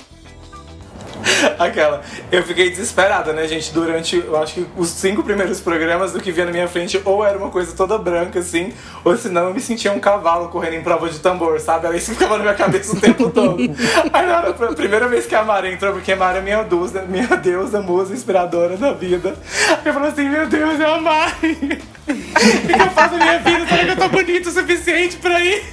Aquela. 1.59 2.01
Eu 2.31 2.43
fiquei 2.43 2.69
desesperada, 2.69 3.33
né, 3.33 3.47
gente? 3.47 3.73
Durante, 3.73 4.17
eu 4.17 4.37
acho 4.37 4.55
que 4.55 4.67
os 4.77 4.89
cinco 4.89 5.23
primeiros 5.23 5.59
programas 5.59 6.13
do 6.13 6.19
que 6.19 6.31
vinha 6.31 6.45
na 6.45 6.51
minha 6.51 6.67
frente, 6.67 7.01
ou 7.03 7.25
era 7.25 7.37
uma 7.37 7.49
coisa 7.49 7.75
toda 7.75 7.97
branca, 7.97 8.39
assim, 8.39 8.73
ou 9.03 9.15
senão 9.17 9.45
eu 9.45 9.53
me 9.53 9.61
sentia 9.61 9.91
um 9.91 9.99
cavalo 9.99 10.49
correndo 10.49 10.75
em 10.75 10.81
prova 10.81 11.09
de 11.09 11.19
tambor, 11.19 11.59
sabe? 11.59 11.87
Era 11.87 11.97
isso 11.97 12.07
que 12.07 12.13
ficava 12.13 12.37
na 12.37 12.43
minha 12.43 12.55
cabeça 12.55 12.95
o 12.95 12.99
tempo 12.99 13.29
todo. 13.29 13.57
Aí 14.13 14.25
na 14.25 14.37
hora, 14.37 14.49
a 14.49 14.73
primeira 14.73 15.07
vez 15.07 15.25
que 15.25 15.35
a 15.35 15.43
Mara 15.43 15.71
entrou, 15.71 15.93
porque 15.93 16.11
a 16.11 16.15
Mara 16.15 16.39
é 16.39 16.41
minha 16.41 16.63
deusa, 16.63 17.01
minha 17.03 17.27
deusa, 17.27 17.81
musa, 17.81 18.13
inspiradora 18.13 18.77
da 18.77 18.93
vida. 18.93 19.35
Eu 19.83 19.93
falei 19.93 20.09
assim, 20.09 20.29
meu 20.29 20.47
Deus, 20.47 20.79
é 20.79 20.85
a 20.85 20.99
Mari. 20.99 21.81
O 22.05 22.67
que 22.67 22.81
eu 22.81 22.89
faço 22.91 23.15
na 23.15 23.25
minha 23.25 23.39
vida? 23.39 23.65
Será 23.67 23.83
que 23.83 23.91
eu 23.91 23.97
tô 23.97 24.09
bonito 24.09 24.49
o 24.49 24.51
suficiente 24.51 25.17
pra 25.17 25.39
ir? 25.43 25.63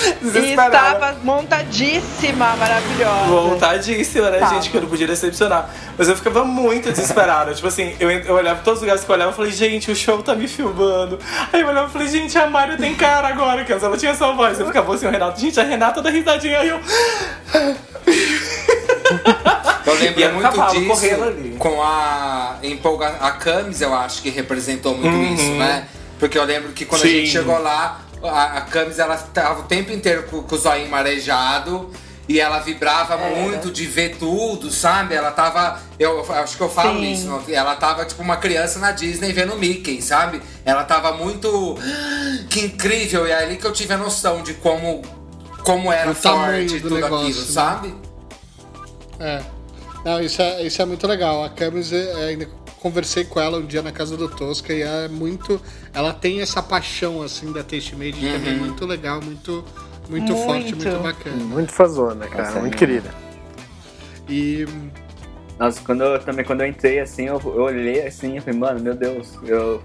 E 0.22 0.50
estava 0.50 1.16
montadíssima, 1.22 2.56
maravilhosa. 2.56 3.26
Voltadíssima, 3.26 4.30
né, 4.30 4.38
Tava. 4.38 4.54
gente? 4.54 4.70
Que 4.70 4.76
eu 4.76 4.82
não 4.82 4.88
podia 4.88 5.06
decepcionar. 5.06 5.68
Mas 5.98 6.08
eu 6.08 6.16
ficava 6.16 6.44
muito 6.44 6.90
desesperada. 6.90 7.52
tipo 7.54 7.66
assim, 7.68 7.94
eu, 8.00 8.10
eu 8.10 8.34
olhava 8.34 8.60
todos 8.62 8.78
os 8.78 8.82
lugares 8.82 9.04
que 9.04 9.10
eu 9.10 9.14
olhava 9.14 9.32
e 9.32 9.34
falei, 9.34 9.50
gente, 9.52 9.90
o 9.90 9.96
show 9.96 10.22
tá 10.22 10.34
me 10.34 10.48
filmando. 10.48 11.18
Aí 11.52 11.60
eu 11.60 11.68
olhava 11.68 11.88
e 11.88 11.92
falei, 11.92 12.08
gente, 12.08 12.36
a 12.38 12.46
Mário 12.48 12.76
tem 12.78 12.94
cara 12.94 13.28
agora, 13.28 13.64
que 13.64 13.72
ela 13.72 13.96
tinha 13.96 14.14
só 14.14 14.34
voz. 14.34 14.58
Eu 14.58 14.66
ficava 14.66 14.94
assim, 14.94 15.06
o 15.06 15.10
Renato, 15.10 15.40
gente, 15.40 15.58
a 15.60 15.64
Renata 15.64 16.00
da 16.02 16.10
risadinha. 16.10 16.58
Aí 16.60 16.68
eu. 16.68 16.80
Eu 19.86 19.94
lembro 19.94 20.20
E 20.20 20.26
um 20.28 20.32
muito 20.34 20.42
cavalo 20.50 20.72
disso 20.78 20.86
correndo 20.88 21.24
ali. 21.24 21.56
com 21.58 21.82
a 21.82 22.56
empolga 22.62 23.08
a 23.20 23.32
Camis, 23.32 23.80
eu 23.80 23.92
acho 23.94 24.22
que 24.22 24.30
representou 24.30 24.96
muito 24.96 25.08
Uhum. 25.14 25.34
isso, 25.34 25.50
né? 25.54 25.86
Porque 26.18 26.38
eu 26.38 26.44
lembro 26.44 26.70
que 26.72 26.84
quando 26.84 27.02
a 27.02 27.06
Sim. 27.06 27.10
gente 27.16 27.30
chegou 27.30 27.58
lá, 27.60 28.00
a, 28.22 28.58
a 28.58 28.60
Camis 28.62 28.98
ela 28.98 29.16
tava 29.16 29.60
o 29.60 29.64
tempo 29.64 29.92
inteiro 29.92 30.24
com, 30.24 30.42
com 30.42 30.54
o 30.54 30.58
zoinho 30.58 30.90
marejado. 30.90 31.90
E 32.28 32.38
ela 32.38 32.60
vibrava 32.60 33.16
muito 33.16 33.72
de 33.72 33.86
ver 33.86 34.16
tudo, 34.16 34.70
sabe? 34.70 35.16
Ela 35.16 35.32
tava. 35.32 35.80
Eu, 35.98 36.24
eu 36.24 36.32
acho 36.34 36.56
que 36.56 36.62
eu 36.62 36.68
falo 36.70 37.00
Sim. 37.00 37.12
isso. 37.12 37.42
Ela 37.48 37.74
tava 37.74 38.04
tipo 38.04 38.22
uma 38.22 38.36
criança 38.36 38.78
na 38.78 38.92
Disney 38.92 39.32
vendo 39.32 39.56
Mickey, 39.56 40.00
sabe? 40.00 40.40
Ela 40.64 40.84
tava 40.84 41.12
muito. 41.12 41.76
Que 42.48 42.66
incrível! 42.66 43.26
E 43.26 43.32
é 43.32 43.42
ali 43.42 43.56
que 43.56 43.66
eu 43.66 43.72
tive 43.72 43.94
a 43.94 43.98
noção 43.98 44.44
de 44.44 44.54
como, 44.54 45.02
como 45.64 45.92
era 45.92 46.12
O 46.12 46.14
forte 46.14 46.78
do 46.78 46.88
tudo 46.88 46.94
negócio, 47.00 47.26
aquilo, 47.26 47.40
né? 47.40 47.46
sabe? 47.46 47.94
É. 49.18 49.42
Não, 50.04 50.20
isso 50.20 50.40
é, 50.40 50.62
isso 50.62 50.80
é 50.80 50.84
muito 50.84 51.06
legal. 51.08 51.44
A 51.44 51.50
Camis, 51.50 51.92
é, 51.92 52.28
ainda 52.28 52.46
conversei 52.80 53.24
com 53.24 53.38
ela 53.38 53.58
um 53.58 53.66
dia 53.66 53.82
na 53.82 53.92
casa 53.92 54.16
do 54.16 54.28
Tosca 54.28 54.72
e 54.72 54.82
é 54.82 55.08
muito. 55.08 55.60
Ela 55.92 56.12
tem 56.12 56.40
essa 56.40 56.62
paixão, 56.62 57.22
assim, 57.22 57.52
da 57.52 57.62
Taste 57.62 57.94
Made 57.94 58.12
que 58.12 58.26
é 58.26 58.54
muito 58.54 58.84
legal, 58.86 59.20
muito, 59.22 59.64
muito, 60.08 60.34
forte, 60.34 60.74
Muito. 60.74 60.88
muito 60.88 61.02
bacana. 61.02 61.36
Muito 61.36 61.72
fazona, 61.72 62.26
cara. 62.26 62.44
Nossa, 62.44 62.60
muito 62.60 62.74
é 62.74 62.78
querida. 62.78 63.14
E. 64.28 64.66
Nossa, 65.58 65.80
quando 65.82 66.02
eu, 66.02 66.18
também 66.18 66.44
quando 66.44 66.62
eu 66.62 66.66
entrei 66.66 67.00
assim, 67.00 67.26
eu, 67.26 67.40
eu 67.44 67.62
olhei 67.62 68.06
assim 68.06 68.36
e 68.36 68.40
falei, 68.40 68.58
mano, 68.58 68.80
meu 68.80 68.94
Deus, 68.94 69.38
eu, 69.42 69.82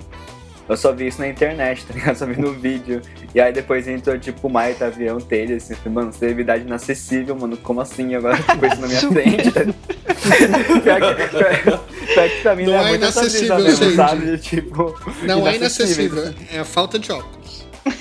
eu 0.68 0.76
só 0.78 0.92
vi 0.92 1.08
isso 1.08 1.20
na 1.22 1.28
internet, 1.28 1.86
tá 1.86 1.94
ligado? 1.94 2.16
Só 2.18 2.26
vi 2.26 2.40
no 2.40 2.54
vídeo. 2.54 3.02
E 3.34 3.40
aí 3.42 3.52
depois 3.54 3.88
entrou 3.88 4.18
tipo 4.18 4.48
o 4.48 4.52
Maio 4.52 4.76
Tavião 4.76 5.20
Telha, 5.20 5.56
assim, 5.58 5.76
mano, 5.90 6.12
celebridade 6.14 6.64
inacessível, 6.64 7.36
mano, 7.36 7.56
como 7.58 7.82
assim 7.82 8.16
agora 8.16 8.38
com 8.42 8.66
isso 8.66 8.82
na 8.82 8.88
minha 8.88 9.00
frente? 9.02 9.52
pior, 10.82 11.00
que, 11.02 11.28
pior, 11.28 11.80
pior 12.14 12.30
que 12.30 12.42
pra 12.42 12.56
mim 12.56 12.64
Não 12.66 12.74
não, 12.74 12.80
é 12.80 12.84
é 12.84 12.90
muito 12.90 13.02
inacessível, 13.04 13.60
mesmo, 13.60 13.84
gente. 13.86 13.96
sabe? 13.96 14.26
De, 14.26 14.38
Tipo, 14.40 14.96
Não 15.24 15.48
é 15.48 15.56
inacessível. 15.56 16.18
inacessível, 16.18 16.48
é 16.54 16.60
a 16.60 16.66
falta 16.66 16.98
de 17.00 17.12
óculos. 17.12 17.66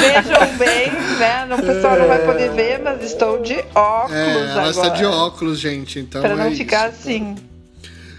Vejam 0.00 0.56
bem, 0.58 0.90
né? 1.18 1.46
O 1.54 1.62
pessoal 1.62 1.98
não 1.98 2.08
vai 2.08 2.18
poder 2.24 2.50
ver, 2.52 2.80
mas 2.82 3.02
estou 3.04 3.40
de 3.42 3.54
óculos 3.74 4.12
É, 4.16 4.30
ela 4.32 4.50
agora. 4.52 4.70
está 4.70 4.88
de 4.90 5.04
óculos, 5.04 5.58
gente. 5.60 5.98
Então 6.00 6.20
Pra 6.22 6.30
é 6.30 6.36
não 6.36 6.48
isso. 6.48 6.56
ficar 6.58 6.86
assim. 6.86 7.36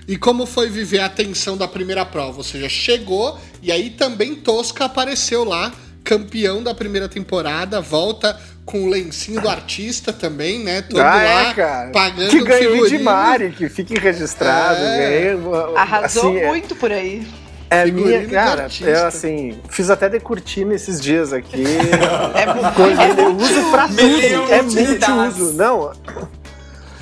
E 0.09 0.17
como 0.17 0.47
foi 0.47 0.71
viver 0.71 1.01
a 1.01 1.07
tensão 1.07 1.55
da 1.55 1.67
primeira 1.67 2.03
prova? 2.03 2.39
Ou 2.39 2.43
seja, 2.43 2.67
chegou 2.67 3.39
e 3.61 3.71
aí 3.71 3.91
também 3.91 4.33
Tosca 4.33 4.85
apareceu 4.85 5.43
lá, 5.43 5.71
campeão 6.03 6.63
da 6.63 6.73
primeira 6.73 7.07
temporada, 7.07 7.79
volta 7.79 8.35
com 8.65 8.85
o 8.85 8.89
lencinho 8.89 9.39
do 9.39 9.47
artista 9.47 10.11
também, 10.11 10.63
né? 10.63 10.81
Todo 10.81 10.99
ah, 10.99 11.13
lá 11.13 11.49
é, 11.51 11.53
cara. 11.53 11.91
pagando 11.91 12.31
que 12.31 12.43
ganhei 12.43 12.71
figurino. 12.71 12.97
de 12.97 13.03
Mari, 13.03 13.51
que 13.51 13.69
fique 13.69 13.99
registrado. 13.99 14.79
É. 14.83 14.97
Ganhei, 14.97 15.75
Arrasou 15.75 16.31
assim, 16.31 16.37
é- 16.39 16.47
muito 16.47 16.75
por 16.75 16.91
aí. 16.91 17.27
É 17.69 17.85
minha, 17.85 18.27
cara, 18.27 18.67
eu 18.81 19.05
assim, 19.05 19.59
fiz 19.69 19.91
até 19.91 20.09
de 20.09 20.19
cortina 20.19 20.73
esses 20.73 20.99
dias 20.99 21.31
aqui. 21.31 21.63
É, 22.33 22.71
Coisa, 22.71 23.03
é 23.03 23.11
eu 23.11 23.35
uso 23.35 23.69
pra 23.69 23.87
tudo. 23.87 24.01
É 24.01 24.57
de 24.57 24.63
muito 24.63 24.71
utilidades. 24.71 25.39
uso. 25.39 25.53
Não. 25.53 25.91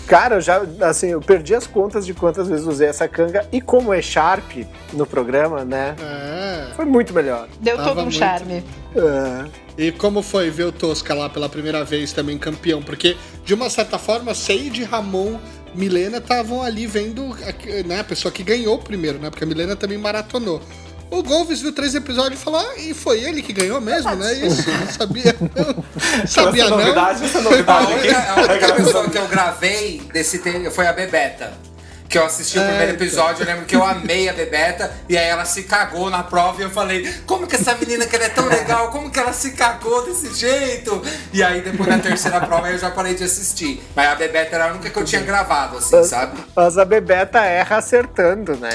Cara, 0.08 0.36
eu 0.36 0.42
já, 0.42 0.62
assim, 0.82 1.08
eu 1.08 1.22
perdi 1.22 1.54
as 1.54 1.68
contas 1.68 2.06
de 2.06 2.14
quantas 2.14 2.48
vezes 2.48 2.66
usei 2.66 2.88
essa 2.88 3.08
canga. 3.08 3.46
E 3.52 3.60
como 3.60 3.94
é 3.94 4.02
Sharp 4.02 4.52
no 4.94 5.06
programa, 5.06 5.66
né? 5.66 5.96
É. 6.00 6.74
Foi 6.76 6.86
muito 6.86 7.14
melhor. 7.14 7.48
Deu 7.60 7.76
Tava 7.76 7.90
todo 7.90 8.00
um 8.00 8.02
muito. 8.04 8.16
charme. 8.18 8.64
É. 8.96 9.46
E 9.78 9.92
como 9.92 10.22
foi 10.22 10.50
ver 10.50 10.64
o 10.64 10.72
Tosca 10.72 11.14
lá 11.14 11.30
pela 11.30 11.50
primeira 11.50 11.84
vez 11.84 12.14
também 12.14 12.38
campeão? 12.38 12.82
Porque, 12.82 13.16
de 13.44 13.54
uma 13.54 13.70
certa 13.70 13.98
forma, 14.00 14.34
Seide, 14.34 14.84
Ramon, 14.84 15.38
Milena 15.76 16.18
estavam 16.18 16.64
ali 16.64 16.88
vendo 16.88 17.24
a- 17.44 17.84
né, 17.88 18.00
a 18.00 18.04
pessoa 18.04 18.32
que 18.32 18.42
ganhou 18.44 18.76
o 18.76 18.80
primeiro, 18.80 19.20
né? 19.20 19.30
Porque 19.30 19.44
a 19.44 19.48
Milena 19.48 19.76
também 19.76 19.98
maratonou. 19.98 20.62
O 21.10 21.24
Golves 21.24 21.62
viu 21.62 21.72
três 21.72 21.96
episódios 21.96 22.40
e 22.40 22.44
falou: 22.44 22.60
ah, 22.60 22.80
e 22.80 22.94
foi 22.94 23.24
ele 23.24 23.42
que 23.42 23.54
ganhou 23.54 23.80
mesmo, 23.80 24.14
né? 24.16 24.34
Isso, 24.34 24.70
não 24.70 24.88
sabia 24.88 25.36
não. 25.40 26.28
Sabia 26.28 26.64
essa 26.64 26.70
não. 26.72 26.78
novidade, 26.78 27.24
essa 27.26 27.40
A 27.40 27.42
novidade 27.42 27.94
aqui. 27.94 28.00
única, 28.08 28.32
a 28.32 28.36
única 28.36 28.74
pessoa 28.76 29.10
que 29.10 29.18
eu 29.18 29.28
gravei 29.28 30.02
desse 30.14 30.40
foi 30.72 30.86
a 30.88 30.94
Bebeta. 30.94 31.67
Que 32.10 32.18
eu 32.18 32.26
assisti 32.26 32.58
o 32.58 32.62
primeiro 32.62 32.92
Eita. 32.92 33.04
episódio, 33.04 33.44
eu 33.44 33.48
lembro 33.48 33.66
que 33.66 33.76
eu 33.76 33.84
amei 33.84 34.30
a 34.30 34.34
Bebeta, 34.34 34.92
e 35.10 35.18
aí 35.18 35.28
ela 35.28 35.44
se 35.44 35.64
cagou 35.64 36.10
na 36.10 36.24
prova 36.24 36.62
e 36.62 36.64
eu 36.64 36.70
falei, 36.70 37.14
como 37.26 37.46
que 37.46 37.56
essa 37.56 37.76
menina 37.76 38.06
que 38.06 38.16
ela 38.16 38.26
é 38.26 38.30
tão 38.30 38.48
legal, 38.48 38.90
como 38.92 39.10
que 39.12 39.20
ela 39.20 39.34
se 39.34 39.52
cagou 39.52 40.06
desse 40.06 40.34
jeito? 40.34 41.02
E 41.34 41.44
aí 41.44 41.62
depois 41.62 41.90
na 41.90 42.00
terceira 42.00 42.40
prova 42.42 42.70
eu 42.70 42.78
já 42.78 42.90
parei 42.90 43.14
de 43.14 43.24
assistir. 43.26 43.84
Mas 43.96 44.10
a 44.10 44.16
Bebeta 44.16 44.56
era 44.56 44.66
a 44.66 44.72
única 44.72 44.90
que 44.90 44.98
eu 44.98 45.04
tinha 45.04 45.22
gravado, 45.22 45.78
assim, 45.78 46.04
sabe? 46.04 46.38
Mas 46.56 46.78
a 46.78 46.86
Bebeta 46.86 47.40
erra 47.40 47.78
acertando, 47.78 48.56
né? 48.56 48.70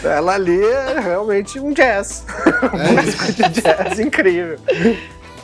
Então, 0.00 0.10
ela 0.10 0.34
ali 0.34 0.62
é 0.64 0.98
realmente 1.00 1.60
um 1.60 1.72
jazz. 1.72 2.24
É 2.46 2.92
Músico 2.92 3.32
de 3.32 3.60
jazz 3.60 3.98
incrível. 3.98 4.58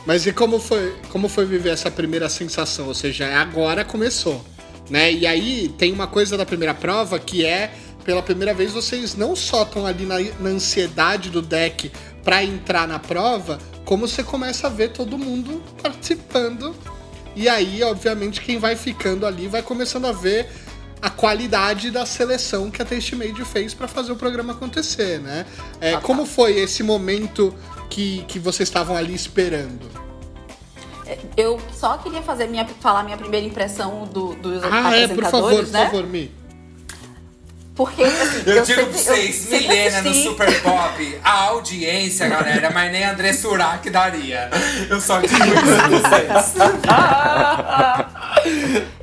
Mas 0.05 0.25
e 0.25 0.31
como 0.31 0.59
foi, 0.59 0.95
como 1.09 1.27
foi 1.27 1.45
viver 1.45 1.71
essa 1.71 1.89
primeira 1.89 2.29
sensação? 2.29 2.87
Ou 2.87 2.93
seja, 2.93 3.27
agora 3.39 3.83
começou, 3.83 4.43
né? 4.89 5.11
E 5.11 5.25
aí 5.25 5.73
tem 5.77 5.91
uma 5.91 6.07
coisa 6.07 6.37
da 6.37 6.45
primeira 6.45 6.73
prova 6.73 7.19
que 7.19 7.45
é, 7.45 7.73
pela 8.03 8.21
primeira 8.21 8.53
vez, 8.53 8.71
vocês 8.71 9.15
não 9.15 9.35
só 9.35 9.63
estão 9.63 9.85
ali 9.85 10.05
na, 10.05 10.19
na 10.39 10.49
ansiedade 10.49 11.29
do 11.29 11.41
deck 11.41 11.91
pra 12.23 12.43
entrar 12.43 12.87
na 12.87 12.99
prova, 12.99 13.59
como 13.83 14.07
você 14.07 14.23
começa 14.23 14.67
a 14.67 14.69
ver 14.69 14.91
todo 14.91 15.17
mundo 15.17 15.61
participando. 15.81 16.75
E 17.35 17.49
aí, 17.49 17.83
obviamente, 17.83 18.41
quem 18.41 18.57
vai 18.59 18.75
ficando 18.75 19.25
ali 19.25 19.47
vai 19.47 19.61
começando 19.61 20.05
a 20.05 20.11
ver 20.11 20.47
a 21.01 21.09
qualidade 21.09 21.91
da 21.91 22.05
seleção 22.05 22.71
que 22.71 22.81
a 22.81 22.85
Taste 22.85 23.15
Made 23.15 23.43
fez 23.43 23.73
pra 23.73 23.87
fazer 23.87 24.11
o 24.11 24.15
programa 24.15 24.53
acontecer, 24.53 25.19
né? 25.19 25.45
É, 25.81 25.97
como 25.97 26.25
foi 26.25 26.57
esse 26.57 26.81
momento 26.81 27.53
que, 27.89 28.23
que 28.27 28.39
vocês 28.39 28.69
estavam 28.69 28.95
ali 28.95 29.13
esperando? 29.13 30.04
Eu 31.37 31.59
só 31.73 31.97
queria 31.97 32.21
fazer 32.21 32.47
minha, 32.47 32.65
falar 32.81 33.03
minha 33.03 33.17
primeira 33.17 33.45
impressão 33.45 34.05
do, 34.05 34.33
dos 34.35 34.63
Ah, 34.63 34.95
é, 34.97 35.07
por 35.07 35.23
favor, 35.25 35.53
apresentadores, 35.53 35.69
por 35.69 35.73
né? 35.73 35.85
favor, 35.85 36.03
Mi. 36.07 36.31
Porque 37.75 38.03
assim, 38.03 38.37
Eu, 38.45 38.63
digo 38.63 38.65
sempre- 38.65 38.85
pra 38.85 38.93
vocês, 38.93 39.49
Milena 39.49 40.01
no 40.01 40.13
Super 40.13 40.61
Pop, 40.61 41.19
a 41.21 41.31
audiência, 41.49 42.25
galera, 42.29 42.69
mas 42.69 42.89
nem 42.91 43.03
André 43.03 43.33
Surak 43.33 43.89
daria. 43.89 44.49
Eu 44.89 45.01
só 45.01 45.19
digo 45.19 45.35
isso 45.35 45.75
pra 45.75 45.87
vocês. 45.89 46.55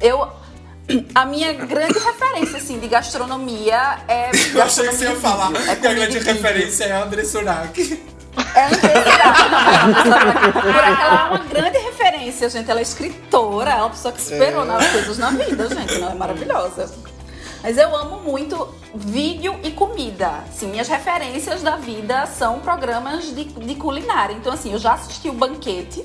Eu. 0.00 0.26
A 1.14 1.24
minha 1.24 1.52
grande 1.52 1.98
referência, 1.98 2.56
assim, 2.58 2.78
de 2.78 2.88
gastronomia 2.88 3.98
é. 4.08 4.30
Eu 4.54 4.62
achei 4.62 4.88
que 4.88 4.96
você 4.96 5.04
ia 5.04 5.16
falar 5.16 5.48
vídeo, 5.48 5.62
que 5.64 5.70
é 5.86 5.90
a 5.90 5.94
grande 5.94 6.16
e 6.16 6.18
vídeo. 6.18 6.34
referência 6.34 6.84
é 6.84 6.92
André 6.92 7.24
Surak. 7.24 8.02
É 8.54 8.62
Ela 11.00 11.20
é 11.20 11.28
uma 11.28 11.38
grande 11.44 11.78
referência, 11.78 11.91
gente. 12.48 12.70
Ela 12.70 12.80
é 12.80 12.82
escritora, 12.82 13.70
é 13.70 13.76
uma 13.76 13.90
pessoa 13.90 14.12
que 14.12 14.20
esperou 14.20 14.64
nas 14.64 14.86
coisas 14.90 15.18
na 15.18 15.30
vida, 15.30 15.68
gente. 15.68 15.94
Ela 15.94 16.12
é 16.12 16.14
maravilhosa. 16.14 16.92
Mas 17.62 17.78
eu 17.78 17.94
amo 17.94 18.18
muito 18.18 18.74
vídeo 18.92 19.56
e 19.62 19.70
comida. 19.70 20.42
Sim, 20.52 20.68
minhas 20.68 20.88
referências 20.88 21.62
da 21.62 21.76
vida 21.76 22.26
são 22.26 22.58
programas 22.58 23.26
de, 23.26 23.44
de 23.44 23.74
culinária. 23.76 24.34
Então, 24.34 24.52
assim, 24.52 24.72
eu 24.72 24.78
já 24.78 24.94
assisti 24.94 25.28
o 25.28 25.32
Banquete, 25.32 26.04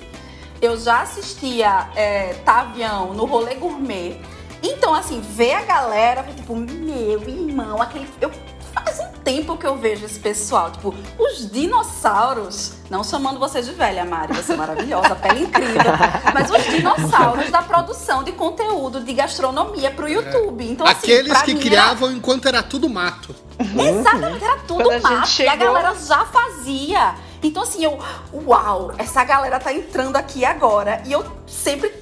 eu 0.62 0.78
já 0.78 1.02
assistia 1.02 1.90
é, 1.96 2.36
Tavião 2.46 3.14
no 3.14 3.26
Rolê 3.26 3.56
Gourmet. 3.56 4.22
Então, 4.62 4.94
assim, 4.94 5.20
ver 5.20 5.54
a 5.54 5.64
galera, 5.64 6.24
tipo, 6.24 6.56
meu 6.56 7.22
irmão, 7.28 7.82
aquele. 7.82 8.08
Eu, 8.22 8.32
tempo 9.28 9.58
que 9.58 9.68
eu 9.68 9.76
vejo 9.76 10.06
esse 10.06 10.18
pessoal. 10.18 10.72
Tipo, 10.72 10.96
os 11.20 11.52
dinossauros. 11.52 12.72
Não 12.90 13.04
chamando 13.04 13.38
vocês 13.38 13.66
de 13.66 13.74
velha, 13.74 14.06
Mari, 14.06 14.34
você 14.34 14.54
é 14.54 14.56
maravilhosa, 14.56 15.14
pele 15.16 15.44
incrível. 15.44 15.92
Mas 16.34 16.50
os 16.50 16.64
dinossauros 16.64 17.52
da 17.52 17.62
produção 17.62 18.24
de 18.24 18.32
conteúdo 18.32 19.02
de 19.02 19.12
gastronomia 19.12 19.92
pro 19.92 20.08
YouTube. 20.08 20.64
Então, 20.66 20.88
assim, 20.88 21.00
Aqueles 21.12 21.42
que 21.42 21.56
criavam 21.56 22.10
enquanto 22.14 22.48
era 22.48 22.64
tudo 22.64 22.88
mato. 22.90 23.36
Era, 23.60 23.90
exatamente, 23.90 24.44
era 24.46 24.58
tudo 24.60 24.84
Quando 24.84 24.92
a 24.92 24.94
gente 25.00 25.04
mato. 25.04 25.42
E 25.42 25.48
a 25.48 25.52
chegou- 25.52 25.58
galera 25.58 25.94
já 25.96 26.26
fazia. 26.26 27.16
Então, 27.44 27.64
assim, 27.64 27.84
eu. 27.84 28.00
Uau, 28.46 28.94
essa 28.98 29.22
galera 29.26 29.60
tá 29.60 29.74
entrando 29.74 30.16
aqui 30.16 30.46
agora. 30.46 31.04
E 31.06 31.12
eu 31.12 31.26
sempre 31.46 31.94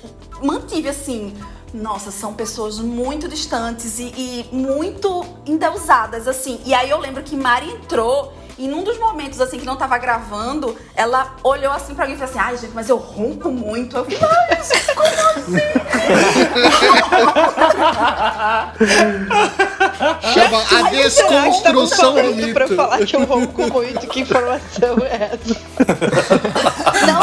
mantive 0.44 0.90
assim. 0.90 1.36
Nossa, 1.74 2.11
são 2.11 2.34
pessoas 2.34 2.80
muito 2.80 3.28
distantes 3.28 3.99
e, 3.99 4.03
e 4.03 4.47
muito 4.51 5.26
endeusadas, 5.45 6.28
assim. 6.28 6.59
E 6.66 6.74
aí 6.74 6.89
eu 6.89 6.99
lembro 6.99 7.22
que 7.24 7.36
Mari 7.36 7.70
entrou 7.70 8.34
E 8.57 8.70
num 8.70 8.86
dos 8.86 8.97
momentos, 8.97 9.41
assim, 9.41 9.59
que 9.59 9.66
não 9.66 9.76
tava 9.76 9.97
gravando, 9.97 10.78
ela 10.95 11.36
olhou 11.43 11.74
assim 11.74 11.93
pra 11.93 12.05
mim 12.07 12.13
e 12.13 12.16
falou 12.16 12.30
assim: 12.30 12.39
ai, 12.39 12.55
gente, 12.57 12.72
mas 12.74 12.88
eu 12.88 12.95
ronco 12.95 13.51
muito. 13.51 13.97
Eu 13.97 14.05
falei, 14.05 14.20
ai, 14.22 14.63
gente, 14.63 14.95
como 14.95 15.09
Chama 20.34 20.63
a 20.72 20.89
desconstrução 20.89 22.13
do 22.13 22.22
falando 22.22 22.53
pra 22.53 22.63
mito. 22.66 22.76
falar 22.78 23.05
que 23.05 23.13
eu 23.16 23.26
ronco 23.26 23.74
muito. 23.74 24.07
Que 24.07 24.22
informação 24.22 24.95
é 25.01 25.32
essa? 25.34 25.55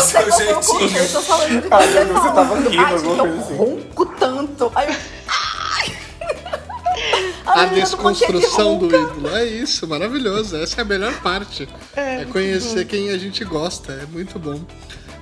Não 0.02 0.32
sei 0.32 0.32
Seu 0.32 0.60
como 0.62 0.80
eu 0.80 0.88
eu 0.96 1.12
tô 1.12 1.22
falando 1.22 1.62
de 1.62 1.68
Ah, 1.70 1.78
você 1.78 1.98
eu- 1.98 2.06
você 2.06 2.12
falando. 2.14 2.34
tava 2.34 2.54
rindo, 2.58 2.80
Ai, 2.80 2.98
gente, 2.98 3.06
eu 3.18 3.40
assim. 3.40 3.56
ronco 3.56 4.06
tanto. 4.06 4.64
Eu... 4.64 4.72
A 4.74 4.80
Ai, 7.60 7.66
mantinha 7.66 7.68
de 7.68 7.74
desconstrução 7.80 8.78
do 8.78 8.84
ronca. 8.86 8.96
ídolo. 8.96 9.36
É 9.36 9.44
isso, 9.44 9.86
maravilhoso. 9.86 10.56
Essa 10.56 10.80
é 10.80 10.82
a 10.82 10.84
melhor 10.84 11.12
parte. 11.20 11.68
É, 11.96 12.24
conhecer 12.26 12.84
quem 12.86 13.10
a 13.10 13.18
gente 13.18 13.44
gosta. 13.44 13.92
É 13.92 14.06
muito 14.06 14.38
bom. 14.38 14.60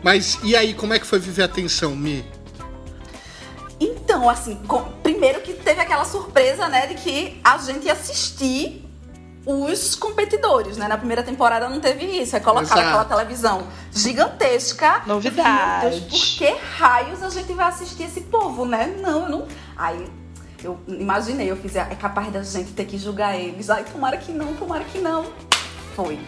Mas 0.03 0.39
e 0.43 0.55
aí, 0.57 0.75
como 0.75 0.93
é 0.95 0.99
que 0.99 1.07
foi 1.07 1.19
viver 1.19 1.43
a 1.45 1.49
tensão, 1.49 1.95
Mi? 1.95 2.25
Então, 3.79 4.29
assim, 4.29 4.57
com- 4.69 4.83
primeiro 5.03 5.41
que 5.41 5.53
teve 5.55 5.81
aquela 5.81 6.05
surpresa, 6.05 6.69
né, 6.69 6.87
de 6.87 6.95
que 6.95 7.41
a 7.43 7.57
gente 7.59 7.87
ia 7.87 7.93
assistir 7.95 8.85
os 9.47 9.95
competidores, 9.95 10.77
né? 10.77 10.87
Na 10.87 10.99
primeira 10.99 11.23
temporada 11.23 11.69
não 11.69 11.81
teve 11.81 12.05
isso. 12.05 12.39
Colocaram 12.41 12.63
Exato. 12.63 12.81
aquela 12.81 13.05
televisão 13.05 13.67
gigantesca. 13.93 15.03
Novidade. 15.07 15.91
Meu 15.91 16.01
Deus, 16.01 16.05
por 16.11 16.39
que 16.39 16.57
raios 16.77 17.23
a 17.23 17.31
gente 17.31 17.53
vai 17.53 17.67
assistir 17.69 18.05
esse 18.05 18.21
povo, 18.23 18.65
né? 18.65 18.95
Não, 19.01 19.23
eu 19.23 19.29
não. 19.29 19.47
Aí 19.77 20.07
eu 20.63 20.79
imaginei, 20.87 21.51
eu 21.51 21.57
fiz, 21.57 21.75
é 21.77 21.85
capaz 21.95 22.31
da 22.33 22.43
gente 22.43 22.73
ter 22.73 22.85
que 22.85 22.99
julgar 22.99 23.39
eles. 23.39 23.71
Ai, 23.71 23.85
tomara 23.85 24.17
que 24.19 24.31
não, 24.33 24.55
tomara 24.55 24.85
que 24.85 24.99
não. 24.99 25.25
Foi. 25.97 26.19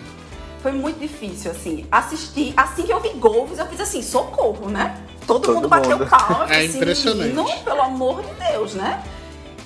Foi 0.63 0.73
muito 0.73 0.99
difícil, 0.99 1.51
assim. 1.51 1.87
Assistir, 1.91 2.55
assim 2.57 2.85
que 2.85 2.93
eu 2.93 3.01
vi 3.01 3.11
Golves, 3.11 3.59
eu 3.59 3.67
fiz 3.67 3.81
assim, 3.81 4.01
socorro, 4.01 4.69
né? 4.71 4.97
Todo, 5.27 5.41
Todo 5.43 5.55
mundo 5.57 5.69
bateu 5.69 5.99
mundo. 5.99 6.09
palma. 6.09 6.47
eu 6.47 6.55
É 6.55 6.65
assim, 6.65 6.77
impressionante. 6.79 7.35
"Menino, 7.35 7.65
pelo 7.65 7.83
amor 7.83 8.23
de 8.23 8.33
Deus, 8.53 8.75
né? 8.75 9.03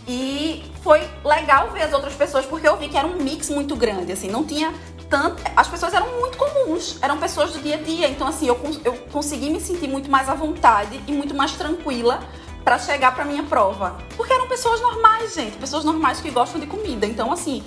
E 0.09 0.65
foi 0.83 1.01
legal 1.25 1.71
ver 1.71 1.83
as 1.83 1.93
outras 1.93 2.15
pessoas, 2.15 2.47
porque 2.47 2.67
eu 2.69 2.77
vi 2.77 2.89
que 2.89 2.97
era 2.97 3.07
um 3.07 3.17
mix 3.17 3.51
muito 3.51 3.75
grande, 3.75 4.13
assim, 4.13 4.29
não 4.29 4.45
tinha 4.45 4.73
tanto. 5.09 5.43
As 5.57 5.67
pessoas 5.69 5.95
eram 5.95 6.21
muito 6.21 6.39
comuns, 6.39 6.99
eram 7.03 7.19
pessoas 7.19 7.53
do 7.53 7.59
dia 7.61 7.75
a 7.75 7.83
dia, 7.83 8.09
então, 8.09 8.27
assim, 8.27 8.47
eu, 8.47 8.59
eu 8.85 8.95
consegui 9.13 9.51
me 9.51 9.61
sentir 9.61 9.89
muito 9.89 10.11
mais 10.11 10.29
à 10.29 10.35
vontade 10.35 11.01
e 11.07 11.13
muito 11.13 11.35
mais 11.35 11.53
tranquila 11.53 12.21
pra 12.65 12.79
chegar 12.79 13.15
pra 13.15 13.25
minha 13.25 13.43
prova. 13.45 13.97
Porque 14.17 14.33
eram 14.33 14.49
pessoas 14.49 14.81
normais, 14.81 15.35
gente, 15.35 15.57
pessoas 15.57 15.85
normais 15.85 16.21
que 16.21 16.31
gostam 16.31 16.61
de 16.61 16.67
comida. 16.67 17.07
Então, 17.07 17.33
assim, 17.33 17.65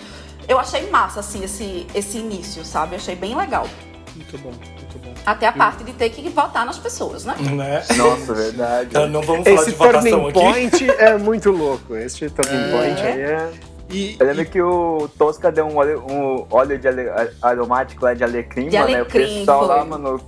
eu 0.47 0.59
achei 0.59 0.89
massa, 0.89 1.19
assim, 1.19 1.43
esse, 1.43 1.87
esse 1.93 2.17
início, 2.17 2.63
sabe? 2.63 2.95
Achei 2.95 3.15
bem 3.15 3.35
legal. 3.35 3.67
Muito 4.15 4.37
bom, 4.37 4.51
muito 4.91 4.99
bom. 5.05 5.13
Até 5.25 5.47
a 5.47 5.51
parte 5.51 5.83
de 5.83 5.93
ter 5.93 6.09
que 6.09 6.27
votar 6.29 6.65
nas 6.65 6.77
pessoas, 6.79 7.25
né? 7.25 7.35
Né? 7.39 7.83
Nossa, 7.97 8.33
verdade. 8.33 8.87
Então, 8.89 9.07
não 9.07 9.21
vamos 9.21 9.43
falar 9.47 9.61
Esse 9.61 9.71
de 9.71 9.75
votação 9.77 10.31
turning 10.31 10.67
aqui. 10.67 10.79
point 10.79 10.91
é 10.99 11.17
muito 11.17 11.51
louco. 11.51 11.95
Esse 11.95 12.29
turning 12.29 12.57
É. 12.57 12.71
point 12.71 13.01
aí 13.01 13.21
é. 13.21 13.51
E, 13.91 14.15
Eu 14.19 14.27
lembro 14.27 14.45
que 14.45 14.61
o 14.61 15.09
Tosca 15.17 15.51
deu 15.51 15.65
um 15.65 15.75
óleo, 15.77 16.03
um 16.07 16.45
óleo 16.51 16.77
de 16.77 16.87
ale- 16.87 17.09
aromático 17.41 18.05
lá 18.05 18.13
de 18.13 18.23
alecrim, 18.23 18.69
De 18.69 18.77
mano. 18.77 18.93
alecrim, 18.95 19.23
o 19.23 19.39
pessoal 19.39 19.59
foi. 19.65 19.67
lá, 19.67 19.83
mano, 19.85 20.21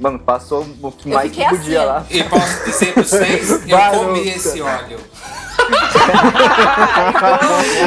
mano, 0.00 0.18
passou 0.18 0.66
o 0.82 0.92
que 0.92 1.08
mais 1.08 1.30
que 1.30 1.44
podia 1.44 1.80
assim, 1.80 1.88
lá. 1.88 2.06
E 2.10 2.24
posso 2.24 2.64
dizer 2.64 2.92
pra 2.94 3.02
vocês, 3.02 3.50
eu 3.68 3.76
Vai, 3.76 3.90
comi 3.90 4.28
esse 4.28 4.60
óleo. 4.60 5.00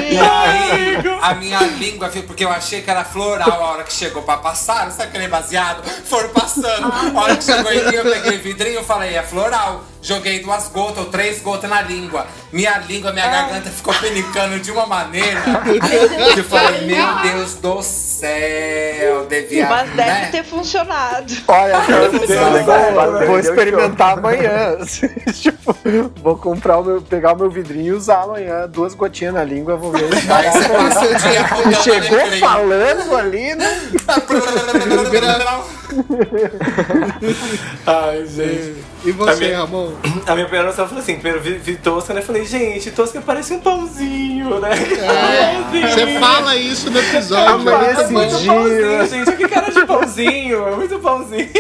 E 0.10 0.20
aí, 0.20 0.98
a 1.22 1.34
minha 1.36 1.62
língua, 1.62 2.10
viu, 2.10 2.24
porque 2.24 2.44
eu 2.44 2.50
achei 2.50 2.82
que 2.82 2.90
era 2.90 3.04
floral 3.04 3.64
a 3.64 3.72
hora 3.72 3.84
que 3.84 3.94
chegou 3.94 4.22
pra 4.24 4.38
passar, 4.38 4.92
sabe 4.92 5.10
aquele 5.10 5.28
baseado? 5.28 5.84
Foram 6.06 6.30
passando. 6.30 6.92
A 7.16 7.22
hora 7.22 7.38
que 7.38 7.44
chegou 7.44 7.72
em 7.72 7.86
mim, 7.86 7.94
eu 7.94 8.04
peguei 8.04 8.38
o 8.38 8.42
vidrinho 8.42 8.82
e 8.82 8.84
falei, 8.84 9.16
é 9.16 9.24
floral. 9.24 9.84
Joguei 10.02 10.39
duas 10.39 10.70
gotas 10.70 11.00
ou 11.00 11.06
três 11.06 11.41
gotas 11.41 11.70
na 11.70 11.82
língua. 11.82 12.26
Minha 12.54 12.78
língua, 12.80 13.12
minha 13.12 13.28
garganta 13.28 13.70
ficou 13.70 13.93
penicando 13.95 14.60
de 14.60 14.72
uma 14.72 14.86
maneira. 14.86 15.41
que 16.34 16.39
eu 16.39 16.43
falei, 16.45 16.86
meu 16.88 17.20
Deus 17.22 17.56
do 17.56 17.82
céu, 17.82 19.26
devia. 19.26 19.68
Mas 19.68 19.89
deve 19.91 20.10
né? 20.10 20.30
ter 20.32 20.43
funcionado. 20.43 21.34
Olha, 21.47 21.74
eu 23.22 23.28
vou, 23.28 23.39
experimentar 23.39 24.18
amanhã. 24.18 24.78
tipo, 25.34 25.76
vou 26.22 26.38
comprar 26.38 26.80
o 26.80 26.84
meu, 26.84 27.02
pegar 27.02 27.34
o 27.34 27.38
meu 27.38 27.50
vidrinho 27.50 27.88
e 27.88 27.91
usar 27.91 28.24
amanhã. 28.24 28.68
Duas 28.68 28.93
gotinhas 28.93 29.34
na 29.34 29.43
língua, 29.43 29.76
vou 29.76 29.91
ver. 29.91 30.06
Aí 30.06 30.52
você 30.52 30.70
passa 30.70 31.06
o 31.06 31.16
dia 31.18 31.60
chegou 31.84 32.39
falando 32.39 33.16
ali, 33.16 33.56
né? 33.56 33.82
Ai, 37.86 38.26
gente. 38.26 38.99
E 39.06 39.12
A 39.12 39.14
você, 39.14 39.45
minha- 39.45 39.58
Ramon? 39.60 39.91
A 40.28 40.34
minha 40.34 40.45
primeira 40.45 40.68
noção 40.68 40.88
foi 40.88 40.97
assim, 41.00 41.14
primeiro 41.16 41.39
vi, 41.39 41.54
vi 41.58 41.76
Tosca, 41.78 42.14
né? 42.14 42.22
Falei, 42.22 42.45
gente, 42.45 42.91
Tosca 42.91 43.22
parece 43.22 43.54
um 43.54 43.60
pãozinho, 43.60 44.60
né? 44.60 44.70
É, 44.74 45.88
você 45.88 46.20
fala 46.20 46.56
isso 46.56 46.89
no 46.91 47.00
episódio. 47.00 47.60
Muito 47.60 47.86
esse 47.86 48.04
bom. 48.06 48.12
muito 48.12 48.38
dia. 48.38 48.54
pãozinho, 48.54 49.08
gente. 49.08 49.32
Que 49.38 49.47
cara 49.47 49.72
de 49.72 49.86
pãozinho, 49.86 50.68
é 50.68 50.76
muito 50.76 51.00
pãozinho. 51.00 51.50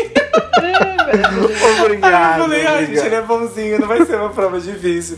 Aí 1.09 1.81
Obrigado. 1.81 2.39
eu 2.39 2.43
falei, 2.45 2.65
ai, 2.67 2.85
gente, 2.85 2.99
ele 2.99 3.15
é 3.15 3.21
bonzinho, 3.21 3.79
não 3.79 3.87
vai 3.87 4.05
ser 4.05 4.15
uma 4.15 4.29
prova 4.29 4.59
difícil. 4.59 5.17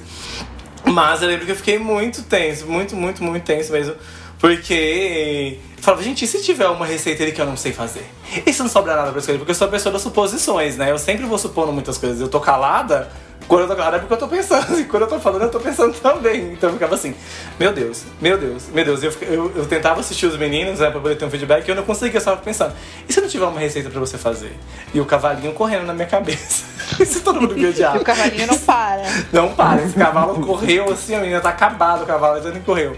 Mas 0.86 1.22
eu 1.22 1.28
lembro 1.28 1.45
que 1.45 1.51
eu 1.51 1.55
fiquei 1.55 1.78
muito 1.78 2.24
tenso, 2.24 2.65
muito, 2.65 2.95
muito, 2.95 3.24
muito 3.24 3.43
tenso 3.43 3.72
mesmo. 3.74 3.95
Porque 4.39 5.59
falava, 5.82 6.03
gente, 6.03 6.23
e 6.23 6.27
se 6.27 6.41
tiver 6.41 6.67
uma 6.67 6.86
receita 6.86 7.23
ali 7.23 7.32
que 7.32 7.41
eu 7.41 7.45
não 7.45 7.57
sei 7.57 7.73
fazer? 7.73 8.05
E 8.45 8.53
se 8.53 8.61
não 8.61 8.69
sobrar 8.69 8.95
nada 8.95 9.11
pra 9.11 9.19
escolher? 9.19 9.38
Porque 9.38 9.51
eu 9.51 9.55
sou 9.55 9.67
a 9.67 9.69
pessoa 9.71 9.91
das 9.91 10.01
suposições, 10.01 10.77
né? 10.77 10.91
Eu 10.91 10.97
sempre 10.97 11.25
vou 11.25 11.38
supondo 11.38 11.73
muitas 11.73 11.97
coisas. 11.97 12.21
Eu 12.21 12.27
tô 12.27 12.39
calada, 12.39 13.09
quando 13.47 13.63
eu 13.63 13.67
tô 13.67 13.75
calada 13.75 13.97
é 13.97 13.99
porque 13.99 14.13
eu 14.13 14.17
tô 14.17 14.27
pensando. 14.27 14.79
E 14.79 14.86
quando 14.86 15.03
eu 15.03 15.09
tô 15.09 15.19
falando, 15.19 15.41
eu 15.41 15.49
tô 15.49 15.59
pensando 15.59 15.93
também. 15.95 16.53
Então 16.53 16.69
eu 16.69 16.73
ficava 16.73 16.95
assim, 16.95 17.13
meu 17.59 17.73
Deus, 17.73 18.03
meu 18.21 18.38
Deus, 18.38 18.69
meu 18.73 18.86
Deus. 18.86 19.03
Eu, 19.03 19.11
eu, 19.23 19.51
eu 19.55 19.65
tentava 19.65 19.99
assistir 19.99 20.25
os 20.25 20.38
meninos, 20.38 20.79
né, 20.79 20.89
pra 20.89 21.01
poder 21.01 21.15
ter 21.15 21.25
um 21.25 21.29
feedback, 21.29 21.67
e 21.67 21.71
eu 21.71 21.75
não 21.75 21.84
conseguia, 21.84 22.17
eu 22.17 22.21
só 22.21 22.32
tava 22.32 22.41
pensando. 22.41 22.73
E 23.09 23.11
se 23.11 23.19
não 23.19 23.27
tiver 23.27 23.45
uma 23.45 23.59
receita 23.59 23.89
pra 23.89 23.99
você 23.99 24.17
fazer? 24.17 24.57
E 24.93 25.01
o 25.01 25.05
cavalinho 25.05 25.51
correndo 25.53 25.86
na 25.86 25.93
minha 25.93 26.07
cabeça. 26.07 26.63
e 26.99 27.05
se 27.05 27.19
todo 27.19 27.41
mundo 27.41 27.55
me 27.55 27.65
odiar? 27.65 27.97
o 27.97 28.03
cavalinho 28.03 28.47
não 28.47 28.57
para. 28.57 29.03
Não 29.34 29.53
para, 29.53 29.84
esse 29.84 29.95
cavalo 29.95 30.45
correu 30.45 30.91
assim, 30.91 31.15
a 31.15 31.19
menina 31.19 31.41
tá 31.41 31.49
acabado 31.49 32.03
o 32.03 32.05
cavalo, 32.05 32.38
ele 32.38 32.51
nem 32.51 32.61
correu. 32.61 32.95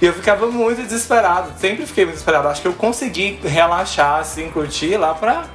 E 0.00 0.06
eu 0.06 0.12
ficava 0.12 0.46
muito 0.46 0.82
desesperado, 0.82 1.52
sempre 1.58 1.84
fiquei 1.86 2.04
muito 2.04 2.14
desesperado. 2.14 2.48
Acho 2.48 2.62
que 2.62 2.68
eu 2.68 2.72
consegui 2.74 3.38
relaxar, 3.42 4.20
assim, 4.20 4.50
curtir 4.50 4.96
lá 4.96 5.14
pra. 5.14 5.46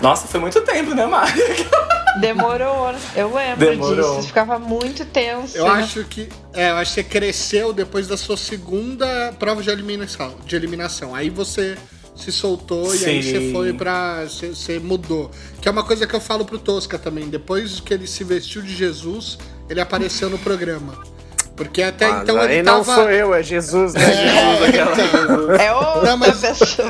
Nossa, 0.00 0.26
foi 0.26 0.40
muito 0.40 0.60
tempo, 0.62 0.94
né, 0.94 1.06
Mari? 1.06 1.32
Demorou, 2.20 2.94
eu 3.14 3.34
lembro 3.34 3.70
Demorou. 3.70 4.16
disso. 4.16 4.28
Ficava 4.28 4.58
muito 4.58 5.04
tenso. 5.04 5.56
Eu 5.56 5.64
né? 5.64 5.70
acho 5.70 6.04
que. 6.04 6.28
É, 6.54 6.70
eu 6.70 6.76
acho 6.76 6.94
que 6.94 7.02
você 7.02 7.04
cresceu 7.04 7.72
depois 7.72 8.08
da 8.08 8.16
sua 8.16 8.36
segunda 8.36 9.34
prova 9.38 9.62
de 9.62 9.68
eliminação. 9.68 10.34
De 10.46 10.56
eliminação. 10.56 11.14
Aí 11.14 11.28
você 11.28 11.76
se 12.14 12.32
soltou 12.32 12.94
e 12.94 13.04
aí 13.04 13.22
Sim. 13.22 13.30
você 13.30 13.52
foi 13.52 13.72
pra. 13.74 14.24
Você, 14.24 14.48
você 14.48 14.78
mudou. 14.78 15.30
Que 15.60 15.68
é 15.68 15.70
uma 15.70 15.84
coisa 15.84 16.06
que 16.06 16.14
eu 16.14 16.20
falo 16.20 16.44
pro 16.46 16.58
Tosca 16.58 16.98
também. 16.98 17.28
Depois 17.28 17.80
que 17.80 17.92
ele 17.92 18.06
se 18.06 18.24
vestiu 18.24 18.62
de 18.62 18.74
Jesus, 18.74 19.38
ele 19.68 19.80
apareceu 19.80 20.30
no 20.30 20.38
programa. 20.38 21.15
Porque 21.56 21.82
até 21.82 22.06
Mas 22.08 22.22
então 22.24 22.38
aí 22.38 22.52
ele 22.52 22.62
não 22.62 22.84
tava. 22.84 22.94
sou 23.02 23.10
eu, 23.10 23.34
é 23.34 23.42
Jesus, 23.42 23.94
né? 23.94 24.02
É, 24.04 24.68
então, 24.68 25.56
É 25.58 25.72
outra 25.72 26.02
Não, 26.02 26.16
mas- 26.18 26.38
pessoa. 26.40 26.88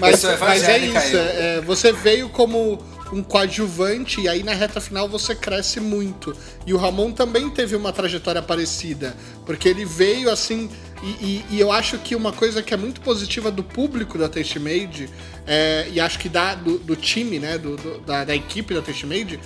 Mas, 0.00 0.24
mas 0.40 0.62
é 0.64 0.78
isso, 0.78 1.16
é, 1.16 1.60
você 1.60 1.92
veio 1.92 2.28
como 2.30 2.82
um 3.12 3.22
coadjuvante 3.22 4.20
e 4.22 4.28
aí 4.28 4.42
na 4.42 4.52
reta 4.54 4.80
final 4.80 5.08
você 5.08 5.34
cresce 5.34 5.78
muito. 5.78 6.34
E 6.66 6.72
o 6.74 6.76
Ramon 6.76 7.12
também 7.12 7.48
teve 7.50 7.76
uma 7.76 7.92
trajetória 7.92 8.40
parecida, 8.42 9.14
porque 9.44 9.68
ele 9.68 9.84
veio 9.84 10.30
assim. 10.30 10.70
E, 11.02 11.06
e- 11.06 11.44
e 11.50 11.60
eu 11.60 11.70
acho 11.70 11.98
que 11.98 12.16
uma 12.16 12.32
coisa 12.32 12.62
que 12.62 12.72
é 12.72 12.76
muito 12.76 13.02
positiva 13.02 13.50
do 13.50 13.62
público 13.62 14.16
da 14.16 14.28
Taste 14.28 14.58
Made, 14.58 15.08
é, 15.46 15.86
e 15.92 16.00
acho 16.00 16.18
que 16.18 16.28
da, 16.30 16.54
do, 16.54 16.78
do 16.78 16.96
time, 16.96 17.38
né, 17.38 17.58
do, 17.58 17.76
do- 17.76 17.98
da, 18.00 18.24
da 18.24 18.34
equipe 18.34 18.72
da 18.74 18.80
Taste 18.80 19.04
Made, 19.06 19.38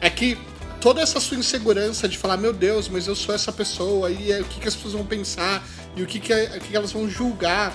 é 0.00 0.10
que 0.10 0.36
toda 0.80 1.00
essa 1.00 1.18
sua 1.20 1.36
insegurança 1.36 2.08
de 2.08 2.16
falar, 2.18 2.36
meu 2.36 2.52
Deus, 2.52 2.88
mas 2.88 3.06
eu 3.06 3.14
sou 3.14 3.34
essa 3.34 3.52
pessoa, 3.52 4.10
e 4.10 4.32
é, 4.32 4.40
o 4.40 4.44
que, 4.44 4.60
que 4.60 4.68
as 4.68 4.74
pessoas 4.74 4.94
vão 4.94 5.04
pensar, 5.04 5.62
e 5.96 6.02
o 6.02 6.06
que, 6.06 6.18
que, 6.20 6.32
é- 6.32 6.52
o 6.56 6.60
que 6.60 6.68
que 6.68 6.76
elas 6.76 6.92
vão 6.92 7.08
julgar. 7.08 7.72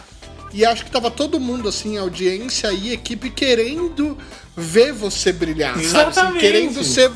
E 0.54 0.66
acho 0.66 0.84
que 0.84 0.92
tava 0.92 1.10
todo 1.10 1.40
mundo, 1.40 1.70
assim, 1.70 1.98
audiência 1.98 2.72
e 2.74 2.92
equipe, 2.92 3.30
querendo 3.30 4.18
ver 4.56 4.92
você 4.92 5.32
brilhar, 5.32 5.76
sabe? 5.76 5.86
Assim, 5.86 5.96
Exatamente. 6.10 6.40
querendo 6.42 6.84
ser. 6.84 7.10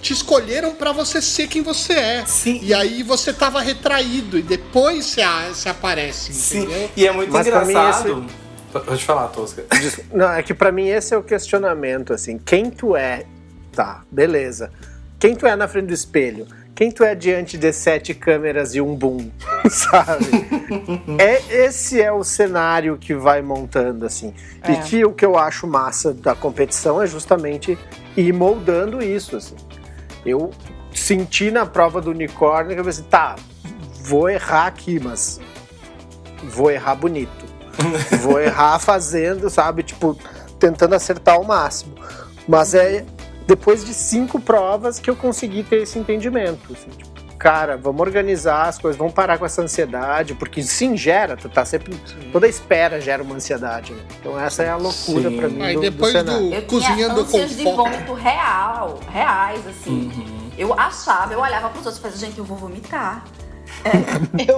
Te 0.00 0.12
escolheram 0.14 0.74
pra 0.74 0.92
você 0.92 1.20
ser 1.20 1.46
quem 1.48 1.62
você 1.62 1.92
é. 1.92 2.24
Sim. 2.24 2.60
E 2.62 2.72
aí 2.72 3.02
você 3.02 3.32
tava 3.34 3.60
retraído, 3.60 4.38
e 4.38 4.42
depois 4.42 5.04
você, 5.04 5.20
você 5.52 5.68
aparece, 5.68 6.32
Sim, 6.32 6.60
entendeu? 6.62 6.90
e 6.96 7.06
é 7.06 7.12
muito 7.12 7.30
Mas 7.32 7.46
engraçado. 7.46 8.24
Pode 8.72 9.04
falar, 9.04 9.28
Tosca. 9.28 9.64
Não, 10.12 10.30
é 10.30 10.42
que 10.42 10.54
pra 10.54 10.70
mim 10.72 10.88
esse 10.88 11.12
é 11.14 11.18
o 11.18 11.22
questionamento, 11.22 12.12
assim. 12.14 12.38
Quem 12.38 12.70
tu 12.70 12.94
é, 12.96 13.24
tá, 13.72 14.02
beleza. 14.10 14.70
Quem 15.18 15.34
tu 15.34 15.46
é 15.46 15.56
na 15.56 15.66
frente 15.66 15.86
do 15.86 15.94
espelho? 15.94 16.46
quem 16.78 16.92
tu 16.92 17.02
é 17.02 17.12
diante 17.12 17.58
de 17.58 17.72
sete 17.72 18.14
câmeras 18.14 18.72
e 18.72 18.80
um 18.80 18.94
boom, 18.94 19.32
sabe? 19.68 20.26
é, 21.18 21.64
esse 21.64 22.00
é 22.00 22.12
o 22.12 22.22
cenário 22.22 22.96
que 22.96 23.16
vai 23.16 23.42
montando, 23.42 24.06
assim. 24.06 24.32
É. 24.62 24.70
E 24.70 24.82
que 24.82 25.04
o 25.04 25.12
que 25.12 25.26
eu 25.26 25.36
acho 25.36 25.66
massa 25.66 26.14
da 26.14 26.36
competição 26.36 27.02
é 27.02 27.06
justamente 27.08 27.76
ir 28.16 28.32
moldando 28.32 29.02
isso, 29.02 29.36
assim. 29.36 29.56
Eu 30.24 30.52
senti 30.94 31.50
na 31.50 31.66
prova 31.66 32.00
do 32.00 32.12
unicórnio 32.12 32.74
que 32.74 32.80
eu 32.80 32.84
pensei, 32.84 33.04
tá, 33.10 33.34
vou 34.00 34.30
errar 34.30 34.68
aqui, 34.68 35.00
mas 35.00 35.40
vou 36.44 36.70
errar 36.70 36.94
bonito. 36.94 37.44
vou 38.22 38.38
errar 38.38 38.78
fazendo, 38.78 39.50
sabe? 39.50 39.82
Tipo, 39.82 40.16
tentando 40.60 40.94
acertar 40.94 41.34
ao 41.34 41.42
máximo. 41.42 41.96
Mas 42.46 42.72
é 42.72 43.04
depois 43.48 43.82
de 43.82 43.94
cinco 43.94 44.38
provas 44.38 44.98
que 44.98 45.08
eu 45.08 45.16
consegui 45.16 45.62
ter 45.62 45.76
esse 45.76 45.98
entendimento. 45.98 46.70
assim, 46.70 46.90
tipo, 46.90 47.08
cara, 47.38 47.78
vamos 47.78 48.02
organizar 48.02 48.68
as 48.68 48.78
coisas, 48.78 48.98
vamos 48.98 49.14
parar 49.14 49.38
com 49.38 49.46
essa 49.46 49.62
ansiedade, 49.62 50.34
porque 50.34 50.62
sim, 50.62 50.94
gera, 50.98 51.34
tu 51.34 51.48
tá 51.48 51.64
sempre. 51.64 51.96
Toda 52.30 52.46
espera 52.46 53.00
gera 53.00 53.22
uma 53.22 53.36
ansiedade, 53.36 53.94
né? 53.94 54.02
Então 54.20 54.38
essa 54.38 54.62
é 54.62 54.68
a 54.68 54.76
loucura 54.76 55.30
Sim. 55.30 55.36
pra 55.38 55.48
mim. 55.48 55.62
Aí 55.62 55.74
do, 55.74 55.80
do 55.80 55.90
depois 55.90 56.12
cenário. 56.12 56.50
do 56.50 56.54
Eu 56.54 56.62
cozinhando 56.62 57.24
tinha 57.24 57.48
com 57.48 57.54
de 57.54 57.64
vômito 57.64 58.12
real, 58.12 59.00
reais, 59.10 59.66
assim. 59.66 60.12
Uhum. 60.14 60.50
Eu 60.58 60.74
achava, 60.74 61.32
eu 61.32 61.40
olhava 61.40 61.70
pros 61.70 61.86
outros 61.86 61.96
e 61.96 62.02
falava, 62.02 62.20
gente, 62.20 62.36
eu 62.36 62.44
vou 62.44 62.58
vomitar. 62.58 63.24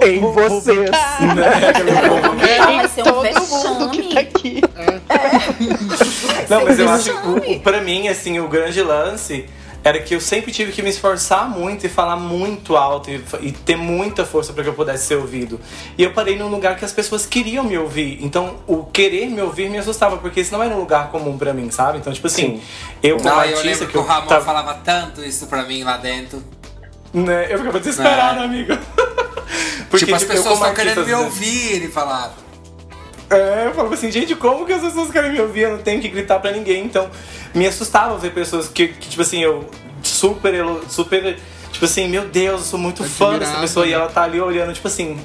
Eu 0.01 0.07
Em 0.07 0.19
vou 0.19 0.33
vocês. 0.33 0.77
vomitar 0.77 1.19
Ah, 1.19 2.75
vai 2.75 2.87
ser 2.87 3.01
um 3.01 3.03
todo 3.05 3.21
vexame. 3.21 3.75
mundo 3.79 3.89
que 3.91 4.13
tá 4.13 4.19
aqui. 4.19 4.61
Vai 4.75 6.45
Não, 6.49 6.59
ser 6.59 6.65
mas 6.65 6.79
eu 6.79 6.89
acho 6.89 7.41
que 7.41 7.59
pra 7.59 7.81
mim, 7.81 8.07
assim, 8.07 8.39
o 8.39 8.47
grande 8.47 8.81
lance 8.81 9.45
era 9.83 9.99
que 9.99 10.13
eu 10.13 10.21
sempre 10.21 10.51
tive 10.51 10.71
que 10.71 10.83
me 10.83 10.91
esforçar 10.91 11.49
muito 11.49 11.87
e 11.87 11.89
falar 11.89 12.15
muito 12.15 12.75
alto 12.77 13.09
e, 13.09 13.23
e 13.41 13.51
ter 13.51 13.75
muita 13.75 14.23
força 14.23 14.53
para 14.53 14.61
que 14.63 14.69
eu 14.69 14.73
pudesse 14.75 15.05
ser 15.07 15.15
ouvido. 15.15 15.59
E 15.97 16.03
eu 16.03 16.11
parei 16.13 16.37
num 16.37 16.49
lugar 16.49 16.75
que 16.75 16.85
as 16.85 16.91
pessoas 16.91 17.25
queriam 17.25 17.63
me 17.63 17.75
ouvir. 17.77 18.19
Então, 18.21 18.57
o 18.67 18.83
querer 18.83 19.27
me 19.27 19.41
ouvir 19.41 19.69
me 19.71 19.79
assustava, 19.79 20.17
porque 20.17 20.41
esse 20.41 20.51
não 20.51 20.61
era 20.61 20.75
um 20.75 20.79
lugar 20.79 21.09
comum 21.09 21.35
pra 21.35 21.51
mim, 21.51 21.71
sabe? 21.71 21.97
Então, 21.97 22.13
tipo 22.13 22.27
assim, 22.27 22.61
eu 23.01 23.17
como 23.17 23.29
Não, 23.29 23.35
eu 23.37 23.39
artista 23.57 23.65
lembro 23.67 23.85
que 23.87 23.91
que 23.93 23.97
o 23.97 24.01
eu 24.01 24.05
Ramon 24.05 24.27
tava- 24.27 24.45
falava 24.45 24.73
tanto 24.83 25.23
isso 25.23 25.47
pra 25.47 25.63
mim 25.63 25.83
lá 25.83 25.97
dentro. 25.97 26.43
Né, 27.13 27.47
eu 27.49 27.57
ficava 27.57 27.79
desesperado, 27.79 28.39
É. 28.39 28.43
amigo. 28.43 28.73
tipo, 29.97 30.15
as 30.15 30.21
eu 30.21 30.27
pessoas 30.27 30.55
estão 30.55 30.73
querendo 30.73 31.05
me 31.05 31.13
ouvir, 31.13 31.73
ele 31.73 31.87
falava. 31.89 32.33
É, 33.29 33.67
eu 33.67 33.73
falava 33.73 33.93
assim, 33.93 34.11
gente, 34.11 34.35
como 34.35 34.65
que 34.65 34.73
as 34.73 34.81
pessoas 34.81 35.09
querem 35.09 35.31
me 35.31 35.39
ouvir? 35.39 35.61
Eu 35.61 35.71
não 35.71 35.77
tenho 35.77 36.01
que 36.01 36.09
gritar 36.09 36.39
pra 36.39 36.51
ninguém. 36.51 36.83
Então, 36.83 37.09
me 37.53 37.65
assustava 37.65 38.17
ver 38.17 38.33
pessoas 38.33 38.67
que, 38.67 38.89
que, 38.89 39.09
tipo 39.09 39.21
assim, 39.21 39.41
eu 39.41 39.69
super, 40.03 40.53
super, 40.89 41.37
tipo 41.71 41.85
assim, 41.85 42.09
meu 42.09 42.25
Deus, 42.25 42.61
eu 42.61 42.67
sou 42.67 42.79
muito 42.79 43.03
fã 43.03 43.37
dessa 43.37 43.57
pessoa. 43.59 43.85
E 43.85 43.89
né? 43.89 43.95
ela 43.95 44.09
tá 44.09 44.23
ali 44.23 44.41
olhando, 44.41 44.73
tipo 44.73 44.87
assim, 44.87 45.17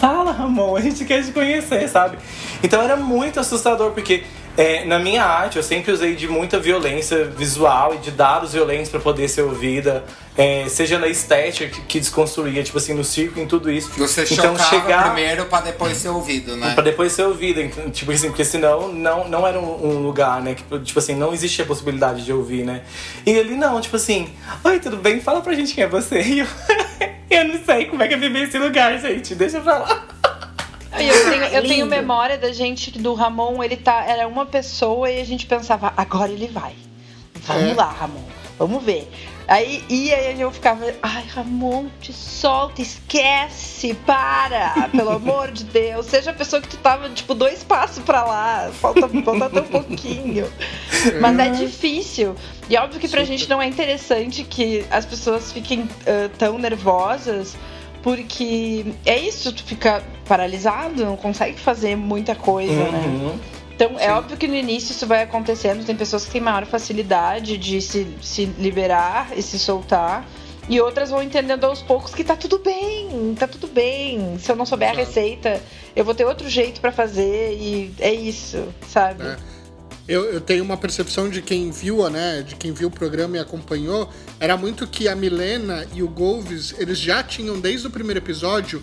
fala, 0.00 0.32
Ramon, 0.32 0.76
a 0.76 0.80
gente 0.80 1.04
quer 1.04 1.22
te 1.22 1.30
conhecer, 1.30 1.88
sabe? 1.88 2.18
Então 2.62 2.82
era 2.82 2.96
muito 2.96 3.38
assustador, 3.38 3.92
porque 3.92 4.24
é, 4.60 4.84
na 4.84 4.98
minha 4.98 5.24
arte 5.24 5.56
eu 5.56 5.62
sempre 5.62 5.90
usei 5.90 6.14
de 6.14 6.28
muita 6.28 6.60
violência 6.60 7.24
visual 7.24 7.94
e 7.94 7.96
de 7.96 8.10
dados 8.10 8.52
violentos 8.52 8.90
pra 8.90 9.00
poder 9.00 9.26
ser 9.26 9.40
ouvida, 9.40 10.04
é, 10.36 10.68
seja 10.68 10.98
na 10.98 11.08
estética 11.08 11.66
que, 11.70 11.80
que 11.80 11.98
desconstruía, 11.98 12.62
tipo 12.62 12.76
assim, 12.76 12.92
no 12.92 13.02
circo, 13.02 13.40
em 13.40 13.46
tudo 13.46 13.70
isso. 13.70 13.90
Você 13.96 14.22
então 14.30 14.58
chegar 14.58 15.14
primeiro 15.14 15.46
pra 15.46 15.62
depois 15.62 15.96
ser 15.96 16.10
ouvido, 16.10 16.58
né? 16.58 16.74
Pra 16.74 16.84
depois 16.84 17.10
ser 17.10 17.22
ouvida, 17.22 17.62
então, 17.62 17.90
tipo 17.90 18.12
assim, 18.12 18.28
porque 18.28 18.44
senão 18.44 18.92
não, 18.92 19.26
não 19.26 19.46
era 19.46 19.58
um, 19.58 19.92
um 19.92 20.02
lugar, 20.02 20.42
né? 20.42 20.54
Que, 20.54 20.78
tipo 20.80 20.98
assim, 20.98 21.14
não 21.14 21.32
existia 21.32 21.64
a 21.64 21.66
possibilidade 21.66 22.22
de 22.22 22.30
ouvir, 22.30 22.62
né? 22.62 22.82
E 23.24 23.30
ele 23.30 23.56
não, 23.56 23.80
tipo 23.80 23.96
assim, 23.96 24.28
oi, 24.62 24.78
tudo 24.78 24.98
bem? 24.98 25.22
Fala 25.22 25.40
pra 25.40 25.54
gente 25.54 25.74
quem 25.74 25.84
é 25.84 25.88
você. 25.88 26.20
E 26.30 26.40
eu, 26.40 26.46
eu 27.30 27.48
não 27.48 27.64
sei 27.64 27.86
como 27.86 28.02
é 28.02 28.08
que 28.08 28.12
eu 28.12 28.18
vivi 28.18 28.42
esse 28.42 28.58
lugar, 28.58 28.98
gente. 29.00 29.34
Deixa 29.34 29.56
eu 29.56 29.62
falar. 29.62 30.09
Eu 31.08 31.30
tenho, 31.30 31.44
eu 31.44 31.62
tenho 31.62 31.86
memória 31.86 32.36
da 32.38 32.52
gente, 32.52 32.90
do 32.98 33.14
Ramon, 33.14 33.62
ele 33.62 33.76
tá, 33.76 34.04
era 34.04 34.26
uma 34.28 34.46
pessoa 34.46 35.10
e 35.10 35.20
a 35.20 35.24
gente 35.24 35.46
pensava, 35.46 35.92
agora 35.96 36.30
ele 36.30 36.46
vai. 36.48 36.74
Vamos 37.46 37.70
É. 37.70 37.74
lá, 37.74 37.90
Ramon, 37.90 38.22
vamos 38.58 38.82
ver. 38.82 39.10
Aí 39.48 39.82
ia 39.88 40.20
e 40.20 40.26
aí 40.28 40.40
eu 40.40 40.52
ficava, 40.52 40.84
ai, 41.02 41.24
Ramon, 41.34 41.86
te 42.00 42.12
solta, 42.12 42.80
esquece, 42.80 43.94
para, 44.06 44.88
pelo 44.92 45.10
amor 45.10 45.50
de 45.50 45.64
Deus. 45.64 46.06
Seja 46.06 46.30
a 46.30 46.34
pessoa 46.34 46.62
que 46.62 46.68
tu 46.68 46.76
tava, 46.76 47.08
tipo, 47.10 47.34
dois 47.34 47.64
passos 47.64 48.00
pra 48.04 48.22
lá, 48.24 48.70
falta, 48.80 49.08
falta 49.24 49.50
tão 49.50 49.64
pouquinho. 49.64 50.48
Mas 51.20 51.36
é 51.40 51.50
difícil. 51.50 52.36
E 52.68 52.76
óbvio 52.76 53.00
que 53.00 53.08
pra 53.08 53.24
gente 53.24 53.48
não 53.48 53.60
é 53.60 53.66
interessante 53.66 54.44
que 54.44 54.84
as 54.88 55.04
pessoas 55.04 55.50
fiquem 55.50 55.88
ah, 56.06 56.30
tão 56.38 56.56
nervosas, 56.56 57.56
porque 58.02 58.86
é 59.04 59.18
isso, 59.18 59.52
tu 59.52 59.62
fica 59.62 60.02
paralisado, 60.26 61.04
não 61.04 61.16
consegue 61.16 61.58
fazer 61.58 61.96
muita 61.96 62.34
coisa, 62.34 62.72
né? 62.72 63.04
Uhum. 63.06 63.38
Então, 63.74 63.98
é 63.98 64.12
óbvio 64.12 64.36
que 64.36 64.46
no 64.46 64.54
início 64.54 64.92
isso 64.92 65.06
vai 65.06 65.22
acontecendo, 65.22 65.84
tem 65.84 65.96
pessoas 65.96 66.26
que 66.26 66.32
têm 66.32 66.40
maior 66.40 66.66
facilidade 66.66 67.56
de 67.56 67.80
se, 67.80 68.06
se 68.20 68.44
liberar 68.58 69.30
e 69.36 69.42
se 69.42 69.58
soltar. 69.58 70.26
E 70.68 70.80
outras 70.80 71.10
vão 71.10 71.22
entendendo 71.22 71.64
aos 71.64 71.82
poucos 71.82 72.14
que 72.14 72.22
tá 72.22 72.36
tudo 72.36 72.58
bem, 72.58 73.34
tá 73.38 73.48
tudo 73.48 73.66
bem. 73.66 74.38
Se 74.38 74.52
eu 74.52 74.56
não 74.56 74.64
souber 74.64 74.90
a 74.90 74.92
receita, 74.92 75.60
eu 75.96 76.04
vou 76.04 76.14
ter 76.14 76.24
outro 76.24 76.48
jeito 76.48 76.80
pra 76.80 76.92
fazer 76.92 77.54
e 77.54 77.92
é 77.98 78.12
isso, 78.12 78.68
sabe? 78.86 79.24
É. 79.24 79.36
Eu, 80.10 80.24
eu 80.24 80.40
tenho 80.40 80.64
uma 80.64 80.76
percepção 80.76 81.30
de 81.30 81.40
quem 81.40 81.70
viu, 81.70 82.10
né, 82.10 82.42
de 82.42 82.56
quem 82.56 82.72
viu 82.72 82.88
o 82.88 82.90
programa 82.90 83.36
e 83.36 83.38
acompanhou, 83.38 84.10
era 84.40 84.56
muito 84.56 84.84
que 84.84 85.06
a 85.06 85.14
Milena 85.14 85.86
e 85.94 86.02
o 86.02 86.08
Golves, 86.08 86.74
eles 86.80 86.98
já 86.98 87.22
tinham 87.22 87.60
desde 87.60 87.86
o 87.86 87.90
primeiro 87.90 88.18
episódio 88.18 88.82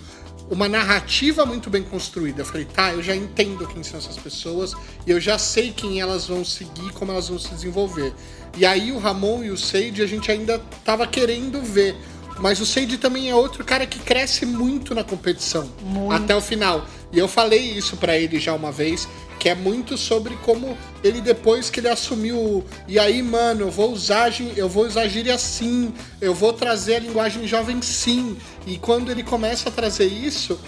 uma 0.49 0.69
narrativa 0.69 1.45
muito 1.45 1.69
bem 1.69 1.84
construída. 1.84 2.43
Eu 2.43 2.45
falei, 2.45 2.63
tá, 2.63 2.93
eu 2.93 3.03
já 3.03 3.13
entendo 3.13 3.67
quem 3.67 3.84
são 3.84 3.99
essas 3.99 4.15
pessoas 4.15 4.73
e 5.05 5.11
eu 5.11 5.19
já 5.19 5.38
sei 5.38 5.73
quem 5.73 5.99
elas 5.99 6.28
vão 6.28 6.45
seguir, 6.45 6.93
como 6.93 7.11
elas 7.11 7.28
vão 7.28 7.38
se 7.38 7.49
desenvolver. 7.49 8.13
E 8.55 8.65
aí 8.65 8.93
o 8.93 8.97
Ramon 8.97 9.43
e 9.43 9.49
o 9.49 9.57
Seide 9.57 10.01
a 10.01 10.07
gente 10.07 10.32
ainda 10.32 10.61
tava 10.86 11.05
querendo 11.05 11.61
ver. 11.61 11.93
Mas 12.40 12.60
o 12.60 12.66
Seide 12.66 12.98
também 12.98 13.30
é 13.30 13.36
outro 13.36 13.64
cara 13.64 13.86
que 13.86 14.00
cresce 14.00 14.46
muito 14.46 14.94
na 14.94 15.04
competição. 15.04 15.70
Até 16.12 16.36
o 16.36 16.42
final. 16.42 16.86
E 17.12 17.18
eu 17.18 17.28
falei 17.28 17.60
isso 17.60 17.98
pra 17.98 18.18
ele 18.18 18.40
já 18.40 18.54
uma 18.54 18.72
vez, 18.72 19.08
que 19.40 19.50
é 19.50 19.56
muito 19.56 19.98
sobre 19.98 20.36
como 20.38 20.78
ele 21.04 21.22
depois 21.22 21.70
que 21.70 21.80
ele 21.80 21.88
assumiu, 21.88 22.66
e 22.88 23.00
aí, 23.00 23.22
mano, 23.22 23.62
eu 23.62 23.72
vou 23.72 23.92
usar, 23.92 24.32
eu 24.56 24.68
vou 24.68 24.86
usar 24.86 25.08
gíria 25.08 25.36
assim, 25.36 25.94
eu 26.20 26.34
vou 26.34 26.52
trazer 26.52 26.96
a 26.96 27.00
linguagem 27.00 27.48
jovem 27.48 27.82
sim. 27.82 28.38
E 28.66 28.78
quando 28.78 29.12
ele 29.12 29.24
começa 29.24 29.70
a 29.70 29.72
trazer 29.72 30.08
isso, 30.08 30.60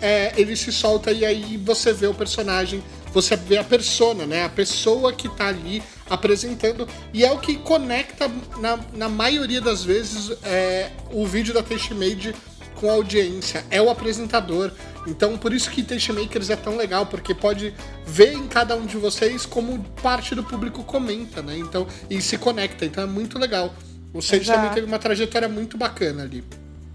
é, 0.00 0.32
ele 0.36 0.54
se 0.56 0.70
solta 0.70 1.10
e 1.10 1.24
aí 1.24 1.56
você 1.56 1.92
vê 1.92 2.06
o 2.06 2.14
personagem, 2.14 2.82
você 3.12 3.36
vê 3.36 3.56
a 3.56 3.64
persona, 3.64 4.26
né? 4.26 4.44
A 4.44 4.48
pessoa 4.48 5.12
que 5.12 5.28
tá 5.28 5.46
ali 5.46 5.82
apresentando. 6.08 6.88
E 7.12 7.24
é 7.24 7.30
o 7.32 7.38
que 7.38 7.56
conecta, 7.56 8.30
na, 8.58 8.78
na 8.94 9.08
maioria 9.08 9.60
das 9.60 9.84
vezes, 9.84 10.36
é, 10.42 10.90
o 11.10 11.26
vídeo 11.26 11.52
da 11.52 11.62
Tastemade 11.62 12.34
com 12.76 12.90
a 12.90 12.94
audiência. 12.94 13.64
É 13.70 13.80
o 13.80 13.90
apresentador. 13.90 14.70
Então, 15.06 15.36
por 15.38 15.52
isso 15.52 15.70
que 15.70 15.82
Tastemakers 15.82 16.50
é 16.50 16.56
tão 16.56 16.76
legal, 16.76 17.06
porque 17.06 17.34
pode 17.34 17.74
ver 18.06 18.32
em 18.32 18.46
cada 18.46 18.76
um 18.76 18.86
de 18.86 18.96
vocês 18.96 19.46
como 19.46 19.82
parte 20.02 20.34
do 20.34 20.42
público 20.44 20.82
comenta, 20.84 21.42
né? 21.42 21.56
Então, 21.56 21.86
e 22.10 22.20
se 22.20 22.36
conecta. 22.36 22.84
Então 22.84 23.04
é 23.04 23.06
muito 23.06 23.38
legal. 23.38 23.72
O 24.12 24.20
Sage 24.20 24.50
também 24.50 24.70
teve 24.70 24.86
uma 24.86 24.98
trajetória 24.98 25.48
muito 25.48 25.76
bacana 25.76 26.22
ali. 26.22 26.42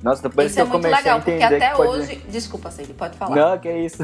Nossa, 0.01 0.23
depois 0.23 0.47
Isso 0.47 0.55
que 0.55 0.59
é 0.59 0.63
eu 0.63 0.67
muito 0.67 0.81
comecei 0.81 0.97
legal, 0.97 1.17
a 1.17 1.21
porque 1.21 1.31
entender 1.31 1.55
até 1.57 1.69
que 1.69 1.77
pode... 1.77 1.89
hoje. 1.89 2.21
Desculpa, 2.29 2.71
Cid, 2.71 2.93
pode 2.93 3.17
falar. 3.17 3.35
Não, 3.35 3.59
que 3.59 3.67
é 3.67 3.85
isso. 3.85 4.03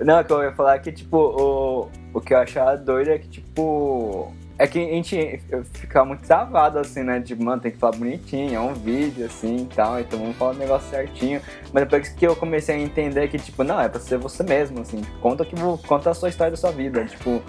Não, 0.00 0.22
que 0.22 0.32
eu 0.32 0.42
ia 0.42 0.52
falar 0.52 0.78
que, 0.78 0.92
tipo, 0.92 1.16
o, 1.16 1.88
o 2.14 2.20
que 2.20 2.32
eu 2.32 2.38
achava 2.38 2.76
doido 2.76 3.10
é 3.10 3.18
que, 3.18 3.28
tipo. 3.28 4.32
É 4.60 4.66
que 4.66 4.76
a 4.76 4.82
gente 4.82 5.40
fica 5.74 6.04
muito 6.04 6.26
travado, 6.26 6.80
assim, 6.80 7.04
né? 7.04 7.20
Tipo, 7.20 7.44
mano, 7.44 7.62
tem 7.62 7.70
que 7.70 7.78
falar 7.78 7.96
bonitinho, 7.96 8.56
é 8.56 8.60
um 8.60 8.74
vídeo, 8.74 9.24
assim 9.24 9.58
e 9.58 9.66
tal, 9.66 10.00
então 10.00 10.18
vamos 10.18 10.36
falar 10.36 10.50
o 10.50 10.58
negócio 10.58 10.90
certinho. 10.90 11.40
Mas 11.72 11.84
depois 11.84 12.08
que 12.08 12.26
eu 12.26 12.34
comecei 12.34 12.74
a 12.74 12.78
entender 12.78 13.28
que, 13.28 13.38
tipo, 13.38 13.62
não, 13.62 13.80
é 13.80 13.88
pra 13.88 14.00
ser 14.00 14.18
você 14.18 14.42
mesmo, 14.42 14.80
assim, 14.80 15.00
conta, 15.20 15.44
que, 15.44 15.54
conta 15.86 16.10
a 16.10 16.14
sua 16.14 16.28
história 16.28 16.50
da 16.50 16.56
sua 16.56 16.72
vida, 16.72 17.04
tipo. 17.04 17.40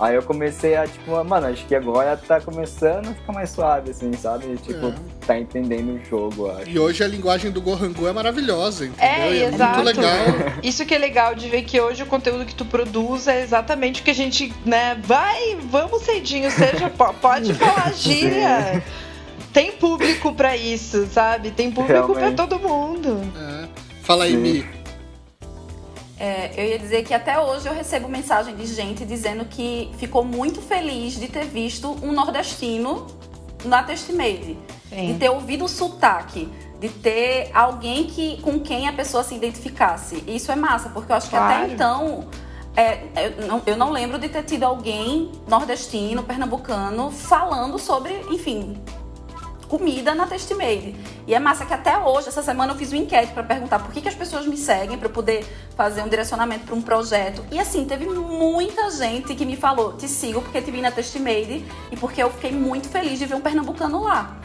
Aí 0.00 0.14
eu 0.14 0.22
comecei 0.22 0.74
a, 0.76 0.86
tipo, 0.86 1.22
mano, 1.24 1.46
acho 1.48 1.66
que 1.66 1.74
agora 1.74 2.16
tá 2.16 2.40
começando 2.40 3.08
a 3.08 3.14
ficar 3.14 3.32
mais 3.34 3.50
suave, 3.50 3.90
assim, 3.90 4.10
sabe? 4.14 4.46
E, 4.54 4.56
tipo, 4.56 4.86
É. 4.86 4.94
tá 5.26 5.38
entendendo 5.38 6.00
o 6.00 6.04
jogo, 6.08 6.50
acho. 6.50 6.70
E 6.70 6.78
hoje 6.78 7.04
a 7.04 7.06
linguagem 7.06 7.50
do 7.50 7.60
Gohangu 7.60 8.08
é 8.08 8.12
maravilhosa, 8.12 8.86
entendeu? 8.86 9.06
É, 9.06 9.30
E 9.34 9.42
é 9.42 9.48
exato. 9.48 9.74
muito 9.82 9.96
legal. 9.96 10.16
Isso 10.64 10.86
que 10.86 10.94
é 10.94 10.98
legal 10.98 11.34
de 11.34 11.50
ver 11.50 11.62
que 11.64 11.78
hoje 11.78 12.02
o 12.02 12.06
conteúdo 12.06 12.46
que 12.46 12.54
tu 12.54 12.64
produz 12.64 13.28
é 13.28 13.42
exatamente 13.42 14.00
o 14.00 14.04
que 14.04 14.10
a 14.10 14.14
gente, 14.14 14.50
né, 14.64 14.98
vai, 15.04 15.56
vamos 15.70 16.00
cedinho, 16.02 16.50
seja, 16.50 16.88
po- 16.88 17.12
pode 17.20 17.52
falar 17.52 17.92
gíria. 17.94 18.82
Tem 19.52 19.72
público 19.72 20.32
pra 20.32 20.56
isso, 20.56 21.06
sabe? 21.12 21.50
Tem 21.50 21.70
público 21.70 22.12
Realmente. 22.14 22.34
pra 22.36 22.46
todo 22.46 22.58
mundo. 22.58 23.20
É. 23.36 23.68
Fala 24.02 24.24
aí, 24.24 24.30
Sim. 24.30 24.36
Mi. 24.38 24.79
É, 26.20 26.50
eu 26.54 26.64
ia 26.68 26.78
dizer 26.78 27.02
que 27.02 27.14
até 27.14 27.40
hoje 27.40 27.66
eu 27.66 27.72
recebo 27.72 28.06
mensagem 28.06 28.54
de 28.54 28.66
gente 28.66 29.06
dizendo 29.06 29.46
que 29.46 29.90
ficou 29.96 30.22
muito 30.22 30.60
feliz 30.60 31.14
de 31.14 31.26
ter 31.28 31.46
visto 31.46 31.96
um 32.02 32.12
nordestino 32.12 33.06
na 33.64 33.82
Testmade. 33.82 34.58
de 35.06 35.14
ter 35.18 35.30
ouvido 35.30 35.64
o 35.64 35.68
sotaque, 35.68 36.46
de 36.78 36.88
ter 36.90 37.50
alguém 37.54 38.04
que, 38.06 38.40
com 38.42 38.58
quem 38.60 38.86
a 38.88 38.92
pessoa 38.92 39.22
se 39.22 39.34
identificasse. 39.34 40.22
E 40.26 40.36
isso 40.36 40.50
é 40.52 40.56
massa, 40.56 40.90
porque 40.90 41.10
eu 41.12 41.16
acho 41.16 41.30
que 41.30 41.36
até 41.36 41.54
Claro. 41.54 41.72
então. 41.72 42.24
é, 42.76 43.04
eu, 43.16 43.46
não, 43.46 43.62
eu 43.66 43.76
não 43.76 43.90
lembro 43.90 44.18
de 44.18 44.28
ter 44.28 44.42
tido 44.42 44.64
alguém 44.64 45.30
nordestino, 45.48 46.22
pernambucano, 46.22 47.10
falando 47.10 47.78
sobre, 47.78 48.12
enfim, 48.30 48.76
comida 49.70 50.14
na 50.16 50.26
Testmade. 50.26 50.96
E 51.28 51.32
é 51.34 51.38
massa 51.38 51.64
que 51.64 51.72
até 51.72 51.96
hoje, 51.96 52.28
essa 52.28 52.42
semana, 52.42 52.72
eu 52.72 52.76
fiz 52.76 52.90
uma 52.90 52.98
enquete 53.00 53.32
para 53.32 53.44
perguntar 53.44 53.78
por 53.78 53.92
que, 53.92 54.00
que 54.00 54.08
as 54.08 54.14
pessoas 54.16 54.44
me 54.44 54.56
seguem, 54.56 54.98
para 54.98 55.08
poder 55.08 55.46
fazer 55.76 56.02
um 56.02 56.08
direcionamento 56.08 56.66
para 56.66 56.74
um 56.74 56.82
projeto. 56.82 57.44
E 57.52 57.58
assim, 57.60 57.84
teve 57.84 58.04
muita 58.06 58.90
gente 58.90 59.32
que 59.36 59.46
me 59.46 59.56
falou: 59.56 59.92
te 59.92 60.08
sigo 60.08 60.42
porque 60.42 60.60
te 60.60 60.70
vi 60.72 60.80
na 60.82 60.90
Testmade 60.90 61.64
e 61.92 61.96
porque 61.96 62.20
eu 62.20 62.30
fiquei 62.30 62.50
muito 62.50 62.88
feliz 62.88 63.18
de 63.18 63.26
ver 63.26 63.36
um 63.36 63.40
pernambucano 63.40 64.02
lá. 64.02 64.36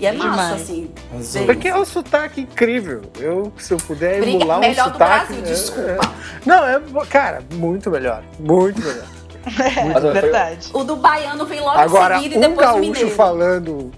E 0.00 0.06
é 0.06 0.12
massa, 0.12 0.56
Demais. 0.56 0.62
assim. 0.62 1.46
Porque 1.46 1.68
é 1.68 1.76
um 1.78 1.84
sotaque 1.84 2.40
incrível. 2.40 3.02
Eu, 3.20 3.52
se 3.56 3.72
eu 3.72 3.76
puder 3.78 4.20
Briga- 4.20 4.38
emular 4.38 4.58
um 4.58 4.60
melhor 4.62 4.88
do 4.88 4.92
sotaque. 4.94 5.32
Brasil, 5.34 5.44
é- 5.44 5.48
desculpa. 5.48 5.90
é- 5.90 5.98
Não, 6.44 6.66
é. 6.66 6.80
Cara, 7.08 7.44
muito 7.54 7.88
melhor. 7.90 8.24
Muito 8.40 8.80
melhor. 8.82 9.06
É, 9.46 10.12
verdade. 10.12 10.70
O 10.72 10.84
do 10.84 10.96
baiano 10.96 11.44
vem 11.46 11.60
logo 11.60 11.78
Agora, 11.78 12.16
em 12.16 12.22
seguida 12.22 12.34
e 12.34 12.38
um 12.38 12.40
depois 12.40 12.66
o 12.68 12.70
gaúcho 12.72 12.90
mineiro. 12.90 13.10
falando 13.10 13.90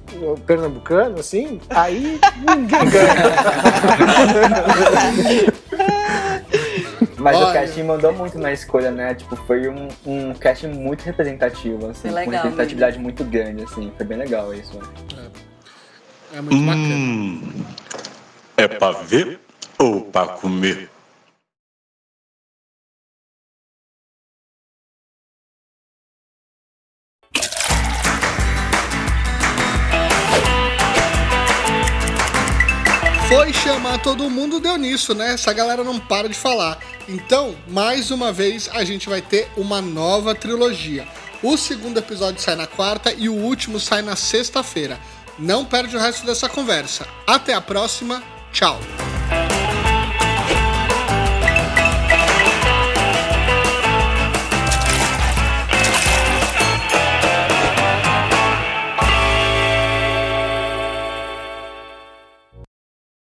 pernambucano, 0.47 1.21
assim, 1.21 1.61
aí 1.71 2.19
ninguém 2.49 2.85
ganha. 2.91 3.15
Mas 7.19 7.37
Olha. 7.37 7.47
o 7.49 7.53
casting 7.53 7.83
mandou 7.83 8.13
muito 8.13 8.39
na 8.39 8.53
escolha, 8.53 8.91
né? 8.91 9.15
Tipo, 9.15 9.37
foi 9.37 9.69
um, 9.69 9.89
um 10.05 10.35
casting 10.35 10.69
muito 10.69 11.03
representativo, 11.03 11.89
assim, 11.89 12.03
Foi 12.03 12.11
com 12.11 12.17
legal 12.17 12.33
representatividade 12.45 12.99
muito 12.99 13.25
grande, 13.25 13.65
assim. 13.65 13.93
Foi 13.97 14.07
bem 14.07 14.19
legal 14.19 14.53
isso. 14.55 14.79
É 16.35 16.41
muito 16.41 16.65
bacana. 16.65 16.95
Hum, 16.95 17.53
é 18.57 18.69
pra 18.69 18.91
ver 18.93 19.41
ou 19.79 20.03
pra 20.03 20.27
comer? 20.27 20.89
Foi 33.29 33.53
chamar 33.53 33.99
todo 33.99 34.31
mundo, 34.31 34.61
deu 34.61 34.77
nisso, 34.77 35.13
né? 35.13 35.33
Essa 35.33 35.53
galera 35.53 35.83
não 35.83 35.99
para 35.99 36.29
de 36.29 36.35
falar. 36.35 36.79
Então, 37.09 37.57
mais 37.67 38.13
uma 38.13 38.33
vez, 38.33 38.71
a 38.73 38.85
gente 38.85 39.09
vai 39.09 39.21
ter 39.21 39.49
uma 39.57 39.83
nova 39.83 40.33
trilogia. 40.33 41.09
O 41.43 41.57
segundo 41.57 41.99
episódio 41.99 42.41
sai 42.41 42.55
na 42.55 42.69
quarta 42.69 43.13
e 43.13 43.29
o 43.29 43.35
último 43.35 43.81
sai 43.81 44.01
na 44.01 44.15
sexta-feira. 44.15 44.97
Não 45.37 45.65
perde 45.65 45.97
o 45.97 46.01
resto 46.01 46.25
dessa 46.25 46.49
conversa. 46.49 47.05
Até 47.27 47.53
a 47.53 47.61
próxima. 47.61 48.23
Tchau. 48.53 48.79